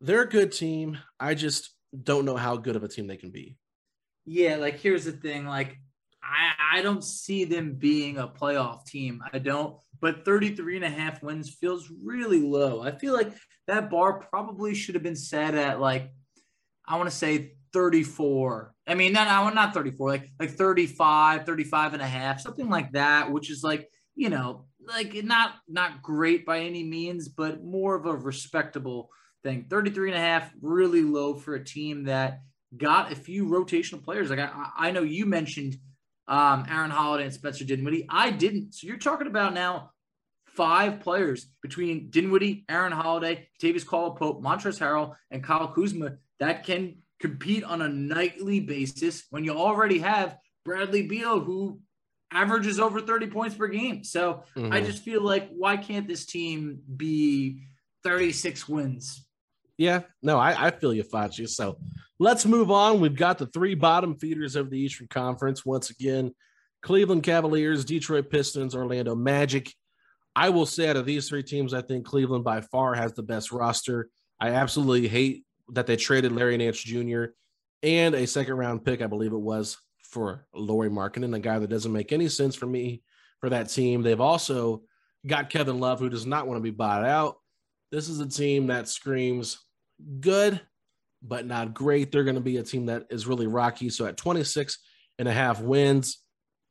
they're 0.00 0.22
a 0.22 0.28
good 0.28 0.52
team. 0.52 0.98
I 1.18 1.34
just 1.34 1.70
don't 2.04 2.24
know 2.24 2.36
how 2.36 2.56
good 2.56 2.76
of 2.76 2.84
a 2.84 2.88
team 2.88 3.06
they 3.06 3.16
can 3.16 3.30
be. 3.30 3.56
Yeah, 4.26 4.56
like 4.56 4.78
here's 4.78 5.04
the 5.04 5.12
thing, 5.12 5.46
like 5.46 5.76
I, 6.22 6.78
I 6.78 6.82
don't 6.82 7.02
see 7.02 7.44
them 7.44 7.74
being 7.74 8.18
a 8.18 8.28
playoff 8.28 8.86
team. 8.86 9.22
I 9.32 9.38
don't, 9.38 9.76
but 10.00 10.24
33 10.24 10.76
and 10.76 10.84
a 10.84 10.90
half 10.90 11.22
wins 11.22 11.50
feels 11.50 11.90
really 12.02 12.40
low. 12.40 12.82
I 12.82 12.92
feel 12.92 13.14
like 13.14 13.32
that 13.66 13.90
bar 13.90 14.20
probably 14.30 14.74
should 14.74 14.94
have 14.94 15.02
been 15.02 15.16
set 15.16 15.54
at 15.54 15.80
like 15.80 16.12
I 16.86 16.96
want 16.96 17.08
to 17.10 17.16
say 17.16 17.54
34. 17.72 18.74
I 18.90 18.94
mean, 18.94 19.12
not 19.12 19.54
not 19.54 19.72
34, 19.72 20.08
like 20.08 20.30
like 20.40 20.50
35, 20.50 21.46
35 21.46 21.92
and 21.94 22.02
a 22.02 22.06
half, 22.06 22.40
something 22.40 22.68
like 22.68 22.92
that, 22.92 23.30
which 23.30 23.48
is 23.48 23.62
like, 23.62 23.88
you 24.16 24.28
know, 24.28 24.66
like 24.84 25.14
not 25.22 25.54
not 25.68 26.02
great 26.02 26.44
by 26.44 26.60
any 26.60 26.82
means, 26.82 27.28
but 27.28 27.62
more 27.62 27.94
of 27.94 28.06
a 28.06 28.16
respectable 28.16 29.10
thing. 29.44 29.66
33 29.70 30.10
and 30.10 30.18
a 30.18 30.20
half, 30.20 30.50
really 30.60 31.02
low 31.02 31.34
for 31.34 31.54
a 31.54 31.64
team 31.64 32.04
that 32.04 32.40
got 32.76 33.12
a 33.12 33.14
few 33.16 33.46
rotational 33.46 34.02
players. 34.02 34.28
Like 34.28 34.40
I, 34.40 34.70
I 34.76 34.90
know 34.90 35.02
you 35.02 35.24
mentioned 35.24 35.76
um, 36.26 36.66
Aaron 36.68 36.90
Holiday 36.90 37.24
and 37.24 37.34
Spencer 37.34 37.64
Dinwiddie. 37.64 38.06
I 38.08 38.30
didn't. 38.30 38.74
So 38.74 38.88
you're 38.88 38.96
talking 38.96 39.28
about 39.28 39.54
now 39.54 39.92
five 40.46 40.98
players 40.98 41.46
between 41.62 42.10
Dinwiddie, 42.10 42.64
Aaron 42.68 42.92
Holiday, 42.92 43.48
Tavis 43.62 43.86
Caldwell 43.86 44.16
Pope, 44.16 44.42
Montrezl 44.42 44.80
Harrell, 44.80 45.14
and 45.30 45.44
Kyle 45.44 45.68
Kuzma 45.68 46.16
that 46.40 46.64
can 46.64 46.96
compete 47.20 47.64
on 47.64 47.82
a 47.82 47.88
nightly 47.88 48.60
basis 48.60 49.24
when 49.30 49.44
you 49.44 49.52
already 49.52 49.98
have 49.98 50.36
Bradley 50.64 51.06
Beal, 51.06 51.40
who 51.40 51.80
averages 52.32 52.80
over 52.80 53.00
30 53.00 53.26
points 53.28 53.54
per 53.54 53.68
game. 53.68 54.04
So 54.04 54.44
mm-hmm. 54.56 54.72
I 54.72 54.80
just 54.80 55.02
feel 55.02 55.22
like 55.22 55.48
why 55.50 55.76
can't 55.76 56.08
this 56.08 56.26
team 56.26 56.80
be 56.96 57.62
36 58.04 58.68
wins? 58.68 59.26
Yeah, 59.76 60.02
no, 60.22 60.38
I, 60.38 60.66
I 60.66 60.70
feel 60.70 60.92
you, 60.92 61.04
Facci. 61.04 61.48
So 61.48 61.78
let's 62.18 62.44
move 62.44 62.70
on. 62.70 63.00
We've 63.00 63.16
got 63.16 63.38
the 63.38 63.46
three 63.46 63.74
bottom 63.74 64.16
feeders 64.16 64.56
of 64.56 64.70
the 64.70 64.78
Eastern 64.78 65.08
Conference. 65.08 65.64
Once 65.64 65.90
again, 65.90 66.34
Cleveland 66.82 67.22
Cavaliers, 67.22 67.84
Detroit 67.84 68.30
Pistons, 68.30 68.74
Orlando 68.74 69.14
Magic. 69.14 69.72
I 70.36 70.50
will 70.50 70.66
say 70.66 70.88
out 70.88 70.96
of 70.96 71.06
these 71.06 71.28
three 71.28 71.42
teams, 71.42 71.74
I 71.74 71.82
think 71.82 72.06
Cleveland 72.06 72.44
by 72.44 72.60
far 72.60 72.94
has 72.94 73.14
the 73.14 73.22
best 73.22 73.52
roster. 73.52 74.08
I 74.38 74.50
absolutely 74.50 75.08
hate 75.08 75.44
that 75.72 75.86
they 75.86 75.96
traded 75.96 76.32
Larry 76.32 76.56
Nance 76.56 76.80
Jr. 76.80 77.26
and 77.82 78.14
a 78.14 78.26
second 78.26 78.54
round 78.54 78.84
pick, 78.84 79.02
I 79.02 79.06
believe 79.06 79.32
it 79.32 79.38
was, 79.38 79.78
for 80.02 80.46
Lauri 80.54 80.90
Markkanen, 80.90 81.34
a 81.34 81.38
guy 81.38 81.58
that 81.58 81.70
doesn't 81.70 81.92
make 81.92 82.12
any 82.12 82.28
sense 82.28 82.56
for 82.56 82.66
me 82.66 83.02
for 83.40 83.48
that 83.50 83.70
team. 83.70 84.02
They've 84.02 84.20
also 84.20 84.82
got 85.26 85.50
Kevin 85.50 85.80
Love, 85.80 86.00
who 86.00 86.08
does 86.08 86.26
not 86.26 86.46
want 86.46 86.58
to 86.58 86.62
be 86.62 86.70
bought 86.70 87.04
out. 87.04 87.36
This 87.92 88.08
is 88.08 88.20
a 88.20 88.28
team 88.28 88.68
that 88.68 88.88
screams 88.88 89.58
good, 90.20 90.60
but 91.22 91.46
not 91.46 91.74
great. 91.74 92.10
They're 92.10 92.24
going 92.24 92.36
to 92.36 92.40
be 92.40 92.56
a 92.56 92.62
team 92.62 92.86
that 92.86 93.06
is 93.10 93.26
really 93.26 93.46
rocky. 93.46 93.90
So 93.90 94.06
at 94.06 94.16
26 94.16 94.78
and 95.18 95.28
a 95.28 95.32
half 95.32 95.60
wins, 95.60 96.18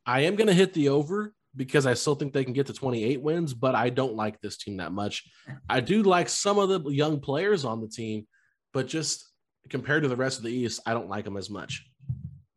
I 0.06 0.22
am 0.22 0.36
going 0.36 0.48
to 0.48 0.54
hit 0.54 0.74
the 0.74 0.90
over 0.90 1.34
because 1.56 1.86
I 1.86 1.94
still 1.94 2.16
think 2.16 2.34
they 2.34 2.44
can 2.44 2.54
get 2.54 2.68
to 2.68 2.74
28 2.74 3.22
wins, 3.22 3.54
but 3.54 3.76
I 3.76 3.90
don't 3.90 4.16
like 4.16 4.40
this 4.40 4.58
team 4.58 4.78
that 4.78 4.92
much. 4.92 5.24
I 5.70 5.82
do 5.82 6.04
like 6.04 6.30
some 6.30 6.58
of 6.58 6.70
the 6.70 6.90
young 6.90 7.20
players 7.20 7.66
on 7.66 7.82
the 7.82 7.88
team, 7.88 8.28
but 8.74 8.88
just 8.88 9.26
compared 9.70 10.04
to 10.04 10.10
the 10.10 10.16
rest 10.16 10.38
of 10.38 10.44
the 10.44 10.52
East, 10.52 10.82
I 10.86 10.94
don't 10.94 11.10
like 11.10 11.26
them 11.26 11.38
as 11.38 11.50
much 11.50 11.90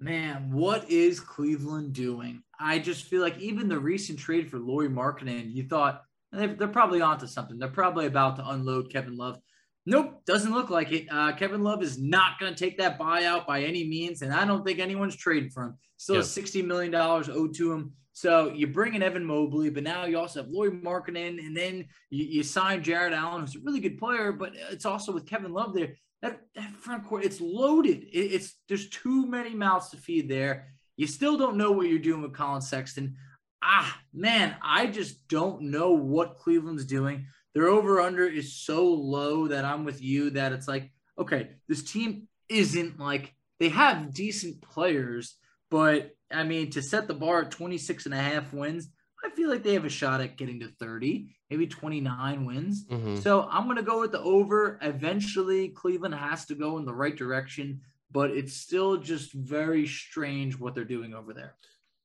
man, 0.03 0.51
what 0.51 0.91
is 0.91 1.21
Cleveland 1.21 1.93
doing? 1.93 2.43
I 2.59 2.79
just 2.79 3.05
feel 3.05 3.23
like 3.23 3.39
even 3.39 3.69
the 3.69 3.79
recent 3.79 4.19
trade 4.19 4.51
for 4.51 4.59
Lauri 4.59 4.89
Markkanen, 4.89 5.55
you 5.55 5.65
thought 5.65 6.03
they're 6.33 6.69
probably 6.69 7.01
onto 7.01 7.27
something. 7.27 7.59
They're 7.59 7.69
probably 7.69 8.07
about 8.07 8.37
to 8.37 8.49
unload 8.49 8.91
Kevin 8.91 9.17
Love. 9.17 9.39
Nope, 9.85 10.24
doesn't 10.26 10.53
look 10.53 10.70
like 10.70 10.93
it. 10.93 11.09
Uh, 11.11 11.33
Kevin 11.33 11.62
Love 11.62 11.83
is 11.83 11.99
not 11.99 12.39
going 12.39 12.55
to 12.55 12.59
take 12.59 12.78
that 12.78 12.99
buyout 12.99 13.47
by 13.47 13.62
any 13.62 13.85
means, 13.85 14.22
and 14.22 14.33
I 14.33 14.45
don't 14.45 14.64
think 14.64 14.78
anyone's 14.78 15.16
trading 15.16 15.51
for 15.51 15.64
him. 15.64 15.78
Still 15.97 16.16
yep. 16.16 16.24
$60 16.24 16.64
million 16.64 16.95
owed 16.95 17.55
to 17.55 17.72
him. 17.72 17.93
So 18.12 18.53
you 18.53 18.66
bring 18.66 18.95
in 18.95 19.03
Evan 19.03 19.24
Mobley, 19.24 19.70
but 19.70 19.83
now 19.83 20.05
you 20.05 20.18
also 20.18 20.43
have 20.43 20.51
Lauri 20.51 20.70
Markkanen, 20.70 21.45
and 21.45 21.57
then 21.57 21.87
you, 22.11 22.24
you 22.26 22.43
sign 22.43 22.83
Jarrett 22.83 23.14
Allen, 23.14 23.41
who's 23.41 23.57
a 23.57 23.61
really 23.61 23.80
good 23.80 23.99
player, 23.99 24.33
but 24.33 24.53
it's 24.70 24.85
also 24.85 25.12
with 25.12 25.26
Kevin 25.26 25.53
Love 25.53 25.74
there. 25.74 25.95
That, 26.20 26.41
that 26.55 26.76
front 26.76 27.07
court, 27.07 27.24
it's 27.24 27.41
loaded. 27.41 28.05
It, 28.05 28.33
it's 28.33 28.55
there's 28.68 28.89
too 28.91 29.26
many 29.26 29.55
mouths 29.55 29.91
to 29.91 29.97
feed 29.97 30.28
there. 30.28 30.68
You 30.97 31.07
still 31.09 31.37
don't 31.37 31.57
know 31.57 31.72
what 31.72 31.89
you're 31.89 31.99
doing 31.99 32.22
with 32.22 32.35
Collin 32.35 32.61
Sexton. 32.61 33.16
Ah, 33.62 33.99
man, 34.12 34.55
I 34.62 34.87
just 34.87 35.26
don't 35.28 35.62
know 35.62 35.93
what 35.93 36.39
Cleveland's 36.39 36.85
doing. 36.85 37.26
Their 37.55 37.68
over 37.68 38.00
under 38.00 38.26
is 38.26 38.57
so 38.57 38.86
low 38.86 39.48
that 39.48 39.64
I'm 39.64 39.84
with 39.84 40.03
you 40.03 40.30
that 40.30 40.53
it's 40.53 40.68
like, 40.68 40.90
okay, 41.18 41.50
this 41.68 41.82
team 41.82 42.28
isn't 42.48 42.98
like 42.98 43.34
they 43.61 43.68
have 43.68 44.14
decent 44.14 44.62
players, 44.62 45.36
but 45.70 46.14
I 46.30 46.44
mean, 46.44 46.70
to 46.70 46.82
set 46.82 47.09
the 47.09 47.14
bar 47.14 47.42
at 47.42 47.50
26 47.50 48.07
and 48.07 48.14
a 48.14 48.18
half 48.18 48.53
wins, 48.53 48.88
I 49.24 49.30
feel 49.30 49.48
like 49.48 49.62
they 49.62 49.74
have 49.74 49.84
a 49.84 49.90
shot 49.90 50.20
at 50.20 50.36
getting 50.36 50.61
to 50.61 50.68
30, 50.68 51.28
maybe 51.50 51.66
29 51.66 52.44
wins. 52.44 52.86
Mm-hmm. 52.88 53.16
So 53.16 53.42
I'm 53.48 53.64
going 53.64 53.76
to 53.76 53.82
go 53.82 54.00
with 54.00 54.12
the 54.12 54.20
over. 54.20 54.78
Eventually, 54.82 55.68
Cleveland 55.68 56.14
has 56.14 56.46
to 56.46 56.55
go 56.55 56.78
in 56.78 56.84
the 56.84 56.94
right 56.94 57.14
direction, 57.14 57.82
but 58.11 58.30
it's 58.30 58.57
still 58.57 58.96
just 58.96 59.32
very 59.32 59.86
strange 59.86 60.59
what 60.59 60.74
they're 60.74 60.84
doing 60.84 61.14
over 61.14 61.32
there. 61.32 61.55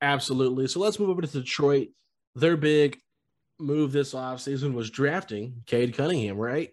Absolutely. 0.01 0.67
So 0.67 0.79
let's 0.79 0.99
move 0.99 1.09
over 1.09 1.21
to 1.21 1.27
Detroit. 1.27 1.87
They're 2.35 2.57
big 2.57 2.99
move 3.60 3.91
this 3.91 4.14
offseason 4.14 4.74
was 4.74 4.89
drafting 4.89 5.64
Cade 5.66 5.95
Cunningham, 5.95 6.38
right? 6.38 6.70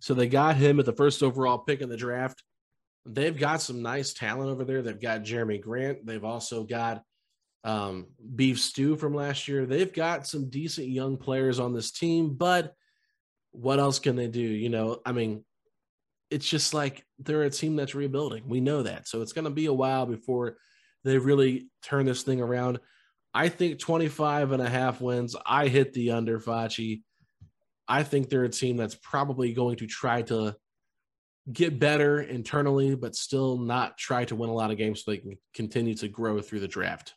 So 0.00 0.14
they 0.14 0.26
got 0.26 0.56
him 0.56 0.80
at 0.80 0.86
the 0.86 0.92
first 0.92 1.22
overall 1.22 1.58
pick 1.58 1.80
in 1.80 1.88
the 1.88 1.96
draft 1.96 2.42
they've 3.06 3.36
got 3.36 3.60
some 3.60 3.82
nice 3.82 4.12
talent 4.12 4.50
over 4.50 4.64
there. 4.64 4.82
They've 4.82 5.00
got 5.00 5.22
Jerami 5.22 5.60
Grant. 5.60 6.06
They've 6.06 6.24
also 6.24 6.64
got 6.64 7.02
um, 7.64 8.08
Beef 8.34 8.60
Stew 8.60 8.96
from 8.96 9.14
last 9.14 9.48
year. 9.48 9.66
They've 9.66 9.92
got 9.92 10.26
some 10.26 10.50
decent 10.50 10.88
young 10.88 11.16
players 11.16 11.58
on 11.58 11.72
this 11.72 11.90
team, 11.90 12.34
but 12.34 12.74
what 13.50 13.78
else 13.78 13.98
can 13.98 14.16
they 14.16 14.28
do? 14.28 14.40
You 14.40 14.68
know, 14.68 15.00
I 15.04 15.12
mean, 15.12 15.44
it's 16.30 16.48
just 16.48 16.74
like 16.74 17.04
they're 17.18 17.42
a 17.42 17.50
team 17.50 17.76
that's 17.76 17.94
rebuilding. 17.94 18.44
We 18.48 18.60
know 18.60 18.82
that. 18.84 19.06
So 19.06 19.20
it's 19.20 19.32
going 19.32 19.44
to 19.44 19.50
be 19.50 19.66
a 19.66 19.72
while 19.72 20.06
before 20.06 20.56
they 21.04 21.18
really 21.18 21.68
turn 21.82 22.06
this 22.06 22.22
thing 22.22 22.40
around. 22.40 22.80
I 23.34 23.48
think 23.48 23.78
25 23.78 24.52
and 24.52 24.62
a 24.62 24.68
half 24.68 25.00
wins. 25.00 25.34
I 25.46 25.68
hit 25.68 25.92
the 25.92 26.12
under 26.12 26.38
Facci. 26.38 27.02
I 27.88 28.02
think 28.02 28.28
they're 28.28 28.44
a 28.44 28.48
team 28.48 28.76
that's 28.76 28.94
probably 28.94 29.52
going 29.52 29.76
to 29.76 29.86
try 29.86 30.22
to 30.22 30.54
get 31.50 31.78
better 31.78 32.20
internally, 32.20 32.94
but 32.94 33.16
still 33.16 33.58
not 33.58 33.98
try 33.98 34.24
to 34.26 34.36
win 34.36 34.50
a 34.50 34.54
lot 34.54 34.70
of 34.70 34.78
games 34.78 35.02
so 35.02 35.10
they 35.10 35.18
can 35.18 35.36
continue 35.54 35.94
to 35.96 36.08
grow 36.08 36.40
through 36.40 36.60
the 36.60 36.68
draft. 36.68 37.14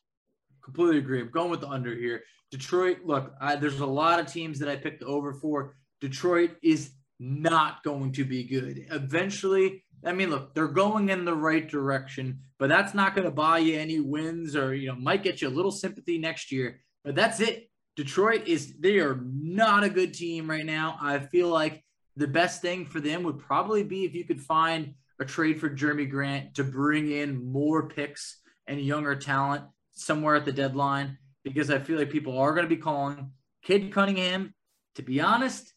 Completely 0.64 0.98
agree. 0.98 1.22
I'm 1.22 1.30
going 1.30 1.52
with 1.52 1.62
the 1.62 1.70
under 1.70 1.94
here. 1.94 2.24
Detroit, 2.50 3.00
look, 3.04 3.34
I, 3.40 3.56
there's 3.56 3.80
a 3.80 3.86
lot 3.86 4.20
of 4.20 4.32
teams 4.32 4.60
that 4.60 4.70
I 4.70 4.76
picked 4.76 5.04
over 5.04 5.34
for. 5.34 5.76
Detroit 6.02 6.52
is 6.64 6.92
not 7.20 7.84
going 7.84 8.14
to 8.14 8.26
be 8.26 8.44
good. 8.44 8.88
Eventually, 8.92 9.85
I 10.04 10.12
mean, 10.12 10.30
look, 10.30 10.54
they're 10.54 10.68
going 10.68 11.10
in 11.10 11.26
the 11.26 11.36
right 11.36 11.68
direction, 11.68 12.40
but 12.60 12.70
that's 12.70 12.94
not 12.94 13.16
going 13.16 13.26
to 13.26 13.32
buy 13.32 13.60
you 13.60 13.78
any 13.78 14.00
wins 14.00 14.56
or, 14.56 14.74
you 14.74 14.88
know, 14.88 14.96
might 14.96 15.24
get 15.24 15.42
you 15.42 15.48
a 15.48 15.50
little 15.50 15.72
sympathy 15.72 16.18
next 16.18 16.52
year. 16.52 16.82
But 17.04 17.16
that's 17.16 17.40
it. 17.40 17.70
Detroit 17.96 18.48
is, 18.48 18.76
they 18.80 19.00
are 19.00 19.20
not 19.24 19.84
a 19.84 19.90
good 19.90 20.14
team 20.14 20.50
right 20.50 20.66
now. 20.66 20.98
I 21.02 21.20
feel 21.20 21.48
like 21.48 21.84
the 22.18 22.28
best 22.28 22.62
thing 22.62 22.86
for 22.86 23.00
them 23.00 23.24
would 23.24 23.40
probably 23.40 23.84
be 23.84 24.06
if 24.06 24.14
you 24.14 24.26
could 24.26 24.42
find 24.42 24.96
a 25.20 25.26
trade 25.26 25.60
for 25.60 25.70
Jerami 25.70 26.10
Grant 26.10 26.56
to 26.56 26.64
bring 26.64 27.12
in 27.12 27.52
more 27.52 27.88
picks 27.88 28.40
and 28.68 28.82
younger 28.82 29.16
talent 29.16 29.64
somewhere 29.94 30.36
at 30.36 30.46
the 30.46 30.52
deadline 30.52 31.18
because 31.44 31.70
I 31.70 31.80
feel 31.80 31.98
like 31.98 32.10
people 32.10 32.38
are 32.38 32.54
going 32.54 32.66
to 32.66 32.76
be 32.76 32.82
calling. 32.82 33.32
Cade 33.64 33.94
Cunningham, 33.94 34.54
to 34.96 35.02
be 35.02 35.22
honest, 35.22 35.74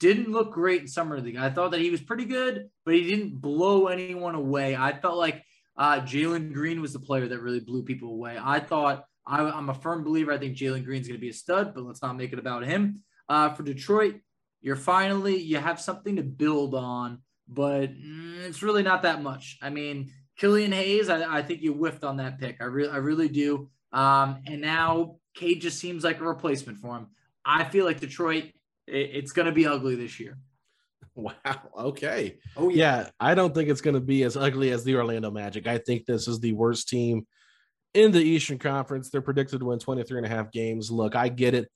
didn't 0.00 0.30
look 0.30 0.52
great 0.52 0.82
in 0.82 0.88
summer 0.88 1.20
league. 1.20 1.36
I 1.36 1.50
thought 1.50 1.70
that 1.70 1.80
he 1.80 1.90
was 1.90 2.00
pretty 2.00 2.24
good, 2.24 2.68
but 2.84 2.94
he 2.94 3.04
didn't 3.04 3.40
blow 3.40 3.86
anyone 3.86 4.34
away. 4.34 4.76
I 4.76 4.92
felt 4.98 5.16
like 5.16 5.42
uh, 5.76 6.00
Jalen 6.00 6.52
Green 6.52 6.80
was 6.80 6.92
the 6.92 7.00
player 7.00 7.28
that 7.28 7.40
really 7.40 7.60
blew 7.60 7.82
people 7.82 8.10
away. 8.10 8.38
I 8.40 8.60
thought 8.60 9.04
I, 9.26 9.40
am 9.56 9.70
a 9.70 9.74
firm 9.74 10.04
believer. 10.04 10.32
I 10.32 10.38
think 10.38 10.56
Jalen 10.56 10.84
Green's 10.84 11.08
going 11.08 11.18
to 11.18 11.20
be 11.20 11.30
a 11.30 11.34
stud, 11.34 11.74
but 11.74 11.84
let's 11.84 12.02
not 12.02 12.16
make 12.16 12.32
it 12.32 12.38
about 12.38 12.64
him. 12.64 13.02
Uh, 13.28 13.54
for 13.54 13.62
Detroit, 13.62 14.16
you're 14.60 14.76
finally 14.76 15.36
you 15.36 15.58
have 15.58 15.80
something 15.80 16.16
to 16.16 16.22
build 16.22 16.74
on, 16.74 17.20
but 17.48 17.92
mm, 17.92 18.44
it's 18.44 18.62
really 18.62 18.82
not 18.82 19.02
that 19.02 19.22
much. 19.22 19.58
I 19.62 19.70
mean, 19.70 20.12
Killian 20.36 20.72
Hayes, 20.72 21.08
I, 21.08 21.38
I 21.38 21.42
think 21.42 21.62
you 21.62 21.72
whiffed 21.72 22.04
on 22.04 22.18
that 22.18 22.38
pick. 22.38 22.56
I 22.60 22.64
really 22.64 22.90
I 22.90 22.96
really 22.96 23.28
do. 23.28 23.70
Um, 23.92 24.42
and 24.46 24.60
now 24.60 25.16
Cade 25.34 25.60
just 25.60 25.78
seems 25.78 26.04
like 26.04 26.20
a 26.20 26.24
replacement 26.24 26.78
for 26.78 26.96
him. 26.96 27.08
I 27.44 27.64
feel 27.64 27.84
like 27.84 28.00
Detroit, 28.00 28.44
it, 28.86 29.10
it's 29.14 29.32
going 29.32 29.46
to 29.46 29.52
be 29.52 29.66
ugly 29.66 29.94
this 29.96 30.18
year. 30.20 30.38
Wow. 31.16 31.32
Okay. 31.78 32.38
Oh 32.56 32.70
yeah. 32.70 33.02
yeah. 33.02 33.10
I 33.20 33.36
don't 33.36 33.54
think 33.54 33.68
it's 33.68 33.80
going 33.80 33.94
to 33.94 34.00
be 34.00 34.24
as 34.24 34.36
ugly 34.36 34.72
as 34.72 34.82
the 34.82 34.96
Orlando 34.96 35.30
Magic. 35.30 35.68
I 35.68 35.78
think 35.78 36.06
this 36.06 36.26
is 36.26 36.40
the 36.40 36.54
worst 36.54 36.88
team 36.88 37.24
in 37.94 38.10
the 38.10 38.20
Eastern 38.20 38.58
Conference. 38.58 39.10
They're 39.10 39.22
predicted 39.22 39.60
to 39.60 39.66
win 39.66 39.78
23 39.78 40.18
and 40.18 40.26
a 40.26 40.28
half 40.28 40.50
games. 40.50 40.90
Look, 40.90 41.14
I 41.14 41.28
get 41.28 41.54
it. 41.54 41.70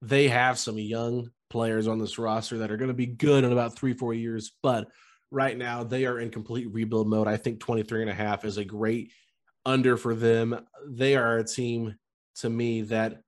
They 0.00 0.26
have 0.26 0.58
some 0.58 0.78
young 0.78 1.30
players 1.48 1.86
on 1.86 2.00
this 2.00 2.18
roster 2.18 2.58
that 2.58 2.72
are 2.72 2.76
going 2.76 2.88
to 2.88 2.94
be 2.94 3.06
good 3.06 3.44
in 3.44 3.52
about 3.52 3.76
three, 3.76 3.92
four 3.92 4.14
years. 4.14 4.50
But 4.62 4.88
right 5.30 5.56
now, 5.56 5.84
they 5.84 6.06
are 6.06 6.18
in 6.18 6.30
complete 6.30 6.66
rebuild 6.72 7.06
mode. 7.06 7.28
I 7.28 7.36
think 7.36 7.60
23 7.60 8.02
and 8.02 8.10
a 8.10 8.14
half 8.14 8.44
is 8.44 8.58
a 8.58 8.64
great 8.64 9.12
under 9.64 9.96
for 9.96 10.14
them. 10.14 10.58
They 10.88 11.14
are 11.14 11.38
a 11.38 11.44
team 11.44 11.94
to 12.36 12.50
me 12.50 12.82
that 12.82 13.20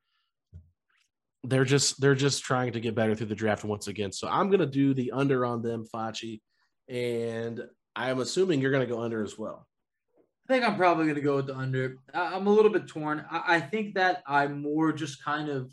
they're 1.44 1.64
just 1.64 2.00
they're 2.00 2.14
just 2.14 2.42
trying 2.42 2.72
to 2.72 2.80
get 2.80 2.94
better 2.94 3.14
through 3.14 3.26
the 3.26 3.34
draft 3.34 3.64
once 3.64 3.86
again. 3.86 4.12
So 4.12 4.28
I'm 4.28 4.50
gonna 4.50 4.66
do 4.66 4.94
the 4.94 5.12
under 5.12 5.44
on 5.44 5.62
them, 5.62 5.84
Facci, 5.94 6.40
and 6.88 7.62
I'm 7.94 8.20
assuming 8.20 8.60
you're 8.60 8.72
gonna 8.72 8.86
go 8.86 9.00
under 9.00 9.22
as 9.22 9.38
well. 9.38 9.66
I 10.48 10.52
think 10.52 10.64
I'm 10.64 10.76
probably 10.76 11.06
gonna 11.06 11.20
go 11.20 11.36
with 11.36 11.46
the 11.46 11.56
under. 11.56 11.96
I'm 12.12 12.46
a 12.46 12.50
little 12.50 12.70
bit 12.70 12.88
torn. 12.88 13.24
I 13.30 13.60
think 13.60 13.94
that 13.94 14.22
I'm 14.26 14.62
more 14.62 14.92
just 14.92 15.24
kind 15.24 15.48
of 15.48 15.72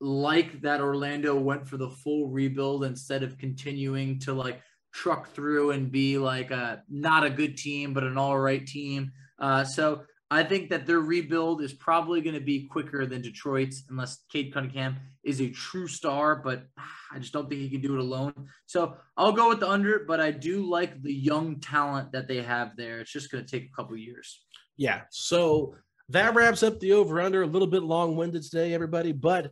like 0.00 0.60
that 0.62 0.80
Orlando 0.80 1.34
went 1.34 1.66
for 1.66 1.76
the 1.76 1.90
full 1.90 2.28
rebuild 2.28 2.84
instead 2.84 3.22
of 3.22 3.36
continuing 3.38 4.20
to 4.20 4.32
like 4.32 4.60
truck 4.92 5.28
through 5.32 5.72
and 5.72 5.90
be 5.90 6.18
like 6.18 6.50
a 6.50 6.82
not 6.88 7.24
a 7.24 7.30
good 7.30 7.56
team 7.56 7.92
but 7.92 8.04
an 8.04 8.18
all 8.18 8.38
right 8.38 8.66
team. 8.66 9.12
Uh, 9.38 9.64
so 9.64 10.02
I 10.30 10.42
think 10.42 10.68
that 10.70 10.86
their 10.86 11.00
rebuild 11.00 11.62
is 11.62 11.72
probably 11.72 12.20
going 12.20 12.34
to 12.34 12.40
be 12.40 12.66
quicker 12.66 13.06
than 13.06 13.22
Detroit's 13.22 13.84
unless 13.88 14.24
Cade 14.30 14.52
Cunningham 14.52 14.96
is 15.24 15.40
a 15.40 15.48
true 15.48 15.88
star, 15.88 16.36
but 16.36 16.64
I 17.10 17.18
just 17.18 17.32
don't 17.32 17.48
think 17.48 17.62
he 17.62 17.70
can 17.70 17.80
do 17.80 17.94
it 17.94 18.00
alone. 18.00 18.34
So 18.66 18.96
I'll 19.16 19.32
go 19.32 19.48
with 19.48 19.60
the 19.60 19.70
under, 19.70 20.04
but 20.06 20.20
I 20.20 20.30
do 20.30 20.68
like 20.68 21.02
the 21.02 21.14
young 21.14 21.60
talent 21.60 22.12
that 22.12 22.28
they 22.28 22.42
have 22.42 22.76
there. 22.76 23.00
It's 23.00 23.10
just 23.10 23.30
going 23.30 23.42
to 23.42 23.50
take 23.50 23.70
a 23.72 23.74
couple 23.74 23.96
years. 23.96 24.42
Yeah. 24.76 25.02
So 25.10 25.74
that 26.10 26.34
wraps 26.34 26.62
up 26.62 26.78
the 26.78 26.92
over 26.92 27.20
under. 27.22 27.42
A 27.42 27.46
little 27.46 27.66
bit 27.66 27.82
long 27.82 28.14
winded 28.14 28.42
today, 28.42 28.74
everybody, 28.74 29.12
but 29.12 29.50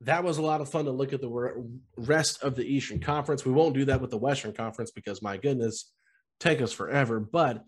that 0.00 0.24
was 0.24 0.38
a 0.38 0.42
lot 0.42 0.60
of 0.60 0.68
fun 0.68 0.84
to 0.86 0.92
look 0.92 1.12
at 1.12 1.20
the 1.20 1.68
rest 1.96 2.42
of 2.42 2.56
the 2.56 2.64
Eastern 2.64 2.98
Conference. 2.98 3.44
We 3.44 3.52
won't 3.52 3.74
do 3.74 3.84
that 3.84 4.00
with 4.00 4.10
the 4.10 4.18
Western 4.18 4.52
Conference 4.52 4.90
because 4.90 5.22
my 5.22 5.36
goodness, 5.36 5.92
take 6.40 6.60
us 6.60 6.72
forever. 6.72 7.20
But 7.20 7.64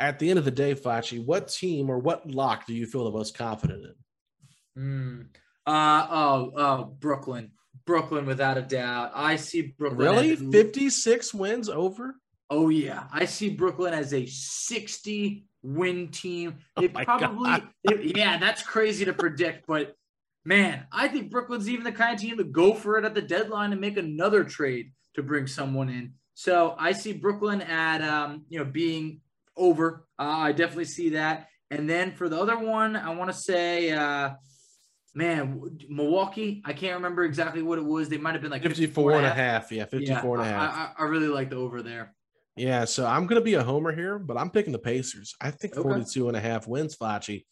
at 0.00 0.18
the 0.18 0.30
end 0.30 0.38
of 0.38 0.44
the 0.44 0.50
day, 0.50 0.74
Facci, 0.74 1.24
what 1.24 1.48
team 1.48 1.90
or 1.90 1.98
what 1.98 2.30
lock 2.30 2.66
do 2.66 2.74
you 2.74 2.86
feel 2.86 3.04
the 3.04 3.10
most 3.10 3.36
confident 3.36 3.84
in? 4.76 4.82
Mm. 4.82 5.26
Uh, 5.66 6.06
oh, 6.10 6.52
oh, 6.56 6.84
Brooklyn. 6.98 7.50
Brooklyn, 7.84 8.26
without 8.26 8.58
a 8.58 8.62
doubt. 8.62 9.12
I 9.14 9.36
see 9.36 9.74
Brooklyn. 9.78 10.00
Really? 10.00 10.36
56 10.36 11.34
wins 11.34 11.68
over? 11.68 12.14
Oh, 12.50 12.68
yeah. 12.68 13.04
I 13.12 13.24
see 13.24 13.50
Brooklyn 13.50 13.94
as 13.94 14.12
a 14.14 14.26
60 14.26 15.44
win 15.62 16.08
team. 16.08 16.58
They 16.76 16.90
oh 16.94 17.04
probably, 17.04 17.62
they, 17.84 18.12
yeah, 18.14 18.38
that's 18.38 18.62
crazy 18.62 19.04
to 19.04 19.12
predict, 19.12 19.66
but 19.66 19.94
man, 20.44 20.86
I 20.92 21.08
think 21.08 21.30
Brooklyn's 21.30 21.68
even 21.68 21.84
the 21.84 21.92
kind 21.92 22.14
of 22.14 22.20
team 22.20 22.38
to 22.38 22.44
go 22.44 22.74
for 22.74 22.98
it 22.98 23.04
at 23.04 23.14
the 23.14 23.22
deadline 23.22 23.72
and 23.72 23.80
make 23.80 23.96
another 23.96 24.44
trade 24.44 24.92
to 25.14 25.22
bring 25.22 25.46
someone 25.46 25.88
in. 25.88 26.14
So 26.34 26.74
I 26.78 26.92
see 26.92 27.12
Brooklyn 27.12 27.60
at 27.62 28.00
um, 28.00 28.44
you 28.48 28.58
know 28.58 28.64
being 28.64 29.20
over. 29.58 30.06
Uh, 30.18 30.22
I 30.22 30.52
definitely 30.52 30.86
see 30.86 31.10
that. 31.10 31.48
And 31.70 31.88
then 31.88 32.12
for 32.12 32.28
the 32.28 32.40
other 32.40 32.58
one, 32.58 32.96
I 32.96 33.14
want 33.14 33.30
to 33.30 33.36
say, 33.36 33.90
uh, 33.90 34.30
man, 35.14 35.60
Milwaukee. 35.88 36.62
I 36.64 36.72
can't 36.72 36.94
remember 36.94 37.24
exactly 37.24 37.62
what 37.62 37.78
it 37.78 37.84
was. 37.84 38.08
They 38.08 38.16
might 38.16 38.32
have 38.32 38.42
been 38.42 38.50
like 38.50 38.62
54 38.62 39.16
and 39.16 39.26
a 39.26 39.30
half. 39.30 39.70
Yeah, 39.70 39.84
54 39.84 40.38
yeah, 40.38 40.42
and 40.42 40.50
a 40.50 40.58
half. 40.58 40.72
I, 40.72 41.02
I, 41.02 41.04
I 41.04 41.08
really 41.08 41.28
like 41.28 41.50
the 41.50 41.56
over 41.56 41.82
there. 41.82 42.14
Yeah, 42.56 42.86
so 42.86 43.06
I'm 43.06 43.26
going 43.26 43.40
to 43.40 43.44
be 43.44 43.54
a 43.54 43.62
homer 43.62 43.94
here, 43.94 44.18
but 44.18 44.36
I'm 44.36 44.50
picking 44.50 44.72
the 44.72 44.78
Pacers. 44.78 45.34
I 45.40 45.50
think 45.50 45.74
okay. 45.74 45.82
42 45.82 46.28
and 46.28 46.36
a 46.36 46.40
half 46.40 46.66
wins, 46.66 46.96
Facci 46.96 47.44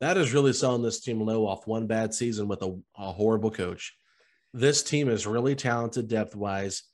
that 0.00 0.16
is 0.16 0.32
really 0.32 0.52
selling 0.52 0.82
this 0.82 1.00
team 1.00 1.20
low 1.20 1.46
off 1.46 1.66
one 1.66 1.86
bad 1.86 2.14
season 2.14 2.48
with 2.48 2.62
a, 2.62 2.78
a 2.96 3.12
horrible 3.12 3.50
coach. 3.50 3.96
This 4.54 4.82
team 4.82 5.08
is 5.08 5.26
really 5.26 5.54
talented 5.54 6.08
depth 6.08 6.36
wise. 6.36 6.84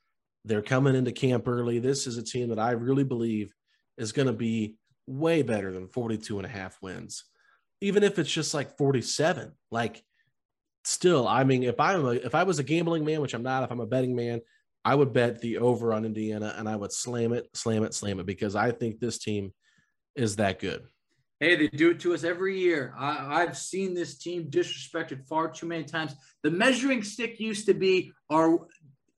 They're 0.44 0.62
coming 0.62 0.94
into 0.94 1.12
camp 1.12 1.46
early. 1.46 1.78
This 1.78 2.06
is 2.06 2.18
a 2.18 2.22
team 2.22 2.48
that 2.48 2.58
I 2.58 2.72
really 2.72 3.04
believe 3.04 3.52
is 3.98 4.12
going 4.12 4.26
to 4.26 4.32
be 4.32 4.76
way 5.06 5.42
better 5.42 5.72
than 5.72 5.88
42 5.88 6.38
and 6.38 6.46
a 6.46 6.50
half 6.50 6.78
wins. 6.80 7.24
Even 7.80 8.02
if 8.02 8.18
it's 8.18 8.32
just 8.32 8.54
like 8.54 8.76
47, 8.78 9.52
like 9.70 10.02
still, 10.84 11.28
I 11.28 11.44
mean, 11.44 11.62
if 11.62 11.78
I'm 11.78 12.04
a, 12.04 12.10
if 12.10 12.34
I 12.34 12.44
was 12.44 12.58
a 12.58 12.64
gambling 12.64 13.04
man, 13.04 13.20
which 13.20 13.34
I'm 13.34 13.42
not, 13.42 13.64
if 13.64 13.70
I'm 13.70 13.80
a 13.80 13.86
betting 13.86 14.16
man, 14.16 14.40
I 14.84 14.94
would 14.94 15.12
bet 15.12 15.40
the 15.40 15.58
over 15.58 15.92
on 15.92 16.04
Indiana 16.04 16.54
and 16.56 16.68
I 16.68 16.76
would 16.76 16.92
slam 16.92 17.32
it, 17.32 17.48
slam 17.54 17.84
it, 17.84 17.94
slam 17.94 18.20
it 18.20 18.26
because 18.26 18.54
I 18.54 18.70
think 18.70 19.00
this 19.00 19.18
team 19.18 19.52
is 20.14 20.36
that 20.36 20.58
good. 20.58 20.84
Hey, 21.40 21.56
they 21.56 21.68
do 21.68 21.90
it 21.90 22.00
to 22.00 22.14
us 22.14 22.22
every 22.22 22.58
year. 22.58 22.94
I, 22.96 23.40
have 23.40 23.58
seen 23.58 23.92
this 23.92 24.18
team 24.18 24.50
disrespected 24.50 25.26
far 25.26 25.50
too 25.50 25.66
many 25.66 25.84
times. 25.84 26.14
The 26.42 26.50
measuring 26.50 27.02
stick 27.02 27.40
used 27.40 27.66
to 27.66 27.74
be 27.74 28.12
our 28.30 28.66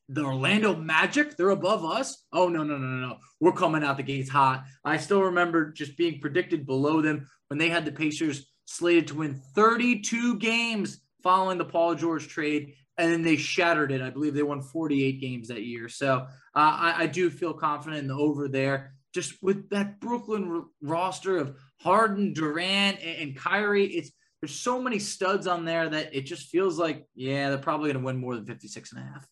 the 0.09 0.25
Orlando 0.25 0.77
Magic. 0.77 1.37
They're 1.37 1.51
above 1.51 1.85
us. 1.85 2.25
Oh 2.33 2.49
no, 2.49 2.63
no, 2.63 2.77
no, 2.77 2.87
no, 2.87 3.09
no. 3.09 3.17
We're 3.41 3.53
coming 3.53 3.83
out 3.83 3.97
the 3.97 4.03
gates 4.03 4.31
hot. 4.31 4.65
I 4.85 4.99
still 4.99 5.23
remember 5.23 5.73
just 5.73 5.97
being 5.97 6.21
predicted 6.21 6.67
below 6.67 7.03
them 7.03 7.29
when 7.49 7.59
they 7.59 7.69
had 7.69 7.85
the 7.85 7.93
Pacers 7.93 8.51
slated 8.67 9.09
to 9.09 9.17
win 9.17 9.41
32 9.55 10.39
games 10.39 11.01
following 11.23 11.59
the 11.59 11.65
Paul 11.65 11.95
George 11.95 12.29
trade, 12.29 12.75
and 12.99 13.13
then 13.13 13.23
they 13.23 13.37
shattered 13.37 13.93
it. 13.93 14.03
I 14.03 14.11
believe 14.11 14.35
they 14.35 14.43
won 14.43 14.63
48 14.63 15.21
games 15.21 15.49
that 15.49 15.63
year. 15.63 15.89
So 15.89 16.19
uh, 16.19 16.27
I, 16.55 16.95
I, 16.99 17.07
do 17.07 17.31
feel 17.31 17.53
confident 17.53 18.03
in 18.03 18.09
the 18.09 18.15
over 18.15 18.49
there. 18.49 18.93
Just 19.13 19.43
with 19.43 19.71
that 19.71 19.99
Brooklyn 19.99 20.49
r- 20.49 20.65
roster 20.83 21.39
of 21.39 21.57
Harden, 21.81 22.33
Durant, 22.33 23.01
and, 23.03 23.19
and 23.19 23.37
Kyrie, 23.37 23.87
it's 23.87 24.13
there's 24.41 24.55
so 24.55 24.81
many 24.81 24.99
studs 24.99 25.47
on 25.47 25.65
there 25.65 25.89
that 25.89 26.15
it 26.15 26.23
just 26.23 26.49
feels 26.49 26.79
like, 26.79 27.07
yeah, 27.15 27.49
they're 27.49 27.59
probably 27.59 27.93
going 27.93 28.03
to 28.03 28.07
win 28.07 28.19
more 28.19 28.35
than 28.35 28.47
56 28.47 28.93
and 28.93 29.01
a 29.01 29.05
half. 29.05 29.27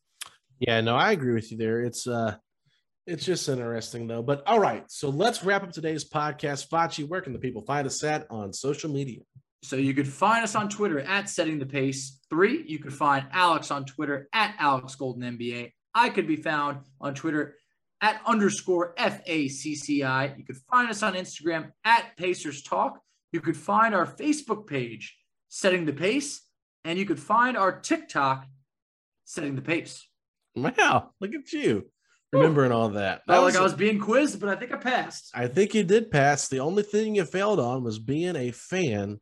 Yeah, 0.59 0.81
no, 0.81 0.97
I 0.97 1.13
agree 1.13 1.35
with 1.35 1.51
you 1.51 1.59
there. 1.59 1.81
It's 1.81 2.07
uh 2.07 2.37
it's 3.07 3.25
just 3.25 3.49
interesting 3.49 4.07
though. 4.07 4.23
But 4.23 4.43
all 4.47 4.61
right, 4.61 4.85
so 4.91 5.11
let's 5.11 5.45
wrap 5.45 5.63
up 5.63 5.73
today's 5.73 6.09
podcast. 6.09 6.69
Facci, 6.69 7.07
where 7.07 7.21
can 7.21 7.33
the 7.33 7.39
people 7.39 7.63
find 7.63 7.87
us 7.87 8.03
at 8.03 8.27
on 8.31 8.53
social 8.53 8.91
media? 8.91 9.21
So 9.63 9.77
you 9.77 9.95
could 9.95 10.09
find 10.09 10.45
us 10.45 10.55
on 10.55 10.69
Twitter 10.69 11.01
at 11.01 11.29
Setting 11.29 11.59
the 11.59 11.67
Pace. 11.67 12.21
Three, 12.29 12.65
you 12.67 12.79
could 12.79 12.93
find 12.93 13.27
Alex 13.33 13.71
on 13.71 13.85
Twitter 13.85 14.29
at 14.33 14.55
Alex 14.59 14.95
Golden 14.95 15.39
NBA. 15.39 15.73
I 15.95 16.11
could 16.11 16.27
be 16.27 16.37
found 16.37 16.81
on 17.01 17.15
Twitter 17.15 17.57
at 18.01 18.21
underscore 18.27 18.95
FACCI. 18.97 20.37
You 20.37 20.45
could 20.45 20.59
find 20.71 20.91
us 20.91 21.03
on 21.03 21.15
Instagram 21.15 21.73
at 21.85 22.17
Pacers 22.19 22.63
Talk. 22.63 23.01
You 23.33 23.41
could 23.41 23.57
find 23.57 23.95
our 23.95 24.07
Facebook 24.07 24.67
page, 24.67 25.17
Setting 25.49 25.87
the 25.87 25.93
Pace, 25.93 26.43
and 26.85 26.99
you 26.99 27.07
could 27.07 27.21
find 27.21 27.57
our 27.57 27.81
TikTok, 27.81 28.47
Setting 29.25 29.57
the 29.57 29.63
Pace. 29.63 30.07
Wow, 30.57 31.11
look 31.21 31.35
at 31.35 31.53
you 31.53 31.91
remembering 32.35 32.73
all 32.73 32.91
that. 32.91 33.23
that 33.27 33.43
was, 33.43 33.55
like 33.55 33.61
I 33.61 33.65
was 33.65 33.75
being 33.75 33.99
quizzed, 33.99 34.41
but 34.41 34.49
I 34.49 34.57
think 34.57 34.73
I 34.73 34.77
passed. 34.77 35.31
I 35.35 35.47
think 35.47 35.75
you 35.75 35.85
did 35.85 36.11
pass. 36.11 36.49
The 36.49 36.61
only 36.61 36.83
thing 36.83 37.15
you 37.15 37.25
failed 37.25 37.61
on 37.61 37.85
was 37.85 37.99
being 37.99 38.37
a 38.37 38.51
fan 38.51 39.21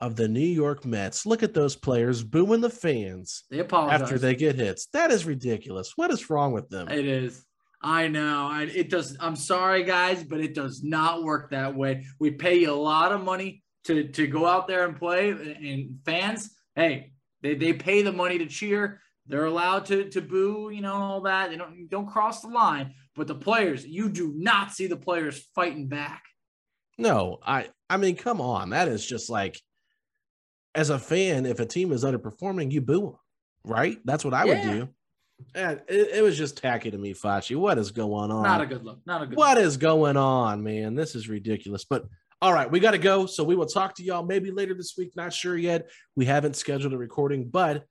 of 0.00 0.16
the 0.16 0.28
New 0.28 0.40
York 0.40 0.84
Mets. 0.84 1.24
Look 1.24 1.42
at 1.42 1.54
those 1.54 1.76
players 1.76 2.22
booing 2.22 2.60
the 2.60 2.70
fans. 2.70 3.44
They 3.50 3.60
apologize 3.60 4.02
after 4.02 4.18
they 4.18 4.34
get 4.34 4.56
hits. 4.56 4.88
That 4.92 5.10
is 5.10 5.24
ridiculous. 5.24 5.92
What 5.96 6.10
is 6.10 6.28
wrong 6.28 6.52
with 6.52 6.68
them? 6.68 6.88
It 6.88 7.06
is. 7.06 7.44
I 7.80 8.08
know. 8.08 8.48
I, 8.50 8.62
it 8.62 8.90
does. 8.90 9.16
I'm 9.20 9.36
sorry, 9.36 9.84
guys, 9.84 10.22
but 10.22 10.40
it 10.40 10.54
does 10.54 10.82
not 10.82 11.24
work 11.24 11.50
that 11.50 11.74
way. 11.74 12.04
We 12.20 12.32
pay 12.32 12.58
you 12.58 12.72
a 12.72 12.74
lot 12.74 13.12
of 13.12 13.22
money 13.22 13.62
to 13.84 14.08
to 14.08 14.26
go 14.26 14.46
out 14.46 14.68
there 14.68 14.86
and 14.86 14.96
play, 14.96 15.30
and 15.30 15.98
fans, 16.04 16.50
hey, 16.76 17.12
they, 17.42 17.56
they 17.56 17.72
pay 17.72 18.02
the 18.02 18.12
money 18.12 18.38
to 18.38 18.46
cheer. 18.46 19.00
They're 19.26 19.44
allowed 19.44 19.86
to 19.86 20.08
to 20.10 20.20
boo, 20.20 20.70
you 20.72 20.80
know, 20.80 20.94
all 20.94 21.20
that. 21.22 21.50
They 21.50 21.56
don't 21.56 21.88
don't 21.88 22.08
cross 22.08 22.42
the 22.42 22.48
line. 22.48 22.94
But 23.14 23.26
the 23.26 23.34
players, 23.34 23.86
you 23.86 24.08
do 24.08 24.32
not 24.36 24.72
see 24.72 24.86
the 24.86 24.96
players 24.96 25.46
fighting 25.54 25.88
back. 25.88 26.22
No, 26.98 27.38
I 27.44 27.68
I 27.88 27.96
mean, 27.98 28.16
come 28.16 28.40
on. 28.40 28.70
That 28.70 28.88
is 28.88 29.06
just 29.06 29.30
like 29.30 29.60
as 30.74 30.90
a 30.90 30.98
fan, 30.98 31.46
if 31.46 31.60
a 31.60 31.66
team 31.66 31.92
is 31.92 32.04
underperforming, 32.04 32.72
you 32.72 32.80
boo 32.80 33.00
them, 33.00 33.16
right? 33.64 33.98
That's 34.04 34.24
what 34.24 34.34
I 34.34 34.44
yeah. 34.44 34.52
would 34.52 34.72
do. 34.72 34.88
And 35.54 35.82
it, 35.88 36.16
it, 36.16 36.22
was 36.22 36.38
just 36.38 36.56
tacky 36.56 36.90
to 36.90 36.96
me, 36.96 37.14
Facci. 37.14 37.56
What 37.56 37.76
is 37.76 37.90
going 37.90 38.30
on? 38.30 38.44
Not 38.44 38.60
a 38.60 38.66
good 38.66 38.84
look. 38.84 39.00
Not 39.04 39.22
a 39.22 39.26
good. 39.26 39.36
What 39.36 39.56
look. 39.56 39.66
is 39.66 39.76
going 39.76 40.16
on, 40.16 40.62
man? 40.62 40.94
This 40.94 41.16
is 41.16 41.28
ridiculous. 41.28 41.84
But 41.84 42.04
all 42.40 42.52
right, 42.52 42.70
we 42.70 42.80
got 42.80 42.92
to 42.92 42.98
go. 42.98 43.26
So 43.26 43.42
we 43.42 43.56
will 43.56 43.66
talk 43.66 43.94
to 43.96 44.04
y'all 44.04 44.24
maybe 44.24 44.50
later 44.50 44.74
this 44.74 44.94
week. 44.96 45.12
Not 45.16 45.32
sure 45.32 45.56
yet. 45.56 45.88
We 46.16 46.26
haven't 46.26 46.56
scheduled 46.56 46.92
a 46.92 46.98
recording, 46.98 47.48
but 47.48 47.84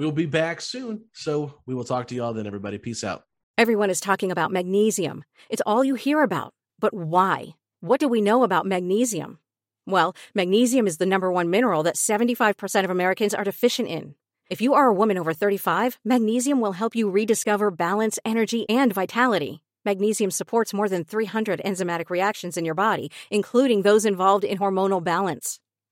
We'll 0.00 0.12
be 0.12 0.24
back 0.24 0.62
soon. 0.62 1.04
So 1.12 1.56
we 1.66 1.74
will 1.74 1.84
talk 1.84 2.06
to 2.06 2.14
you 2.14 2.24
all 2.24 2.32
then, 2.32 2.46
everybody. 2.46 2.78
Peace 2.78 3.04
out. 3.04 3.24
Everyone 3.58 3.90
is 3.90 4.00
talking 4.00 4.32
about 4.32 4.50
magnesium. 4.50 5.24
It's 5.50 5.60
all 5.66 5.84
you 5.84 5.94
hear 5.94 6.22
about. 6.22 6.54
But 6.78 6.94
why? 6.94 7.50
What 7.80 8.00
do 8.00 8.08
we 8.08 8.22
know 8.22 8.42
about 8.42 8.64
magnesium? 8.64 9.40
Well, 9.84 10.16
magnesium 10.34 10.86
is 10.86 10.96
the 10.96 11.04
number 11.04 11.30
one 11.30 11.50
mineral 11.50 11.82
that 11.82 11.96
75% 11.96 12.82
of 12.82 12.88
Americans 12.88 13.34
are 13.34 13.44
deficient 13.44 13.88
in. 13.88 14.14
If 14.48 14.62
you 14.62 14.72
are 14.72 14.86
a 14.86 14.94
woman 14.94 15.18
over 15.18 15.34
35, 15.34 15.98
magnesium 16.02 16.60
will 16.62 16.72
help 16.72 16.96
you 16.96 17.10
rediscover 17.10 17.70
balance, 17.70 18.18
energy, 18.24 18.66
and 18.70 18.94
vitality. 18.94 19.62
Magnesium 19.84 20.30
supports 20.30 20.72
more 20.72 20.88
than 20.88 21.04
300 21.04 21.60
enzymatic 21.62 22.08
reactions 22.08 22.56
in 22.56 22.64
your 22.64 22.74
body, 22.74 23.10
including 23.30 23.82
those 23.82 24.06
involved 24.06 24.44
in 24.44 24.56
hormonal 24.56 25.04
balance. 25.04 25.60